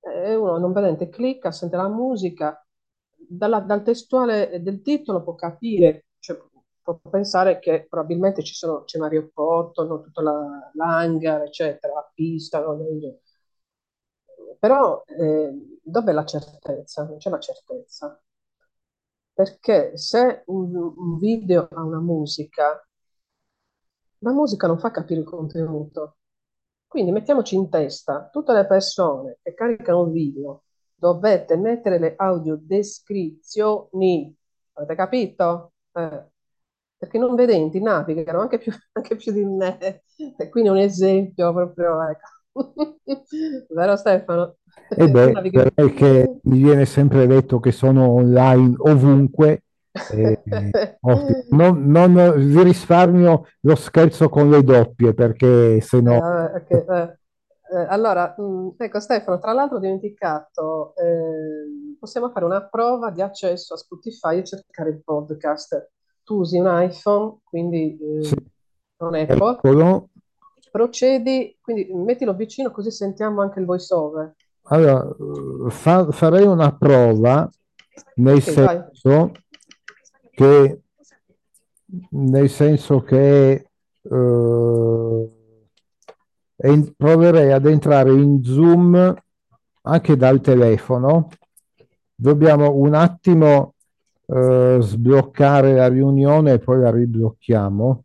E 0.00 0.34
uno 0.34 0.58
non 0.58 0.72
vedente 0.72 1.08
clicca, 1.08 1.50
sente 1.52 1.76
la 1.76 1.88
musica, 1.88 2.64
dalla- 3.16 3.60
dal 3.60 3.82
testuale 3.82 4.60
del 4.62 4.82
titolo 4.82 5.22
può 5.22 5.34
capire, 5.34 6.06
cioè, 6.18 6.38
può 6.84 6.98
pensare 7.10 7.58
che 7.58 7.86
probabilmente 7.88 8.42
ci 8.44 8.54
sono, 8.54 8.84
c'è 8.84 8.98
un 8.98 9.04
aeroporto, 9.04 9.84
no, 9.86 10.00
tutta 10.02 10.22
la, 10.22 10.70
l'hangar, 10.74 11.42
eccetera, 11.42 11.94
la 11.94 12.10
pista, 12.14 12.60
no, 12.60 12.76
però 14.58 15.02
eh, 15.06 15.78
dov'è 15.82 16.12
la 16.12 16.24
certezza? 16.24 17.04
Non 17.04 17.18
c'è 17.18 17.30
la 17.30 17.38
certezza. 17.38 18.20
Perché 19.34 19.98
se 19.98 20.44
un, 20.46 20.74
un 20.74 21.18
video 21.18 21.68
ha 21.70 21.82
una 21.82 22.00
musica, 22.00 22.82
la 24.18 24.32
musica 24.32 24.66
non 24.66 24.78
fa 24.78 24.90
capire 24.90 25.20
il 25.20 25.26
contenuto. 25.26 26.16
Quindi 26.86 27.10
mettiamoci 27.12 27.54
in 27.56 27.68
testa, 27.68 28.28
tutte 28.30 28.52
le 28.52 28.66
persone 28.66 29.38
che 29.42 29.54
caricano 29.54 30.04
video, 30.06 30.64
dovete 30.94 31.56
mettere 31.56 31.98
le 31.98 32.14
audiodescrizioni. 32.16 34.34
Avete 34.74 34.94
capito? 34.94 35.72
Eh. 35.92 36.24
Perché 37.04 37.18
non 37.18 37.34
vedenti 37.34 37.80
navigano 37.80 38.40
anche 38.40 38.58
più, 38.58 38.72
anche 38.92 39.16
più 39.16 39.32
di 39.32 39.44
me, 39.44 40.02
e 40.38 40.48
quindi 40.48 40.70
è 40.70 40.72
un 40.72 40.78
esempio 40.78 41.52
proprio, 41.52 41.98
ecco. 42.08 42.32
Vero 43.70 43.96
Stefano? 43.96 44.56
E 44.88 45.08
beh, 45.10 45.50
per 45.50 45.72
me 45.74 45.92
che 45.92 46.38
mi 46.42 46.62
viene 46.62 46.86
sempre 46.86 47.26
detto 47.26 47.60
che 47.60 47.72
sono 47.72 48.12
online 48.12 48.74
ovunque, 48.78 49.62
eh, 50.12 50.42
non, 51.50 51.84
non, 51.86 52.34
vi 52.36 52.62
risparmio 52.62 53.46
lo 53.60 53.74
scherzo 53.76 54.28
con 54.28 54.50
le 54.50 54.62
doppie 54.64 55.14
perché 55.14 55.80
se 55.80 56.00
no... 56.00 56.14
Eh, 56.14 56.56
okay, 56.56 56.84
eh. 56.88 57.18
Eh, 57.66 57.86
allora, 57.88 58.34
mm, 58.40 58.70
ecco 58.76 59.00
Stefano, 59.00 59.38
tra 59.38 59.52
l'altro 59.52 59.78
ho 59.78 59.80
dimenticato, 59.80 60.94
eh, 60.96 61.96
possiamo 61.98 62.30
fare 62.30 62.44
una 62.44 62.62
prova 62.68 63.10
di 63.10 63.22
accesso 63.22 63.74
a 63.74 63.76
Spotify 63.76 64.38
e 64.38 64.44
cercare 64.44 64.90
il 64.90 65.02
podcast. 65.02 65.90
Tu 66.24 66.34
usi 66.34 66.58
un 66.58 66.66
iPhone, 66.66 67.38
quindi 67.44 67.98
eh, 67.98 68.24
sì. 68.24 68.34
un 68.98 69.14
Apple. 69.14 69.52
Eccolo. 69.52 70.08
Procedi, 70.70 71.56
quindi 71.60 71.88
mettilo 71.92 72.34
vicino 72.34 72.70
così 72.72 72.90
sentiamo 72.90 73.42
anche 73.42 73.60
il 73.60 73.66
voice 73.66 73.94
over. 73.94 74.34
Allora, 74.62 75.70
fa, 75.70 76.10
farei 76.10 76.46
una 76.46 76.74
prova 76.74 77.48
nel 78.16 78.36
okay, 78.36 78.52
senso 78.52 79.10
vai. 79.10 79.32
che 80.30 80.80
nel 82.10 82.50
senso 82.50 83.02
che 83.02 83.68
eh, 84.02 85.30
proverei 86.96 87.52
ad 87.52 87.66
entrare 87.66 88.12
in 88.12 88.42
Zoom 88.42 89.14
anche 89.82 90.16
dal 90.16 90.40
telefono. 90.40 91.28
Dobbiamo 92.14 92.74
un 92.74 92.94
attimo 92.94 93.73
eh, 94.26 94.78
sbloccare 94.80 95.74
la 95.74 95.88
riunione 95.88 96.52
e 96.52 96.58
poi 96.58 96.80
la 96.80 96.90
riblocchiamo 96.90 98.04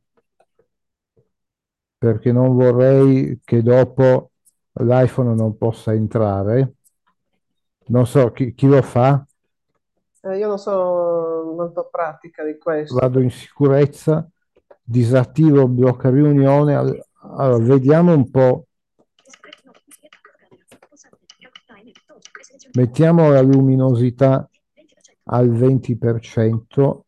perché 1.99 2.32
non 2.32 2.55
vorrei 2.55 3.41
che 3.43 3.61
dopo 3.61 4.32
l'iPhone 4.72 5.36
non 5.36 5.57
possa 5.57 5.93
entrare. 5.93 6.76
Non 7.88 8.07
so 8.07 8.32
chi, 8.32 8.53
chi 8.53 8.67
lo 8.67 8.82
fa. 8.82 9.26
Eh, 10.22 10.38
io 10.38 10.47
non 10.47 10.57
sono 10.57 11.51
molto 11.51 11.89
pratica 11.91 12.45
di 12.45 12.57
questo. 12.57 12.95
Vado 12.95 13.20
in 13.20 13.30
sicurezza, 13.30 14.26
disattivo 14.82 15.67
blocca 15.67 16.09
riunione. 16.09 17.03
Allora, 17.22 17.57
vediamo 17.57 18.13
un 18.13 18.32
po'. 18.32 18.65
Mettiamo 22.74 23.32
la 23.32 23.41
luminosità 23.41 24.47
al 25.30 25.50
20%. 25.50 27.00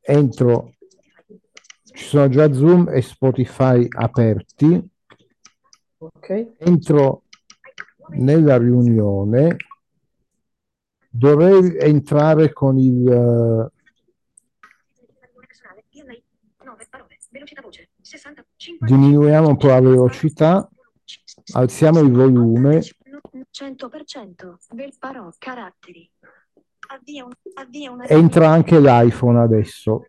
Entro, 0.00 0.74
ci 1.94 2.04
sono 2.04 2.28
già 2.28 2.52
Zoom 2.52 2.88
e 2.88 3.00
Spotify 3.02 3.86
aperti. 3.88 4.90
Okay. 5.98 6.52
Entro 6.58 7.22
nella 8.10 8.58
riunione, 8.58 9.56
dovrei 11.08 11.76
entrare 11.78 12.52
con 12.52 12.78
il... 12.78 13.72
Diminuiamo 18.80 19.48
un 19.48 19.56
po' 19.56 19.68
la 19.68 19.80
velocità, 19.80 20.68
alziamo 21.54 22.00
il 22.00 22.12
volume. 22.12 22.82
100% 23.50 24.56
del 24.70 24.94
paro 24.98 25.32
caratteri. 25.38 26.10
Entra 28.08 28.48
anche 28.48 28.80
l'iPhone 28.80 29.40
adesso. 29.40 30.06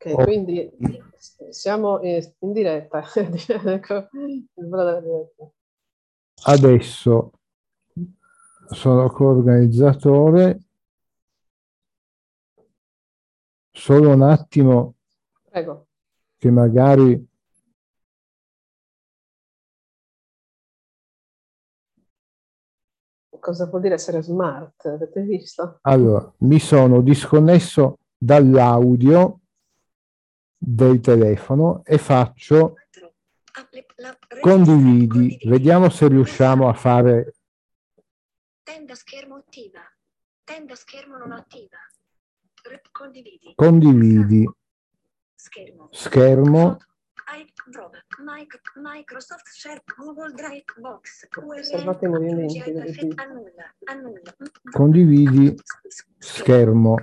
Ok, 0.00 0.12
oh. 0.12 0.22
quindi 0.24 0.70
siamo 1.50 2.00
in 2.02 2.52
diretta. 2.52 3.02
Ecco, 3.14 4.08
Adesso 6.44 7.32
sono 8.68 9.10
coorganizzatore. 9.10 10.60
Solo 13.72 14.10
un 14.10 14.22
attimo. 14.22 14.94
Prego. 15.50 15.86
Che 16.36 16.50
magari 16.50 17.27
cosa 23.48 23.64
vuol 23.64 23.80
dire 23.80 23.94
essere 23.94 24.20
smart? 24.20 24.84
Avete 24.84 25.22
visto? 25.22 25.78
Allora, 25.82 26.30
mi 26.40 26.58
sono 26.58 27.00
disconnesso 27.00 28.00
dall'audio 28.14 29.40
del 30.54 31.00
telefono 31.00 31.82
e 31.84 31.96
faccio 31.96 32.74
condividi. 34.40 35.38
Vediamo 35.44 35.88
se 35.88 36.08
riusciamo 36.08 36.68
a 36.68 36.74
fare. 36.74 37.36
Tenda 38.62 38.94
schermo 38.94 39.36
attiva. 39.36 39.80
Tenda 40.44 40.74
schermo 40.74 41.16
non 41.16 41.32
attiva. 41.32 41.78
Condividi. 42.92 43.52
Condividi. 43.54 44.50
Schermo. 45.34 45.88
Schermo. 45.90 46.76
Microsoft 48.76 49.48
Share 49.48 49.82
Google 49.96 50.32
Drive 50.32 50.64
Box 50.78 51.26
Osservate 51.36 52.04
i 52.04 52.08
movimenti 52.08 52.62
condividi 54.70 55.54
schermo 56.18 56.96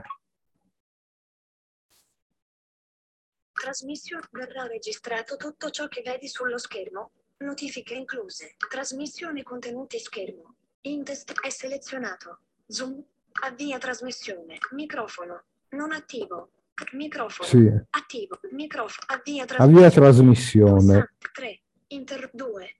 Trasmissione 3.65 4.27
verrà 4.29 4.67
registrato 4.67 5.37
tutto 5.37 5.71
ciò 5.71 5.87
che 5.87 6.03
vedi 6.03 6.27
sullo 6.27 6.59
schermo. 6.59 7.13
Notifiche 7.37 7.95
incluse. 7.95 8.55
Trasmissione 8.69 9.41
contenuti 9.41 9.97
schermo. 9.97 10.57
Intest 10.81 11.33
è 11.41 11.49
selezionato. 11.49 12.41
Zoom. 12.67 13.03
Avvia 13.41 13.79
trasmissione. 13.79 14.59
Microfono. 14.73 15.45
Non 15.69 15.93
attivo. 15.93 16.51
Microfono. 16.91 17.47
Sì. 17.47 17.71
Attivo. 17.89 18.39
Microfono. 18.51 19.05
Avvia 19.07 19.45
trasmissione. 19.45 19.85
Avvia 19.85 19.91
trasmissione. 19.91 21.13
3. 21.33 21.61
Inter 21.87 22.29
2. 22.33 22.75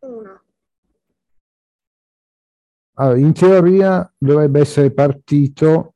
1. 0.00 0.42
Allora, 2.98 3.18
in 3.18 3.32
teoria 3.32 4.12
dovrebbe 4.16 4.60
essere 4.60 4.90
partito, 4.90 5.94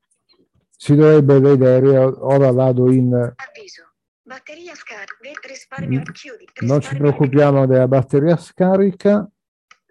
si 0.76 0.94
dovrebbe 0.94 1.40
vedere, 1.40 1.96
ora 1.96 2.50
vado 2.52 2.90
in... 2.92 3.12
Avviso. 3.14 3.88
Batteria 4.22 4.74
scarica. 4.74 5.48
Risparmio. 5.48 6.00
Mm. 6.00 6.12
Chiudi. 6.12 6.44
Risparmio. 6.44 6.72
Non 6.72 6.80
ci 6.80 6.96
preoccupiamo 6.96 7.66
della 7.66 7.88
batteria 7.88 8.36
scarica. 8.36 9.28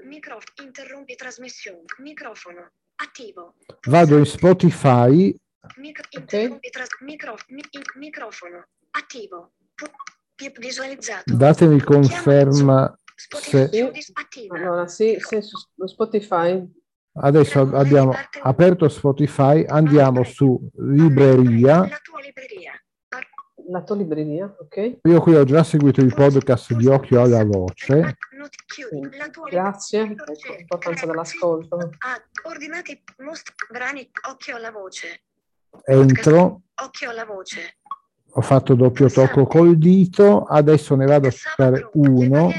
Microfono. 0.04 0.64
Interrompi 0.64 1.16
trasmissione. 1.16 1.84
Microfono. 1.98 2.72
Attivo. 2.96 3.56
Vado 3.88 4.18
in 4.18 4.26
Spotify. 4.26 5.36
Micro, 5.76 6.06
interrompi 6.12 6.70
tras, 6.70 6.88
micro, 7.02 7.36
mi, 7.50 7.62
microfono. 7.98 8.66
Attivo. 8.92 9.52
Visualizzato. 10.58 11.36
Datemi 11.36 11.82
conferma 11.82 12.98
se... 13.16 13.70
Allora, 14.50 14.88
sì, 14.88 15.18
sì, 15.20 15.42
su 15.42 15.58
Spotify. 15.86 16.66
Adesso 17.22 17.76
abbiamo 17.76 18.14
aperto 18.44 18.88
Spotify, 18.88 19.66
andiamo 19.68 20.24
su 20.24 20.70
libreria. 20.78 21.80
La 21.80 22.00
tua 22.02 22.22
libreria. 22.22 22.74
La 23.68 23.84
tua 23.84 23.96
libreria, 23.98 24.56
ok? 24.58 25.00
Io 25.04 25.22
qui 25.22 25.36
ho 25.36 25.44
già 25.44 25.64
seguito 25.64 26.00
il 26.00 26.14
podcast 26.14 26.74
di 26.74 26.88
Occhio 26.88 27.22
alla 27.22 27.44
Voce. 27.44 28.18
Grazie, 29.50 30.02
ecco, 30.02 30.34
l'importanza 30.56 31.06
dell'ascolto. 31.06 31.76
Ah, 32.00 32.24
ordinati 32.44 33.04
most 33.18 33.54
brani 33.70 34.10
Occhio 34.30 34.56
alla 34.56 34.72
Voce. 34.72 35.24
Entro. 35.92 36.62
Occhio 36.76 37.10
alla 37.10 37.26
Voce. 37.26 37.78
Ho 38.34 38.42
fatto 38.42 38.76
doppio 38.76 39.10
tocco 39.10 39.46
col 39.48 39.78
dito, 39.78 40.44
adesso 40.44 40.96
ne 40.96 41.06
vado 41.06 41.28
a 41.28 41.32
cercare 41.32 41.90
uno. 41.94 42.52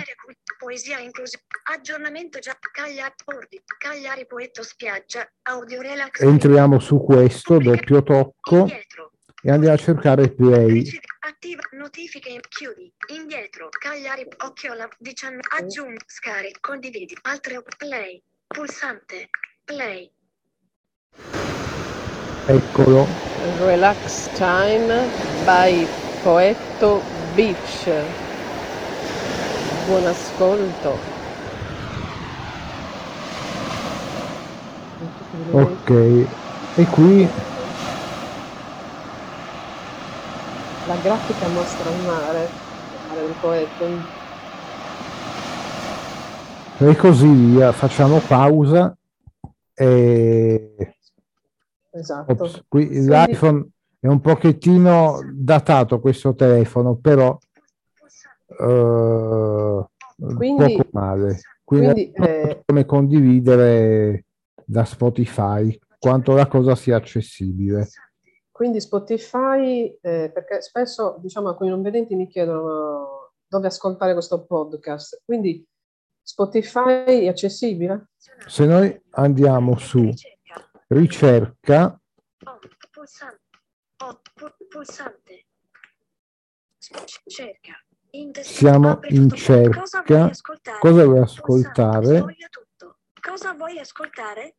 Poesia 0.59 0.99
inclusiva. 0.99 1.43
Aggiornamento 1.73 2.39
già 2.39 2.57
Cagliari, 2.73 3.15
Cagliari 3.79 4.27
Poetto 4.27 4.63
Spiaggia, 4.63 5.27
Audio 5.43 5.81
Relax. 5.81 6.21
Entriamo 6.21 6.81
su 6.81 6.99
questo, 7.03 7.59
doppio 7.59 8.03
tocco. 8.03 8.57
Indietro 8.57 9.13
e 9.43 9.51
andiamo 9.51 9.75
a 9.75 9.79
cercare 9.79 10.31
play. 10.31 11.01
Attiva 11.21 11.63
notifiche, 11.73 12.41
chiudi, 12.49 12.93
indietro, 13.09 13.69
Cagliari, 13.71 14.27
occhio 14.45 14.73
alla 14.73 14.89
19, 14.99 15.41
aggiungi, 15.59 16.05
scarica, 16.07 16.59
condividi, 16.61 17.17
altre 17.23 17.63
play, 17.79 18.23
pulsante, 18.47 19.29
play. 19.65 20.11
Eccolo. 22.47 23.07
Relax 23.61 24.31
Time 24.35 25.09
by 25.45 25.87
Poetto 26.23 27.01
Beach. 27.35 27.91
Buon 29.87 30.07
ascolto. 30.07 30.99
Ok, 35.53 35.91
e 36.77 36.85
qui 36.87 37.29
la 40.87 40.97
grafica 41.03 41.47
mostra 41.49 41.91
il 41.91 42.05
mare, 42.05 42.49
del 43.15 43.35
poeta. 43.41 43.85
E 46.79 46.97
così 46.97 47.27
via, 47.27 47.73
facciamo 47.73 48.19
pausa. 48.27 48.97
E... 49.75 50.95
Esatto. 52.01 52.33
Ops, 52.33 52.65
qui 52.67 52.89
l'iPhone 52.89 53.69
è 54.01 54.07
un 54.07 54.21
pochettino 54.21 55.19
datato 55.33 56.01
questo 56.01 56.35
telefono, 56.35 56.97
però 56.97 57.39
eh, 58.47 59.87
Quindi- 60.35 60.77
poco 60.77 60.89
male. 60.93 61.41
Quindi, 61.63 62.11
Quindi 62.11 62.13
eh, 62.13 62.63
come 62.65 62.85
condividere 62.85 64.25
da 64.65 64.85
Spotify 64.85 65.79
quanto 65.99 66.33
la 66.33 66.49
cosa 66.49 66.75
sia 66.75 66.97
accessibile. 66.97 67.89
Quindi 68.51 68.81
Spotify, 68.81 69.97
eh, 70.01 70.31
perché 70.35 70.61
spesso 70.63 71.19
diciamo 71.21 71.49
alcuni 71.49 71.71
non 71.71 71.83
vedenti 71.83 72.15
mi 72.15 72.27
chiedono 72.27 73.33
dove 73.47 73.67
ascoltare 73.69 74.13
questo 74.13 74.45
podcast. 74.45 75.23
Quindi 75.25 75.65
Spotify 76.23 77.23
è 77.23 77.29
accessibile? 77.29 78.11
Se 78.47 78.67
noi 78.67 79.01
andiamo 79.11 79.79
su 79.79 80.11
ricerca, 80.91 82.01
pulsante. 82.91 83.41
Pulsante. 84.69 85.47
Cerca. 87.27 87.85
Siamo 88.41 88.99
in 89.09 89.29
tutto. 89.29 89.71
Cosa 89.71 90.03
cerca. 90.05 90.15
vuoi 90.19 90.31
ascoltare? 90.31 90.79
cosa 90.81 91.05
vuoi 91.05 91.23
ascoltare? 91.23 92.35
Cosa 93.21 93.53
vuoi 93.53 93.79
ascoltare? 93.79 94.57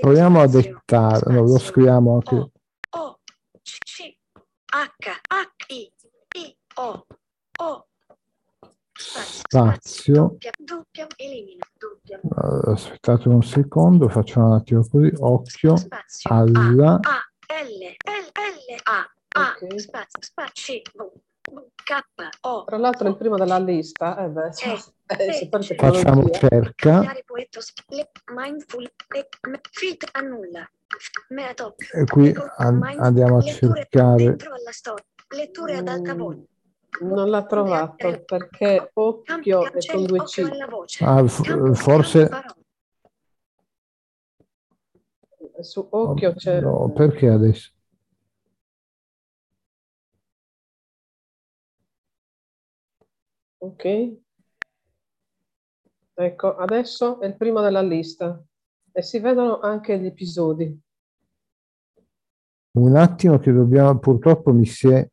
Proviamo 0.00 0.40
a 0.40 0.46
dettare, 0.46 1.32
no, 1.32 1.42
lo 1.42 1.58
scriviamo 1.58 2.14
anche. 2.14 2.34
O, 2.34 2.50
O, 2.90 3.20
C, 3.62 3.78
C, 3.78 4.16
H, 4.66 5.20
H, 5.28 5.64
I, 5.68 5.92
I, 6.36 6.56
O, 6.74 7.06
O. 7.60 7.89
Spazio. 9.00 10.12
Doppia, 10.12 10.50
doppia, 10.58 11.06
elimina, 11.16 11.66
doppia. 11.78 12.20
Eh, 12.20 12.70
Aspettate 12.72 13.28
un 13.28 13.42
secondo, 13.42 14.08
facciamo 14.10 14.48
un 14.48 14.52
attimo 14.52 14.86
così. 14.86 15.10
Occhio 15.18 15.76
Spazio. 15.76 16.30
alla 16.30 16.98
A, 17.00 17.24
L, 17.64 17.82
L, 17.96 18.26
L, 18.30 18.80
A, 18.84 19.10
A, 19.40 19.56
spazio, 19.76 20.18
spazio, 20.20 20.82
V, 21.50 21.62
K, 21.82 22.04
O. 22.42 22.64
Tra 22.64 22.76
l'altro 22.76 23.08
il 23.08 23.16
primo 23.16 23.36
della 23.36 23.58
lista, 23.58 24.22
eh 24.22 24.28
beh, 24.28 24.50
eh, 25.06 25.48
parte 25.48 25.74
facciamo 25.74 26.28
cerca 26.30 27.02
e 31.92 32.04
qui 32.04 32.34
andiamo 32.98 33.38
a 33.38 33.42
cercare. 33.42 34.36
Letture 35.32 35.76
ad 35.76 35.88
alta 35.88 36.14
voce. 36.14 36.44
Non 37.00 37.30
l'ha 37.30 37.46
trovato 37.46 38.24
perché 38.24 38.90
occhio 38.92 39.72
è 39.72 39.78
con 39.90 40.04
due 40.04 40.24
C. 40.24 40.48
Ah, 41.00 41.26
forse 41.26 42.28
parole. 42.28 42.58
Su 45.60 45.86
occhio 45.90 46.34
c'è... 46.34 46.60
no, 46.60 46.90
perché 46.92 47.28
adesso? 47.28 47.70
Ok. 53.58 54.18
Ecco, 56.14 56.56
adesso 56.56 57.20
è 57.20 57.26
il 57.26 57.36
primo 57.36 57.60
della 57.60 57.82
lista 57.82 58.42
e 58.92 59.02
si 59.02 59.18
vedono 59.20 59.60
anche 59.60 59.98
gli 59.98 60.06
episodi. 60.06 60.80
Un 62.72 62.96
attimo 62.96 63.38
che 63.38 63.52
dobbiamo, 63.52 63.98
purtroppo 63.98 64.52
mi 64.52 64.64
si 64.64 64.88
è 64.88 65.06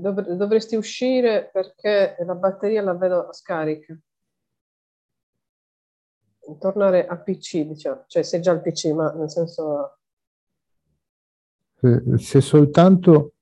dov- 0.00 0.32
dovresti 0.32 0.76
uscire 0.76 1.50
perché 1.52 2.16
la 2.24 2.34
batteria 2.34 2.82
la 2.82 2.94
vedo 2.94 3.32
scarica. 3.32 3.96
Tornare 6.58 7.06
a 7.06 7.16
PC, 7.16 7.62
diciamo, 7.62 8.04
cioè 8.06 8.22
sei 8.22 8.40
già 8.40 8.52
al 8.52 8.62
PC, 8.62 8.86
ma 8.92 9.10
nel 9.12 9.30
senso 9.30 9.98
se 12.16 12.40
soltanto 12.40 13.32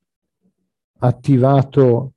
attivato, 0.99 2.13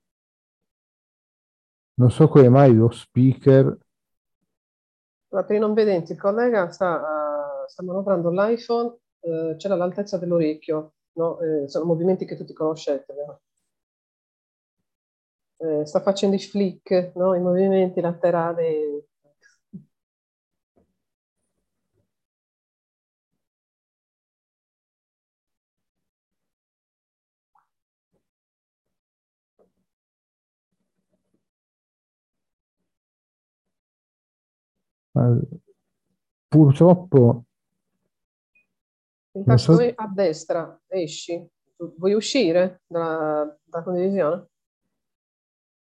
non 1.96 2.10
so 2.10 2.28
come 2.28 2.50
mai 2.50 2.74
lo 2.74 2.90
speaker, 2.90 3.78
Ma 5.30 5.44
per 5.44 5.58
i 5.58 5.60
non 5.60 5.74
vedenti, 5.74 6.14
il 6.14 6.20
collega 6.20 6.72
sta, 6.72 7.02
eh, 7.66 7.70
sta 7.70 7.84
manovrando 7.84 8.30
l'iPhone, 8.30 8.98
eh, 9.20 9.56
c'era 9.58 9.74
all'altezza 9.74 10.18
dell'orecchio, 10.18 10.94
no? 11.14 11.40
Eh, 11.42 11.68
sono 11.68 11.86
movimenti 11.86 12.26
che 12.26 12.38
tutti 12.38 12.54
conoscete, 12.54 13.14
vero? 13.14 13.42
Eh, 15.60 15.86
sta 15.86 16.02
facendo 16.02 16.36
i 16.36 16.40
flick, 16.40 17.12
no? 17.16 17.34
I 17.36 17.40
movimenti 17.40 18.00
laterali. 18.02 19.04
purtroppo 36.50 37.44
Non 39.46 39.58
so- 39.60 39.78
a 39.96 40.08
destra, 40.14 40.80
esci. 40.88 41.46
Vuoi 41.98 42.14
uscire 42.14 42.82
dalla, 42.88 43.56
dalla 43.64 43.84
condivisione? 43.84 44.48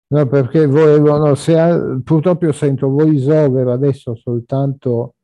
No, 0.07 0.27
perché 0.27 0.65
volevo, 0.67 1.17
no, 1.17 1.35
se 1.35 1.57
ha- 1.59 1.99
purtroppo 2.03 2.51
sento 2.51 2.87
voice 2.89 3.31
over 3.31 3.67
adesso 3.69 4.15
soltanto, 4.15 5.15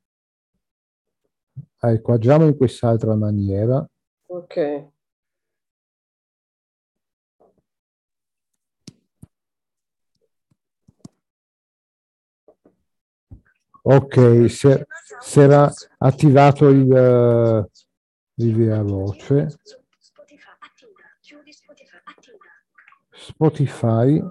ecco, 1.80 2.14
agiamo 2.14 2.46
in 2.46 2.58
quest'altra 2.58 3.16
maniera. 3.16 3.86
Ok. 4.28 4.90
Ok, 13.84 14.46
si 14.50 15.40
era 15.40 15.72
attivato 15.98 16.70
il, 16.70 16.92
eh, 16.92 17.70
il 18.44 18.56
via 18.56 18.82
voce. 18.84 19.48
Spotify, 23.14 24.22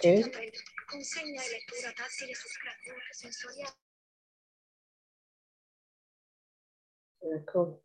prende. 0.00 0.52
Consegna 0.86 1.42
e 1.42 1.48
lettura 1.50 1.92
tattile 1.92 2.34
su 2.34 2.48
scrapbook 2.48 3.14
sensoriale. 3.14 3.76
Ecco. 7.20 7.82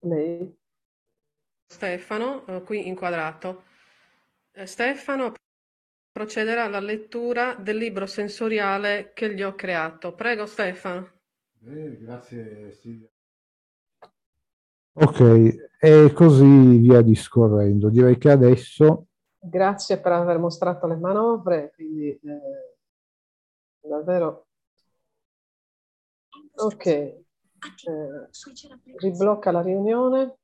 Lei. 0.00 0.58
Stefano, 1.66 2.46
eh, 2.46 2.62
qui 2.62 2.88
inquadrato. 2.88 3.64
Eh, 4.52 4.66
Stefano 4.66 5.34
procederà 6.10 6.64
alla 6.64 6.80
lettura 6.80 7.54
del 7.54 7.76
libro 7.76 8.06
sensoriale 8.06 9.12
che 9.14 9.32
gli 9.32 9.42
ho 9.42 9.54
creato. 9.54 10.14
Prego, 10.14 10.46
Stefano. 10.46 11.20
grazie 11.60 12.72
Silvia. 12.72 13.08
Ok, 15.00 15.68
e 15.80 16.12
così 16.12 16.76
via 16.78 17.00
discorrendo. 17.00 17.88
Direi 17.88 18.18
che 18.18 18.30
adesso 18.30 19.06
Grazie 19.42 19.98
per 19.98 20.12
aver 20.12 20.38
mostrato 20.38 20.86
le 20.86 20.96
manovre, 20.96 21.72
quindi 21.74 22.08
eh, 22.10 22.76
davvero 23.80 24.48
ok. 26.54 26.86
Eh, 26.86 27.24
riblocca 28.98 29.50
la 29.50 29.62
riunione. 29.62 30.34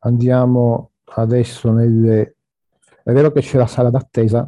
andiamo 0.00 0.92
adesso 1.04 1.72
nelle... 1.72 2.36
È 3.02 3.12
vero 3.12 3.32
che 3.32 3.40
c'è 3.40 3.56
la 3.58 3.66
sala 3.66 3.90
d'attesa? 3.90 4.46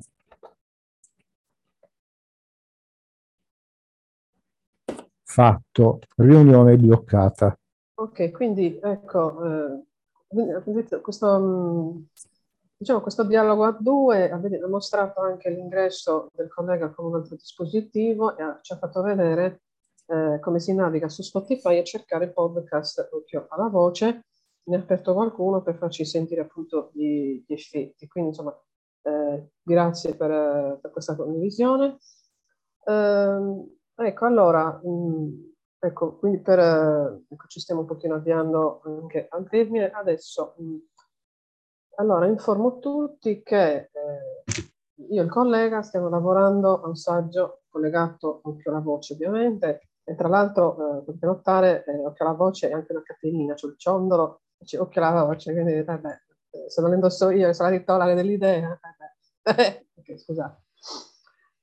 Fatto, 5.33 6.01
riunione 6.17 6.77
bloccata. 6.77 7.59
Ok, 7.95 8.33
quindi 8.33 8.79
ecco, 8.83 9.43
eh, 9.43 11.01
questo, 11.01 11.39
mh, 11.39 12.07
diciamo, 12.77 13.01
questo 13.01 13.25
dialogo 13.25 13.65
a 13.65 13.75
due 13.81 14.31
ha 14.31 14.39
mostrato 14.69 15.23
anche 15.23 15.49
l'ingresso 15.49 16.29
del 16.35 16.49
collega 16.49 16.91
con 16.91 17.07
un 17.07 17.15
altro 17.15 17.37
dispositivo 17.37 18.37
e 18.37 18.43
ha- 18.43 18.59
ci 18.61 18.75
ha 18.75 18.77
fatto 18.77 19.01
vedere 19.01 19.63
eh, 20.09 20.39
come 20.39 20.61
si 20.61 20.75
naviga 20.75 21.09
su 21.09 21.23
Spotify 21.23 21.79
e 21.79 21.85
cercare 21.85 22.31
podcast 22.31 23.09
occhio 23.13 23.47
alla 23.49 23.69
voce. 23.69 24.27
Ne 24.65 24.77
ha 24.77 24.81
aperto 24.81 25.15
qualcuno 25.15 25.63
per 25.63 25.77
farci 25.77 26.05
sentire 26.05 26.43
appunto 26.43 26.91
gli, 26.93 27.43
gli 27.47 27.53
effetti. 27.55 28.07
Quindi 28.07 28.31
insomma 28.31 28.55
Eh, 29.05 29.49
grazie 29.63 30.15
per, 30.15 30.79
per, 30.81 30.91
questa 30.91 31.17
condivisione. 31.17 31.97
Eh, 32.85 33.81
ecco, 33.95 34.27
allora, 34.27 34.81
mh, 34.83 34.89
mm, 34.89 35.29
ecco, 35.79 36.17
quindi 36.19 36.41
per, 36.41 36.59
ecco, 36.59 37.47
ci 37.49 37.61
stiamo 37.61 37.83
un 37.83 37.87
pochino 37.87 38.15
avviando 38.17 38.81
anche 38.85 39.27
al 39.31 39.49
termine. 39.49 39.91
Adesso, 39.91 40.55
mh, 40.59 40.65
mm, 40.65 40.77
allora, 41.97 42.27
informo 42.27 42.79
tutti 42.79 43.43
che 43.43 43.75
eh, 43.75 43.91
io 45.11 45.21
e 45.21 45.25
il 45.25 45.31
collega 45.31 45.83
stiamo 45.83 46.09
lavorando 46.09 46.81
a 46.83 46.89
un 46.89 46.97
saggio 46.97 47.63
collegato 47.69 48.41
anche 48.45 48.69
alla 48.69 48.81
voce, 48.81 49.15
ovviamente, 49.15 49.89
e 50.05 50.15
tra 50.15 50.29
l'altro, 50.29 51.01
eh, 51.01 51.05
potete 51.05 51.27
notare, 51.27 51.85
eh, 51.85 52.05
occhio 52.07 52.27
alla 52.27 52.35
voce 52.35 52.69
è 52.69 52.73
anche 52.73 52.93
una 52.93 53.03
catenina, 53.03 53.55
cioè 53.55 53.71
il 53.71 53.79
ciondolo, 53.79 54.43
dice 54.59 54.79
occhio 54.79 55.03
alla 55.05 55.25
voce, 55.25 55.53
quindi 55.53 55.83
vabbè, 55.83 56.21
se 56.69 56.81
non 56.83 56.93
indosso 56.93 57.31
io, 57.31 57.53
sono 57.53 57.71
la 57.71 57.77
titolare 57.77 58.15
dell'idea, 58.15 58.79
eh, 59.43 59.87
okay, 59.97 60.19
scusate. 60.19 60.63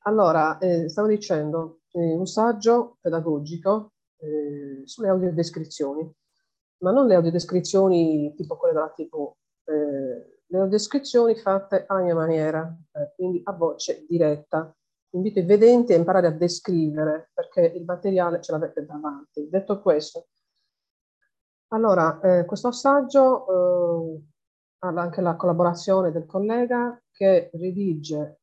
Allora, 0.04 0.58
eh, 0.60 0.90
stavo 0.90 1.08
dicendo, 1.08 1.79
eh, 1.92 2.16
un 2.16 2.26
saggio 2.28 2.98
pedagogico 3.02 3.94
eh, 4.18 4.82
sulle 4.86 5.10
audiodescrizioni, 5.10 6.12
ma 6.80 6.92
non 6.92 7.08
le 7.08 7.16
audiodescrizioni 7.16 8.34
tipo 8.36 8.58
quelle 8.58 8.74
della 8.74 8.92
TV, 8.92 9.32
eh, 9.66 10.42
le 10.46 10.58
audiodescrizioni 10.58 11.36
fatte 11.36 11.86
alla 11.88 12.02
mia 12.02 12.16
maniera, 12.16 12.76
eh, 12.94 13.14
quindi 13.16 13.42
a 13.44 13.54
voce 13.54 14.06
diretta. 14.08 14.74
Invito 15.14 15.40
i 15.40 15.44
vedenti 15.44 15.94
a 15.94 15.96
imparare 15.96 16.28
a 16.28 16.32
descrivere 16.32 17.32
perché 17.34 17.62
il 17.62 17.84
materiale 17.84 18.42
ce 18.42 18.52
l'avete 18.52 18.86
davanti. 18.86 19.50
Detto 19.50 19.82
questo, 19.82 20.28
allora, 21.70 22.20
eh, 22.22 22.46
questo 22.46 22.68
assaggio 22.68 24.16
eh, 24.16 24.22
ha 24.80 24.88
anche 24.88 25.22
la 25.22 25.36
collaborazione 25.36 26.12
del 26.12 26.26
collega 26.26 27.00
che 27.12 27.50
redige 27.54 28.40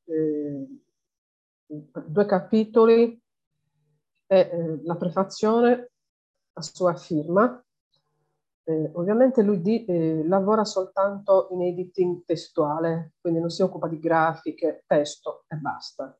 due 1.67 2.27
capitoli 2.27 3.21
e 4.27 4.39
eh, 4.39 4.81
la 4.83 4.97
prefazione 4.97 5.91
a 6.55 6.63
sua 6.63 6.95
firma. 6.95 7.61
Eh, 8.69 8.91
ovviamente 8.95 9.43
lui 9.43 9.61
di, 9.61 9.85
eh, 9.85 10.27
lavora 10.27 10.65
soltanto 10.65 11.49
in 11.53 11.63
editing 11.63 12.25
testuale, 12.25 13.13
quindi 13.21 13.39
non 13.39 13.51
si 13.51 13.63
occupa 13.63 13.87
di 13.87 14.01
grafiche, 14.01 14.83
testo 14.87 15.45
e 15.47 15.57
basta. 15.57 16.17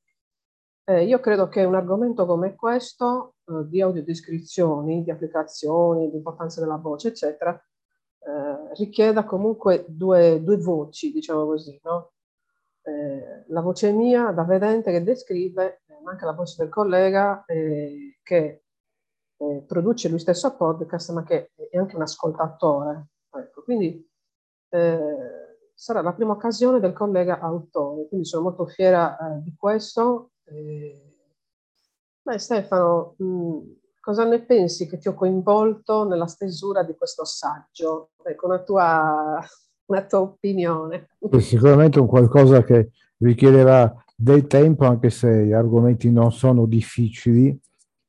Eh, 0.89 1.05
io 1.05 1.19
credo 1.19 1.49
che 1.49 1.65
un 1.65 1.75
argomento 1.75 2.25
come 2.27 2.55
questo, 2.55 3.35
eh, 3.47 3.67
di 3.67 3.81
audiodescrizioni, 3.83 5.03
di 5.03 5.11
applicazioni, 5.11 6.09
di 6.09 6.17
importanza 6.17 6.61
della 6.61 6.77
voce, 6.77 7.09
eccetera, 7.09 7.53
eh, 7.53 8.75
richieda 8.75 9.25
comunque 9.25 9.85
due, 9.89 10.41
due, 10.45 10.57
voci, 10.59 11.11
diciamo 11.13 11.45
così, 11.47 11.79
no? 11.83 12.13
La 13.49 13.63
voce 13.63 13.91
mia 13.91 14.31
da 14.31 14.45
vedente 14.45 14.93
che 14.93 15.03
descrive, 15.03 15.81
eh, 16.07 16.13
anche 16.13 16.25
la 16.25 16.33
voce 16.33 16.57
del 16.59 16.69
collega 16.69 17.45
eh, 17.45 18.19
che 18.23 18.63
eh, 19.37 19.65
produce 19.67 20.09
lui 20.09 20.19
stesso 20.19 20.57
podcast, 20.57 21.13
ma 21.13 21.23
che 21.23 21.51
è 21.71 21.77
anche 21.77 21.97
un 21.97 22.03
ascoltatore. 22.03 23.09
Ecco, 23.31 23.63
quindi 23.63 24.05
sarà 24.69 26.03
la 26.03 26.13
prima 26.13 26.33
occasione 26.33 26.81
del 26.81 26.93
collega 26.93 27.39
autore, 27.39 28.09
quindi 28.09 28.27
sono 28.27 28.43
molto 28.43 28.67
fiera 28.67 29.17
di 29.43 29.55
questo. 29.57 30.33
beh, 32.23 32.39
Stefano, 32.39 33.15
mh, 33.17 33.25
mm, 33.25 33.59
cosa 34.01 34.25
ne 34.25 34.43
pensi 34.43 34.87
che 34.87 34.99
ti 34.99 35.09
ho 35.09 35.15
coinvolto 35.15 36.07
nella 36.07 36.27
stesura 36.27 36.83
di 36.83 36.95
questo 36.95 37.25
saggio? 37.25 38.11
Ecco, 38.23 38.47
una 38.47 38.63
tua, 38.63 39.45
una 39.87 40.05
tua 40.05 40.21
opinione. 40.21 41.09
È 41.19 41.41
sicuramente 41.41 41.99
un 41.99 42.07
qualcosa 42.07 42.63
che 42.63 42.91
richiederà 43.19 43.93
del 44.17 44.47
tempo, 44.47 44.87
anche 44.87 45.11
se 45.11 45.45
gli 45.45 45.53
argomenti 45.53 46.11
non 46.11 46.33
sono 46.33 46.65
difficili 46.65 47.57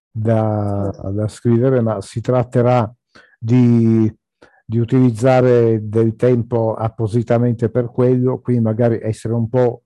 da, 0.10 0.90
da 1.12 1.28
scrivere, 1.28 1.82
ma 1.82 2.00
si 2.02 2.22
tratterà 2.22 2.92
di, 3.38 4.12
di, 4.66 4.80
utilizzare 4.80 5.88
del 5.90 6.16
tempo 6.16 6.74
appositamente 6.74 7.70
per 7.70 7.92
quello, 7.92 8.40
quindi 8.40 8.64
magari 8.64 9.00
essere 9.02 9.34
un 9.34 9.50
po' 9.50 9.84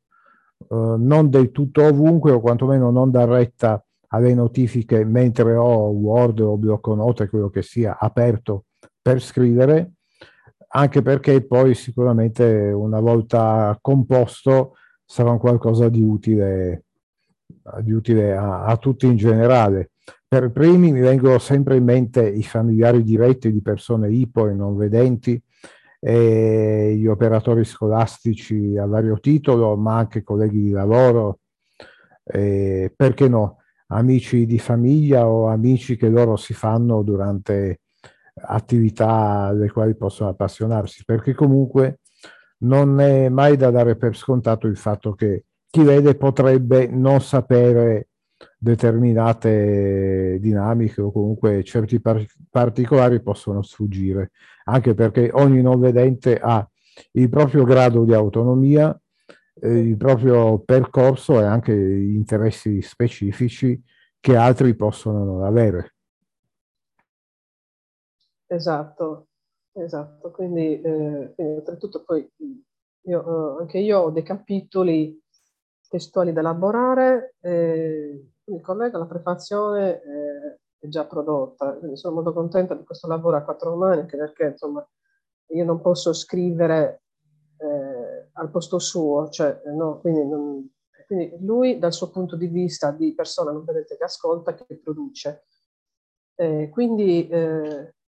eh, 0.59 0.95
non 0.97 1.29
del 1.29 1.51
tutto 1.51 1.83
ovunque 1.83 2.31
o 2.31 2.39
quantomeno 2.39 2.91
non 2.91 3.09
dar 3.09 3.27
retta 3.27 3.83
alle 4.13 4.33
notifiche 4.33 5.03
mentre 5.03 5.55
ho 5.55 5.89
Word 5.89 6.39
o 6.41 6.57
blocco 6.57 6.93
note, 6.93 7.29
quello 7.29 7.49
che 7.49 7.63
sia, 7.63 7.97
aperto 7.99 8.65
per 9.01 9.21
scrivere, 9.21 9.93
anche 10.73 11.01
perché 11.01 11.45
poi 11.45 11.73
sicuramente 11.73 12.71
una 12.71 12.99
volta 12.99 13.77
composto 13.81 14.75
sarà 15.11 15.31
un 15.31 15.39
qualcosa 15.39 15.89
di 15.89 16.01
utile, 16.01 16.85
di 17.81 17.91
utile 17.91 18.33
a, 18.33 18.63
a 18.63 18.77
tutti 18.77 19.07
in 19.07 19.17
generale. 19.17 19.91
Per 20.25 20.51
primi 20.53 20.93
mi 20.93 21.01
vengono 21.01 21.37
sempre 21.37 21.75
in 21.75 21.83
mente 21.83 22.25
i 22.25 22.43
familiari 22.43 23.03
diretti 23.03 23.51
di 23.51 23.61
persone 23.61 24.09
ipo 24.09 24.47
e 24.47 24.53
non 24.53 24.77
vedenti, 24.77 25.41
e 25.99 26.95
gli 26.97 27.07
operatori 27.07 27.65
scolastici 27.65 28.77
a 28.77 28.85
vario 28.85 29.19
titolo, 29.19 29.75
ma 29.75 29.97
anche 29.97 30.23
colleghi 30.23 30.61
di 30.61 30.69
lavoro, 30.69 31.39
e 32.23 32.93
perché 32.95 33.27
no? 33.27 33.57
amici 33.87 34.45
di 34.45 34.59
famiglia 34.59 35.27
o 35.27 35.47
amici 35.47 35.97
che 35.97 36.07
loro 36.07 36.37
si 36.37 36.53
fanno 36.53 37.01
durante 37.01 37.81
attività 38.43 39.47
alle 39.47 39.69
quali 39.69 39.93
possono 39.93 40.29
appassionarsi, 40.29 41.03
perché 41.03 41.33
comunque 41.33 41.99
non 42.61 42.99
è 42.99 43.29
mai 43.29 43.57
da 43.57 43.69
dare 43.71 43.95
per 43.95 44.15
scontato 44.15 44.67
il 44.67 44.77
fatto 44.77 45.13
che 45.13 45.45
chi 45.69 45.83
vede 45.83 46.15
potrebbe 46.15 46.87
non 46.87 47.21
sapere 47.21 48.09
determinate 48.57 50.37
dinamiche 50.39 51.01
o 51.01 51.11
comunque 51.11 51.63
certi 51.63 51.99
par- 51.99 52.25
particolari 52.49 53.21
possono 53.21 53.61
sfuggire, 53.61 54.31
anche 54.65 54.93
perché 54.93 55.29
ogni 55.33 55.61
non 55.61 55.79
vedente 55.79 56.37
ha 56.37 56.67
il 57.13 57.29
proprio 57.29 57.63
grado 57.63 58.03
di 58.03 58.13
autonomia 58.13 58.95
eh, 59.61 59.79
il 59.79 59.97
proprio 59.97 60.59
percorso 60.59 61.39
e 61.39 61.43
anche 61.43 61.71
interessi 61.73 62.81
specifici 62.81 63.81
che 64.19 64.35
altri 64.35 64.75
possono 64.75 65.23
non 65.23 65.43
avere. 65.43 65.95
Esatto, 68.47 69.27
esatto. 69.73 70.31
Quindi, 70.31 70.81
eh, 70.81 71.31
quindi 71.35 71.53
oltretutto 71.55 72.03
poi 72.03 72.29
io, 73.03 73.57
eh, 73.57 73.61
anche 73.61 73.79
io 73.79 73.99
ho 73.99 74.11
dei 74.11 74.23
capitoli 74.23 75.19
testuali 75.87 76.31
da 76.33 76.39
elaborare, 76.39 77.35
eh, 77.41 78.27
il 78.45 78.61
collega 78.61 78.97
la 78.97 79.05
prefazione 79.05 80.01
eh, 80.01 80.59
è 80.79 80.87
già 80.87 81.05
prodotta, 81.05 81.73
quindi 81.77 81.97
sono 81.97 82.15
molto 82.15 82.33
contenta 82.33 82.75
di 82.75 82.83
questo 82.83 83.07
lavoro 83.07 83.37
a 83.37 83.43
quattro 83.43 83.75
mani, 83.75 84.01
anche 84.01 84.17
perché 84.17 84.45
insomma 84.45 84.87
io 85.47 85.65
non 85.65 85.81
posso 85.81 86.13
scrivere 86.13 87.03
eh, 87.57 88.29
al 88.33 88.49
posto 88.49 88.79
suo, 88.79 89.29
cioè, 89.29 89.61
no, 89.65 89.99
quindi, 89.99 90.25
non, 90.27 90.69
quindi, 91.05 91.35
lui 91.41 91.77
dal 91.77 91.93
suo 91.93 92.09
punto 92.09 92.35
di 92.35 92.47
vista 92.47 92.91
di 92.91 93.13
persona 93.13 93.51
non 93.51 93.63
vedete 93.63 93.97
che 93.97 94.03
ascolta, 94.03 94.55
che 94.55 94.79
produce. 94.79 95.45
Eh, 96.35 96.69
quindi 96.71 97.27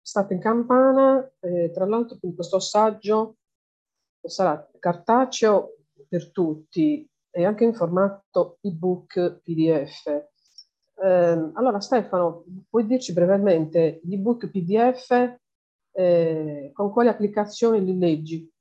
state 0.09 0.33
in 0.33 0.39
campana, 0.39 1.31
eh, 1.39 1.69
tra 1.71 1.85
l'altro 1.85 2.17
in 2.21 2.33
questo 2.33 2.55
assaggio 2.55 3.35
sarà 4.21 4.67
cartaceo 4.79 5.75
per 6.07 6.31
tutti 6.31 7.07
e 7.29 7.45
anche 7.45 7.63
in 7.63 7.75
formato 7.75 8.57
ebook 8.61 9.41
PDF. 9.43 10.07
Eh, 10.95 11.51
allora 11.53 11.79
Stefano, 11.79 12.43
puoi 12.67 12.87
dirci 12.87 13.13
brevemente 13.13 14.01
gli 14.03 14.15
ebook 14.15 14.49
PDF 14.49 15.37
eh, 15.91 16.71
con 16.73 16.91
quali 16.91 17.09
applicazioni 17.09 17.85
li 17.85 17.97
leggi? 17.97 18.51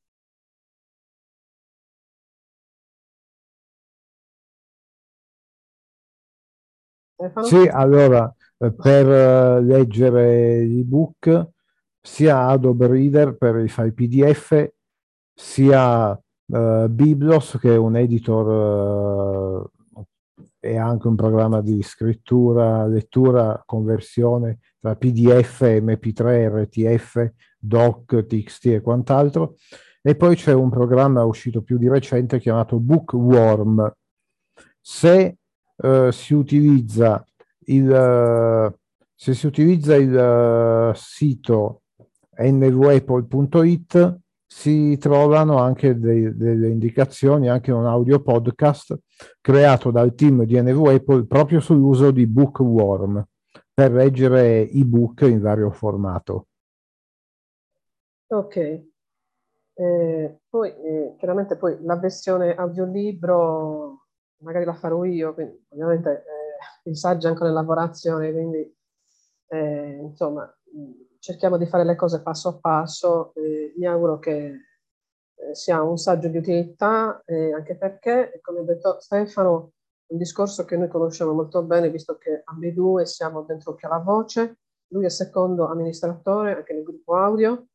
Sì, 7.43 7.67
allora 7.67 8.33
per 8.59 9.09
eh, 9.09 9.63
leggere 9.63 10.65
l'ebook 10.65 11.49
sia 12.01 12.47
Adobe 12.49 12.87
Reader 12.89 13.37
per 13.37 13.57
i 13.57 13.69
file 13.69 13.93
PDF 13.93 14.71
sia 15.35 16.11
uh, 16.11 16.89
Biblos 16.89 17.59
che 17.61 17.75
è 17.75 17.77
un 17.77 17.97
editor 17.97 19.71
e 20.61 20.77
anche 20.77 21.07
un 21.07 21.15
programma 21.15 21.61
di 21.61 21.81
scrittura, 21.83 22.87
lettura, 22.87 23.63
conversione 23.65 24.59
tra 24.81 24.97
PDF, 24.97 25.61
MP3, 25.63 26.63
RTF, 26.63 27.33
Doc, 27.59 28.27
TXT 28.27 28.67
e 28.67 28.81
quant'altro. 28.81 29.55
E 30.03 30.17
poi 30.17 30.35
c'è 30.35 30.53
un 30.53 30.71
programma 30.71 31.25
uscito 31.25 31.63
più 31.63 31.79
di 31.79 31.89
recente 31.89 32.41
chiamato 32.41 32.79
Bookworm. 32.81 33.93
Se 34.81 35.37
uh, 35.77 36.11
si 36.11 36.35
utilizza 36.35 37.25
il, 37.69 38.75
se 39.15 39.35
si 39.35 39.47
utilizza 39.47 39.97
il 39.97 40.93
sito 40.95 41.83
nvapple.it 42.37 44.19
si 44.47 44.97
trovano 44.97 45.59
anche 45.59 45.99
dei, 45.99 46.35
delle 46.35 46.69
indicazioni, 46.69 47.49
anche 47.49 47.71
un 47.71 47.87
audio 47.87 48.21
podcast 48.21 48.99
creato 49.41 49.91
dal 49.91 50.15
team 50.15 50.45
di 50.45 50.61
NV 50.61 51.27
proprio 51.27 51.61
sull'uso 51.61 52.11
di 52.11 52.27
Bookworm 52.27 53.23
per 53.75 53.93
leggere 53.93 54.69
ebook 54.71 55.21
in 55.23 55.41
vario 55.41 55.71
formato. 55.71 56.47
Ok, 58.31 58.57
eh, 58.57 60.41
poi 60.49 60.71
eh, 60.71 61.15
chiaramente 61.19 61.57
poi 61.57 61.77
la 61.83 61.97
versione 61.97 62.55
audiolibro 62.55 64.07
magari 64.39 64.65
la 64.65 64.75
farò 64.75 65.05
io, 65.05 65.35
quindi 65.35 65.65
ovviamente 65.69 66.11
eh, 66.11 66.38
il 66.85 66.97
saggio 66.97 67.27
è 67.27 67.31
ancora 67.31 67.49
in 67.49 67.55
lavorazione, 67.55 68.33
quindi 68.33 68.77
eh, 69.49 69.99
insomma 70.03 70.53
cerchiamo 71.19 71.57
di 71.57 71.67
fare 71.67 71.85
le 71.85 71.97
cose 71.97 72.23
passo 72.23 72.49
a 72.49 72.59
passo, 72.59 73.33
mi 73.77 73.87
auguro 73.87 74.19
che 74.19 74.47
eh, 75.35 75.55
sia 75.55 75.83
un 75.83 75.97
saggio 75.99 76.29
di 76.29 76.39
utilità, 76.39 77.23
anche 77.55 77.77
perché, 77.77 78.39
come 78.43 78.61
ha 78.61 78.65
detto 78.65 79.01
Stefano, 79.01 79.73
un 80.09 80.19
discorso 80.19 80.65
che 80.65 80.77
noi 80.77 80.89
conosciamo 80.89 81.33
molto 81.33 81.63
bene, 81.63 81.91
visto 81.91 82.17
che 82.17 82.43
ambedue 82.45 83.05
siamo 83.05 83.43
dentro 83.43 83.73
Occhio 83.73 83.89
alla 83.89 83.99
Voce, 83.99 84.59
lui 84.89 85.05
è 85.05 85.11
secondo 85.11 85.67
amministratore 85.67 86.57
anche 86.57 86.73
nel 86.73 86.83
gruppo 86.83 87.17
audio, 87.17 87.67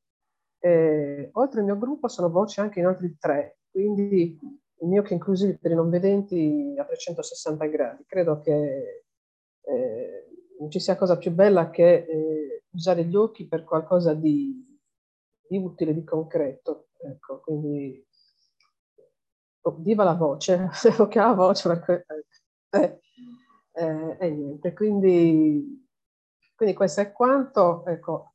e, 0.60 1.30
oltre 1.34 1.60
al 1.60 1.66
mio 1.66 1.78
gruppo 1.78 2.08
sono 2.08 2.30
voci 2.30 2.60
anche 2.60 2.80
in 2.80 2.86
altri 2.86 3.18
tre, 3.20 3.58
quindi 3.70 4.40
il 4.84 4.90
mio 4.90 5.02
che 5.02 5.14
inclusive 5.14 5.58
per 5.58 5.72
i 5.72 5.76
non 5.76 5.90
vedenti 5.90 6.76
a 6.78 6.84
360 6.84 7.66
gradi. 7.68 8.04
Credo 8.06 8.42
che 8.42 9.06
eh, 9.62 10.28
non 10.60 10.70
ci 10.70 10.80
sia 10.80 10.98
cosa 10.98 11.18
più 11.18 11.32
bella 11.32 11.70
che 11.70 12.06
eh, 12.06 12.64
usare 12.72 13.06
gli 13.06 13.16
occhi 13.16 13.48
per 13.48 13.64
qualcosa 13.64 14.14
di, 14.14 14.80
di 15.48 15.58
utile, 15.58 15.94
di 15.94 16.04
concreto. 16.04 16.90
Ecco, 17.02 17.40
quindi 17.40 18.06
oh, 19.62 19.76
viva 19.80 20.04
la 20.04 20.16
voce, 20.16 20.70
che 21.10 21.20
ha 21.20 21.28
la 21.28 21.34
voce 21.34 21.70
perché 21.70 22.06
eh, 22.70 23.00
eh, 24.20 24.30
niente, 24.30 24.74
quindi, 24.74 25.90
quindi 26.56 26.76
questo 26.76 27.02
è 27.02 27.12
quanto. 27.14 27.86
Ecco, 27.86 28.34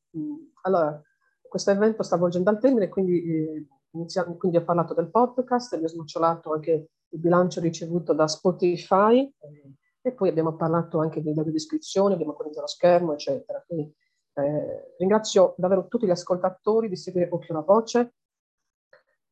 allora, 0.63 1.01
questo 1.43 1.71
evento 1.71 2.03
sta 2.03 2.17
volgendo 2.17 2.49
al 2.49 2.59
termine, 2.59 2.89
quindi 2.89 3.67
iniziamo, 3.93 4.37
quindi 4.37 4.59
ho 4.59 4.65
parlato 4.65 4.95
del 4.95 5.11
podcast, 5.11 5.79
vi 5.79 5.85
ho 5.85 5.89
snocciolato 5.89 6.53
anche 6.53 6.91
il 7.09 7.19
bilancio 7.19 7.61
ricevuto 7.61 8.13
da 8.13 8.27
Spotify 8.27 9.21
eh, 9.21 9.73
e 10.01 10.13
poi 10.13 10.29
abbiamo 10.29 10.55
parlato 10.57 10.99
anche 10.99 11.23
delle 11.23 11.43
descrizioni, 11.45 12.15
abbiamo 12.15 12.33
condiviso 12.33 12.61
lo 12.61 12.67
schermo, 12.67 13.13
eccetera. 13.13 13.63
Quindi, 13.67 13.95
eh, 14.35 14.95
ringrazio 14.99 15.55
davvero 15.57 15.89
tutti 15.89 16.07
gli 16.07 16.11
ascoltatori 16.11 16.89
di 16.89 16.97
seguire 16.97 17.29
Occhio 17.31 17.55
la 17.55 17.61
Voce, 17.61 18.15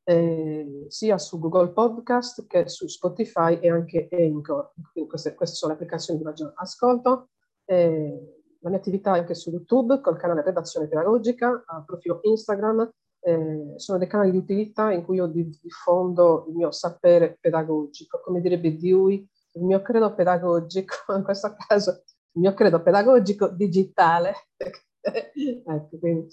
eh, 0.05 0.87
sia 0.89 1.19
su 1.19 1.39
Google 1.39 1.73
Podcast 1.73 2.47
che 2.47 2.69
su 2.69 2.87
Spotify 2.87 3.59
e 3.59 3.71
anche 3.71 4.09
Anchor. 4.11 4.73
Quindi 4.93 5.11
queste, 5.11 5.35
queste 5.35 5.57
sono 5.57 5.73
le 5.73 5.79
applicazioni 5.79 6.19
di 6.19 6.25
maggior 6.25 6.53
ascolto. 6.57 7.31
Eh, 7.65 8.43
la 8.61 8.69
mia 8.71 8.79
attività 8.79 9.15
è 9.15 9.21
anche 9.21 9.35
su 9.35 9.51
YouTube 9.51 10.01
col 10.01 10.17
canale 10.17 10.43
Redazione 10.43 10.89
Pedagogica, 10.89 11.65
al 11.67 11.85
profilo 11.85 12.21
Instagram 12.23 12.91
eh, 13.27 13.73
sono 13.75 13.99
dei 13.99 14.07
canali 14.07 14.31
di 14.31 14.37
utilità 14.37 14.93
in 14.93 15.05
cui 15.05 15.17
io 15.17 15.27
diffondo 15.27 16.45
il 16.49 16.55
mio 16.55 16.71
sapere 16.71 17.37
pedagogico, 17.41 18.21
come 18.23 18.41
direbbe 18.41 18.77
Dewey, 18.77 19.29
il 19.55 19.65
mio 19.65 19.83
credo 19.83 20.15
pedagogico, 20.15 20.95
in 21.13 21.25
questo 21.25 21.57
caso 21.67 22.05
il 22.33 22.41
mio 22.41 22.55
credo 22.55 22.81
pedagogico 22.83 23.49
digitale. 23.49 24.35
ecco, 24.57 25.99
quindi. 25.99 26.29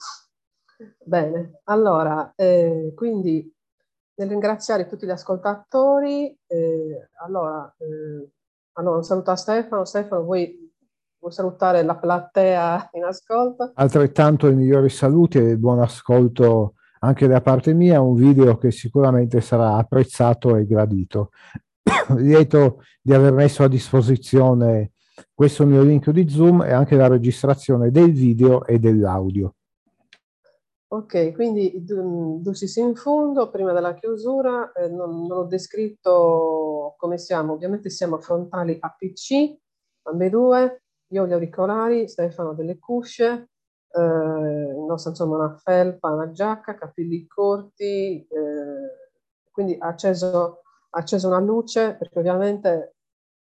Bene, 1.04 1.62
allora, 1.64 2.34
eh, 2.36 2.94
quindi 2.96 3.52
nel 4.16 4.30
ringraziare 4.30 4.88
tutti 4.88 5.08
gli 5.08 5.12
ascoltatori, 5.12 6.38
eh, 6.46 7.10
allora, 7.24 7.74
eh, 7.80 8.30
allora 8.74 8.98
un 8.98 9.04
saluto 9.04 9.32
a 9.32 9.36
Stefano. 9.36 9.86
Stefano, 9.86 10.24
vuoi, 10.24 10.72
vuoi 11.18 11.32
salutare 11.32 11.82
la 11.82 11.96
platea 11.96 12.89
in 12.94 13.04
ascolto? 13.06 13.72
Altrettanto 13.74 14.48
i 14.48 14.54
migliori 14.54 14.89
saluti 14.89 15.39
e 15.39 15.58
buon 15.58 15.80
ascolto 15.80 16.76
anche 17.04 17.28
da 17.28 17.41
parte 17.41 17.74
mia 17.74 18.01
un 18.01 18.16
video 18.16 18.58
che 18.58 18.72
sicuramente 18.72 19.41
sarà 19.41 19.76
apprezzato 19.76 20.56
e 20.56 20.66
gradito. 20.66 21.32
Lieto 22.16 22.82
di 23.01 23.14
aver 23.14 23.34
messo 23.34 23.64
a 23.64 23.68
disposizione 23.68 24.91
questo 25.34 25.66
mio 25.66 25.84
link 25.84 26.10
di 26.12 26.28
Zoom 26.30 26.64
e 26.64 26.72
anche 26.72 26.95
la 26.95 27.08
registrazione 27.08 27.91
del 27.91 28.14
video 28.14 28.66
e 28.66 28.80
dell'audio. 28.80 29.56
Ok, 30.93 31.34
quindi 31.34 31.84
Dulcis 31.84 32.76
in 32.78 32.95
fondo, 32.95 33.49
prima 33.49 33.74
della 33.74 33.95
chiusura, 33.95 34.72
eh, 34.74 34.88
non, 34.88 35.26
non, 35.26 35.39
ho 35.39 35.43
descritto 35.45 36.93
come 36.97 37.18
siamo, 37.18 37.54
ovviamente 37.54 37.89
siamo 37.89 38.20
frontali 38.20 38.78
a 38.80 38.95
PC, 38.95 39.56
ambedue, 40.04 40.84
io 41.08 41.28
gli 41.28 41.34
auricolari, 41.34 42.08
Stefano 42.08 42.54
delle 42.54 42.78
cuffie, 42.78 43.49
eh, 43.96 44.74
nostro 44.88 45.12
insomma 45.12 45.38
una 45.38 45.58
felpa, 45.58 46.12
una 46.12 46.32
giacca, 46.32 46.76
capelli 46.76 47.28
corti, 47.28 48.26
eh, 48.28 49.52
quindi 49.52 49.76
ha 49.80 49.88
acceso, 49.88 50.62
acceso, 50.91 51.28
una 51.28 51.39
luce 51.39 51.96
perché 51.96 52.20
ovviamente 52.20 52.96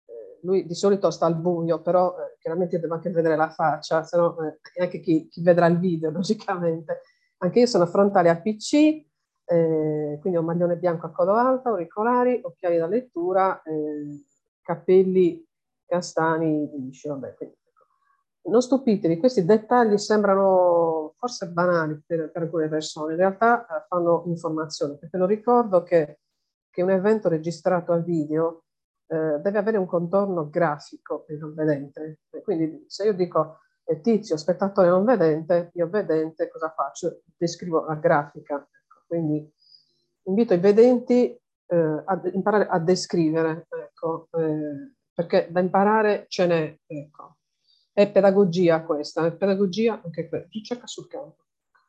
eh, 0.06 0.39
lui 0.43 0.66
di 0.66 0.74
solito 0.74 1.12
sta 1.12 1.26
al 1.26 1.36
buio, 1.36 1.82
però 1.82 2.16
eh, 2.18 2.38
chiaramente 2.39 2.80
deve 2.80 2.93
anche 2.93 3.10
vedere 3.10 3.36
la 3.36 3.50
faccia, 3.50 4.04
se 4.04 4.18
no 4.18 4.38
eh, 4.41 4.82
anche 4.82 5.00
chi, 5.02 5.28
chi, 5.28 5.41
vedrà 5.41 5.66
il 5.68 5.80
video 5.80 6.12
logicamente. 6.12 7.02
Anche 7.39 7.60
io 7.60 7.66
sono 7.68 7.86
frontale 7.86 8.30
a 8.30 8.41
PC, 8.41 9.06
quindi 9.45 10.36
ho 10.38 10.39
un 10.39 10.45
maglione 10.45 10.76
bianco 10.78 11.06
a 11.06 11.12
collo 11.12 11.34
alto, 11.34 11.70
auricolari, 11.70 12.39
occhiali 12.43 12.78
da 12.78 12.88
lettura, 12.88 13.62
capelli 14.62 15.45
castani, 15.86 16.70
lisci, 16.76 17.08
vabbè, 17.08 17.36
quindi 17.36 17.57
non 18.48 18.62
stupitevi, 18.62 19.18
questi 19.18 19.45
dettagli 19.45 19.98
sembrano 19.98 21.14
forse 21.18 21.50
banali 21.50 22.02
per, 22.06 22.32
per 22.32 22.43
alcune 22.43 22.68
persone, 22.70 23.14
in 23.14 23.20
realtà 23.20 23.66
eh, 23.66 23.86
fanno 23.88 24.24
informazione, 24.28 24.98
perché 24.98 25.18
lo 25.18 25.26
ricordo 25.26 25.84
che, 25.84 26.20
che, 26.70 26.82
un 26.82 26.91
evento 26.91 27.30
registrato 27.30 27.91
a 27.91 27.98
video 27.98 28.64
eh, 29.08 29.39
deve 29.41 29.58
avere 29.58 29.78
un 29.78 29.86
contorno 29.86 30.50
grafico 30.50 31.24
per 31.24 31.36
il 31.36 31.41
non 31.41 31.54
vedente. 31.54 32.20
Quindi 32.43 32.86
se 32.88 33.06
io 33.06 33.14
dico 33.14 33.60
eh, 33.84 34.02
tizio, 34.02 34.38
spettatore 34.38 34.89
non 34.89 35.06
vedente, 35.06 35.72
io 35.74 35.89
vedente 35.89 36.50
cosa 36.50 36.74
faccio? 36.76 37.22
Descrivo 37.36 37.86
la 37.86 37.95
grafica. 37.95 38.56
Ecco, 38.56 39.04
quindi 39.08 39.52
invito 40.24 40.54
i 40.54 40.60
vedenti 40.60 41.38
eh, 41.68 42.04
a 42.06 42.22
imparare 42.32 42.68
a 42.68 42.80
descrivere, 42.80 43.68
ecco, 43.70 44.28
eh, 44.32 44.93
perché 45.14 45.48
da 45.50 45.60
imparare 45.60 46.26
ce 46.28 46.48
n'è. 46.48 46.78
Ecco. 46.86 47.37
È 47.98 48.12
pedagogia 48.12 48.84
questa, 48.84 49.26
è 49.26 49.36
pedagogia 49.36 50.00
anche 50.00 50.30
questa, 50.30 50.48
ricerca 50.52 50.86
sul 50.86 51.08
campo. 51.08 51.45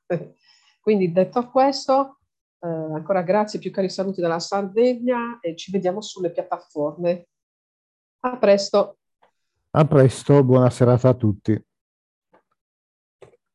Quindi 0.81 1.13
detto 1.13 1.51
questo, 1.51 2.21
eh, 2.61 2.67
ancora 2.67 3.21
grazie, 3.21 3.59
più 3.59 3.71
cari 3.71 3.91
saluti 3.91 4.23
dalla 4.23 4.39
Sardegna 4.39 5.39
e 5.39 5.55
ci 5.55 5.71
vediamo 5.71 6.01
sulle 6.01 6.31
piattaforme. 6.31 7.29
A 8.21 8.39
presto. 8.39 8.97
A 9.73 9.85
presto, 9.85 10.43
buona 10.43 10.71
serata 10.71 11.11
a 11.11 11.15
tutti. 11.15 11.63